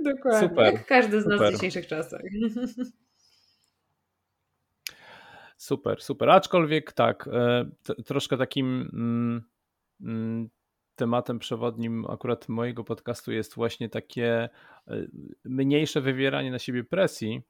[0.00, 0.48] Dokładnie.
[0.48, 0.74] Super.
[0.74, 1.52] Jak każdy z nas super.
[1.52, 2.22] w dzisiejszych czasach.
[5.56, 6.30] Super, super.
[6.30, 7.70] Aczkolwiek tak, e,
[8.04, 9.42] troszkę takim mm,
[10.00, 10.48] mm,
[10.94, 14.48] tematem przewodnim akurat mojego podcastu jest właśnie takie
[14.88, 15.06] e,
[15.44, 17.42] mniejsze wywieranie na siebie presji,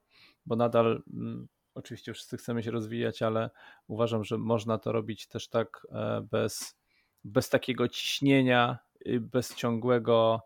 [0.47, 3.51] bo nadal mm, oczywiście wszyscy chcemy się rozwijać, ale
[3.87, 6.79] uważam, że można to robić też tak e, bez
[7.25, 8.79] bez takiego ciśnienia,
[9.21, 10.43] bez ciągłego,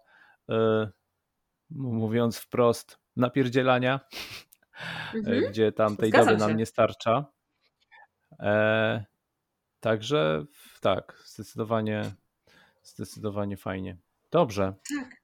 [0.48, 0.90] e,
[1.70, 4.00] mówiąc wprost, napierdzielania,
[5.14, 5.50] e, mhm.
[5.50, 7.26] gdzie tam tej Zgadzam doby nam nie starcza.
[8.40, 9.04] E,
[9.80, 10.44] także
[10.80, 12.12] tak, zdecydowanie,
[12.82, 13.96] zdecydowanie fajnie.
[14.30, 14.74] Dobrze.
[14.88, 15.22] Tak.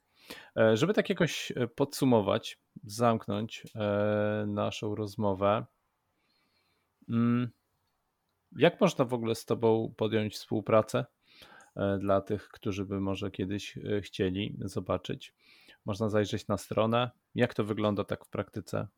[0.75, 3.67] Żeby tak jakoś podsumować, zamknąć
[4.47, 5.67] naszą rozmowę.
[7.09, 7.51] Mm,
[8.57, 11.05] jak można w ogóle z Tobą podjąć współpracę?
[11.79, 15.35] E, dla tych, którzy by może kiedyś e, chcieli zobaczyć.
[15.85, 17.11] Można zajrzeć na stronę.
[17.35, 18.89] Jak to wygląda tak w praktyce?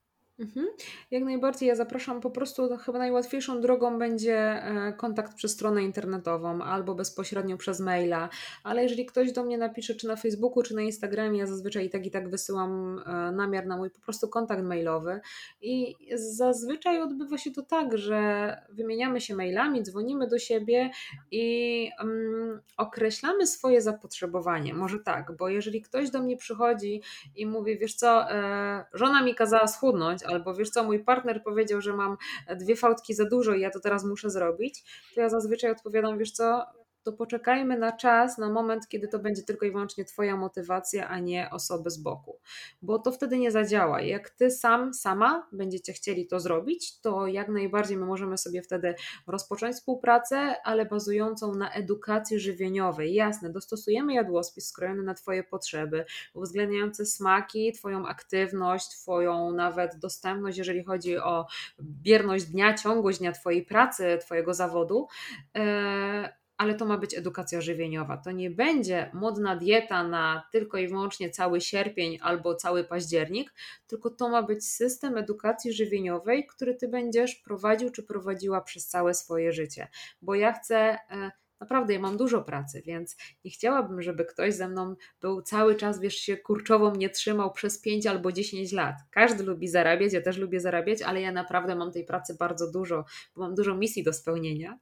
[0.40, 0.66] Mhm.
[1.10, 6.62] Jak najbardziej ja zapraszam, po prostu chyba najłatwiejszą drogą będzie e, kontakt przez stronę internetową
[6.62, 8.28] albo bezpośrednio przez maila,
[8.64, 11.90] ale jeżeli ktoś do mnie napisze czy na Facebooku, czy na Instagramie, ja zazwyczaj i
[11.90, 15.20] tak i tak wysyłam e, namiar na mój po prostu kontakt mailowy
[15.62, 20.90] i zazwyczaj odbywa się to tak, że wymieniamy się mailami, dzwonimy do siebie
[21.30, 24.74] i um, określamy swoje zapotrzebowanie.
[24.74, 27.02] Może tak, bo jeżeli ktoś do mnie przychodzi
[27.36, 31.80] i mówi, wiesz co, e, żona mi kazała schudnąć, albo wiesz co, mój partner powiedział,
[31.80, 32.16] że mam
[32.56, 34.82] dwie fałdki za dużo i ja to teraz muszę zrobić,
[35.14, 36.66] to ja zazwyczaj odpowiadam, wiesz co,
[37.02, 41.18] to poczekajmy na czas, na moment, kiedy to będzie tylko i wyłącznie Twoja motywacja, a
[41.18, 42.38] nie osoby z boku,
[42.82, 44.00] bo to wtedy nie zadziała.
[44.00, 48.94] Jak Ty sam, sama będziecie chcieli to zrobić, to jak najbardziej my możemy sobie wtedy
[49.26, 53.14] rozpocząć współpracę, ale bazującą na edukacji żywieniowej.
[53.14, 56.04] Jasne, dostosujemy jadłospis skrojony na Twoje potrzeby,
[56.34, 61.46] uwzględniający smaki, Twoją aktywność, Twoją nawet dostępność, jeżeli chodzi o
[61.80, 65.06] bierność dnia, ciągłość dnia Twojej pracy, Twojego zawodu.
[66.60, 68.16] Ale to ma być edukacja żywieniowa.
[68.16, 73.54] To nie będzie modna dieta na tylko i wyłącznie cały sierpień albo cały październik,
[73.86, 79.14] tylko to ma być system edukacji żywieniowej, który ty będziesz prowadził czy prowadziła przez całe
[79.14, 79.88] swoje życie.
[80.22, 81.30] Bo ja chcę e,
[81.60, 86.00] naprawdę ja mam dużo pracy, więc nie chciałabym, żeby ktoś ze mną był cały czas,
[86.00, 88.94] wiesz, się kurczowo mnie trzymał przez 5 albo 10 lat.
[89.10, 93.04] Każdy lubi zarabiać, ja też lubię zarabiać, ale ja naprawdę mam tej pracy bardzo dużo,
[93.36, 94.78] bo mam dużo misji do spełnienia.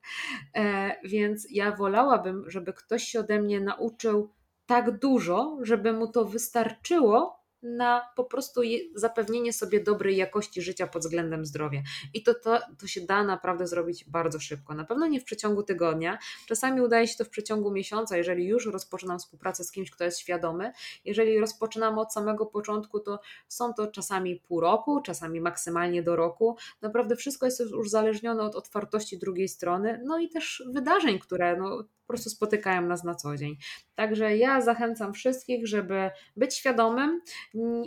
[0.56, 4.32] E, więc ja wolałabym, żeby ktoś się ode mnie nauczył
[4.66, 8.60] tak dużo, żeby mu to wystarczyło na po prostu
[8.94, 11.82] zapewnienie sobie dobrej jakości życia pod względem zdrowia.
[12.14, 14.74] I to, to, to się da naprawdę zrobić bardzo szybko.
[14.74, 18.66] Na pewno nie w przeciągu tygodnia, czasami udaje się to w przeciągu miesiąca, jeżeli już
[18.66, 20.72] rozpoczynam współpracę z kimś, kto jest świadomy.
[21.04, 26.56] Jeżeli rozpoczynam od samego początku, to są to czasami pół roku, czasami maksymalnie do roku.
[26.82, 31.84] Naprawdę wszystko jest już uzależnione od otwartości drugiej strony, no i też wydarzeń, które no,
[32.08, 33.56] po prostu spotykają nas na co dzień.
[33.94, 37.20] Także ja zachęcam wszystkich, żeby być świadomym.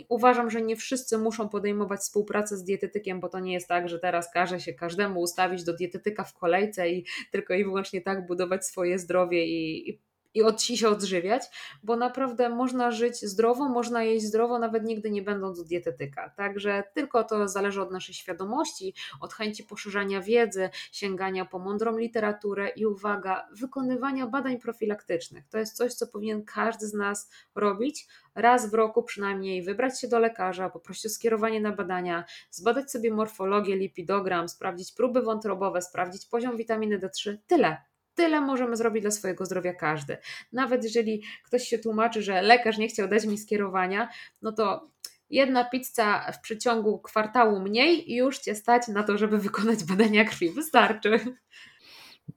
[0.08, 3.98] Uważam, że nie wszyscy muszą podejmować współpracę z dietetykiem, bo to nie jest tak, że
[3.98, 8.66] teraz każe się każdemu ustawić do dietetyka w kolejce i tylko i wyłącznie tak budować
[8.66, 10.00] swoje zdrowie i, i
[10.34, 11.42] i od się odżywiać,
[11.82, 16.30] bo naprawdę można żyć zdrowo, można jeść zdrowo, nawet nigdy nie będąc u dietetyka.
[16.36, 22.68] Także tylko to zależy od naszej świadomości, od chęci poszerzania wiedzy, sięgania po mądrą literaturę
[22.68, 25.48] i uwaga, wykonywania badań profilaktycznych.
[25.48, 28.06] To jest coś, co powinien każdy z nas robić.
[28.34, 33.12] Raz w roku przynajmniej wybrać się do lekarza, poprosić o skierowanie na badania, zbadać sobie
[33.12, 37.36] morfologię, lipidogram, sprawdzić próby wątrobowe, sprawdzić poziom witaminy D3.
[37.46, 40.16] Tyle Tyle możemy zrobić dla swojego zdrowia każdy.
[40.52, 44.08] Nawet jeżeli ktoś się tłumaczy, że lekarz nie chciał dać mi skierowania,
[44.42, 44.90] no to
[45.30, 50.24] jedna pizza w przeciągu kwartału mniej i już cię stać na to, żeby wykonać badania
[50.24, 50.50] krwi.
[50.50, 51.20] Wystarczy.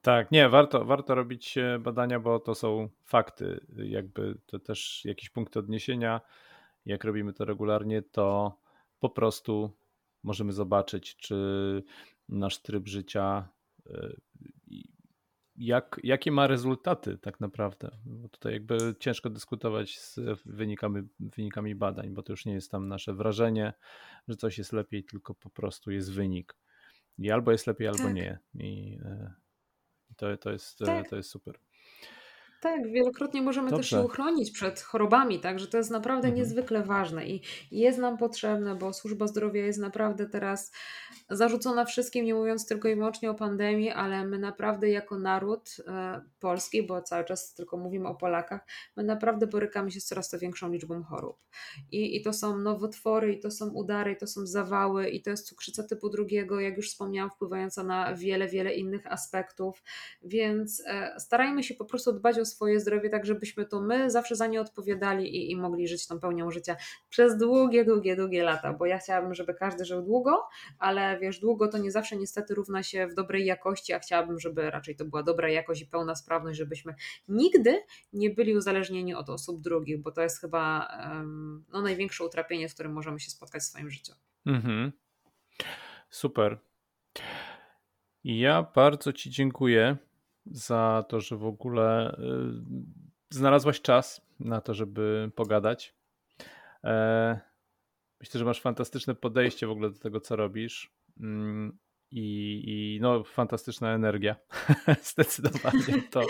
[0.01, 3.65] Tak, nie, warto, warto robić e, badania, bo to są fakty.
[3.75, 6.21] Jakby to też jakiś punkt odniesienia.
[6.85, 8.57] Jak robimy to regularnie, to
[8.99, 9.71] po prostu
[10.23, 11.35] możemy zobaczyć, czy
[12.29, 13.47] nasz tryb życia
[13.89, 14.09] e,
[15.57, 17.91] jak, jakie ma rezultaty tak naprawdę.
[18.05, 22.87] Bo tutaj jakby ciężko dyskutować z wynikami, wynikami badań, bo to już nie jest tam
[22.87, 23.73] nasze wrażenie,
[24.27, 26.55] że coś jest lepiej, tylko po prostu jest wynik.
[27.17, 28.13] I albo jest lepiej, albo tak.
[28.13, 28.39] nie.
[28.53, 29.33] I e,
[30.15, 31.09] to, to, jest, e, tak.
[31.09, 31.59] to jest super.
[32.61, 33.81] Tak, wielokrotnie możemy Dobrze.
[33.81, 36.35] też się uchronić przed chorobami, także to jest naprawdę mhm.
[36.35, 37.41] niezwykle ważne i
[37.71, 40.71] jest nam potrzebne, bo służba zdrowia jest naprawdę teraz
[41.29, 46.21] zarzucona wszystkim, nie mówiąc tylko i wyłącznie o pandemii, ale my naprawdę jako naród e,
[46.39, 48.65] polski, bo cały czas tylko mówimy o Polakach,
[48.95, 51.37] my naprawdę borykamy się z coraz to większą liczbą chorób.
[51.91, 55.29] I, i to są nowotwory, i to są udary, i to są zawały, i to
[55.29, 59.83] jest cukrzyca typu drugiego, jak już wspomniałam, wpływająca na wiele, wiele innych aspektów,
[60.23, 64.35] więc e, starajmy się po prostu dbać o swoje zdrowie, tak żebyśmy to my zawsze
[64.35, 66.75] za nie odpowiadali i, i mogli żyć tą pełnią życia
[67.09, 70.47] przez długie, długie, długie lata, bo ja chciałabym, żeby każdy żył długo,
[70.79, 74.71] ale wiesz, długo to nie zawsze niestety równa się w dobrej jakości, a chciałabym, żeby
[74.71, 76.95] raczej to była dobra jakość i pełna sprawność, żebyśmy
[77.27, 80.87] nigdy nie byli uzależnieni od osób drugich, bo to jest chyba
[81.73, 84.13] no, największe utrapienie, z którym możemy się spotkać w swoim życiu.
[84.45, 84.91] Mhm.
[86.09, 86.59] Super.
[88.23, 89.97] Ja bardzo Ci dziękuję
[90.45, 95.95] za to, że w ogóle y, znalazłaś czas na to, żeby pogadać.
[96.83, 97.39] E,
[98.19, 100.91] myślę, że masz fantastyczne podejście w ogóle do tego, co robisz.
[101.19, 101.77] Mm,
[102.11, 104.35] I, i no, fantastyczna energia.
[105.03, 106.21] Zdecydowanie to.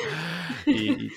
[0.68, 1.10] I, I,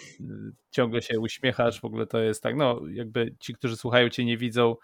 [0.70, 1.80] ciągle się uśmiechasz.
[1.80, 4.76] W ogóle to jest tak, no, jakby ci, którzy słuchają, cię nie widzą,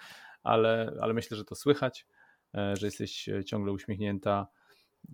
[0.42, 2.06] ale, ale myślę, że to słychać,
[2.54, 4.46] e, że jesteś ciągle uśmiechnięta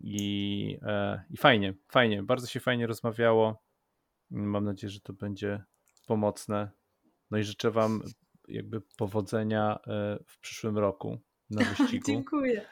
[0.02, 3.62] i, e, I fajnie, fajnie, bardzo się fajnie rozmawiało.
[4.30, 5.62] Mam nadzieję, że to będzie
[6.06, 6.70] pomocne.
[7.30, 8.02] No i życzę Wam
[8.48, 11.18] jakby powodzenia e, w przyszłym roku
[11.50, 12.06] na wyścigu.
[12.06, 12.66] dziękuję.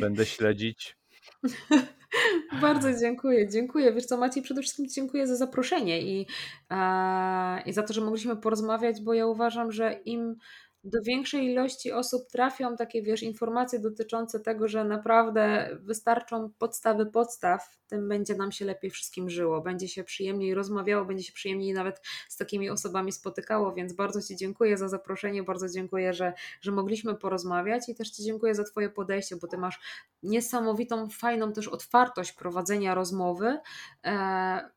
[0.00, 0.96] Będę śledzić.
[2.60, 3.92] Bardzo dziękuję, dziękuję.
[3.92, 6.26] Wiesz co, Maciej, przede wszystkim dziękuję za zaproszenie i,
[7.66, 10.36] i za to, że mogliśmy porozmawiać, bo ja uważam, że im
[10.84, 17.78] do większej ilości osób trafią takie, wiesz, informacje dotyczące tego, że naprawdę wystarczą podstawy podstaw,
[17.86, 22.00] tym będzie nam się lepiej wszystkim żyło, będzie się przyjemniej rozmawiało, będzie się przyjemniej nawet
[22.28, 27.14] z takimi osobami spotykało, więc bardzo Ci dziękuję za zaproszenie, bardzo dziękuję, że, że mogliśmy
[27.14, 29.80] porozmawiać i też Ci dziękuję za Twoje podejście, bo Ty masz
[30.22, 33.58] niesamowitą, fajną też otwartość prowadzenia rozmowy.
[34.04, 34.70] E,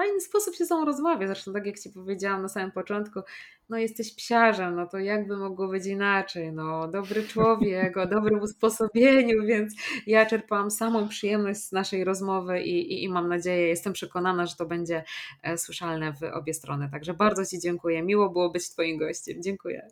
[0.00, 1.26] fajny sposób się z tą rozmawia.
[1.26, 3.20] Zresztą, tak jak Ci powiedziałam na samym początku,
[3.68, 9.42] no jesteś psiarzem, no to jakby mogło być inaczej, no dobry człowiek, o dobrym usposobieniu,
[9.50, 9.74] więc
[10.06, 14.56] ja czerpałam samą przyjemność z naszej rozmowy i, i, i mam nadzieję, jestem przekonana, że
[14.56, 15.04] to będzie
[15.42, 16.88] e, słyszalne w obie strony.
[16.90, 18.02] Także bardzo Ci dziękuję.
[18.02, 19.42] Miło było być Twoim gościem.
[19.42, 19.88] Dziękuję.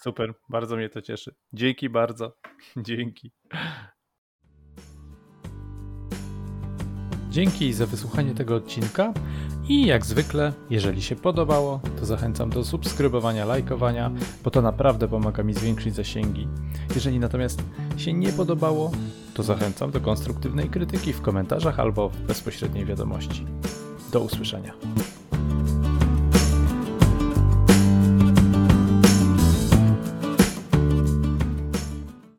[0.00, 1.34] Super, bardzo mnie to cieszy.
[1.52, 2.36] Dzięki bardzo.
[2.76, 3.32] Dzięki.
[7.30, 9.12] Dzięki za wysłuchanie tego odcinka
[9.68, 14.10] i jak zwykle, jeżeli się podobało, to zachęcam do subskrybowania, lajkowania,
[14.44, 16.48] bo to naprawdę pomaga mi zwiększyć zasięgi.
[16.94, 17.62] Jeżeli natomiast
[17.96, 18.90] się nie podobało,
[19.34, 23.46] to zachęcam do konstruktywnej krytyki w komentarzach albo w bezpośredniej wiadomości.
[24.12, 24.72] Do usłyszenia.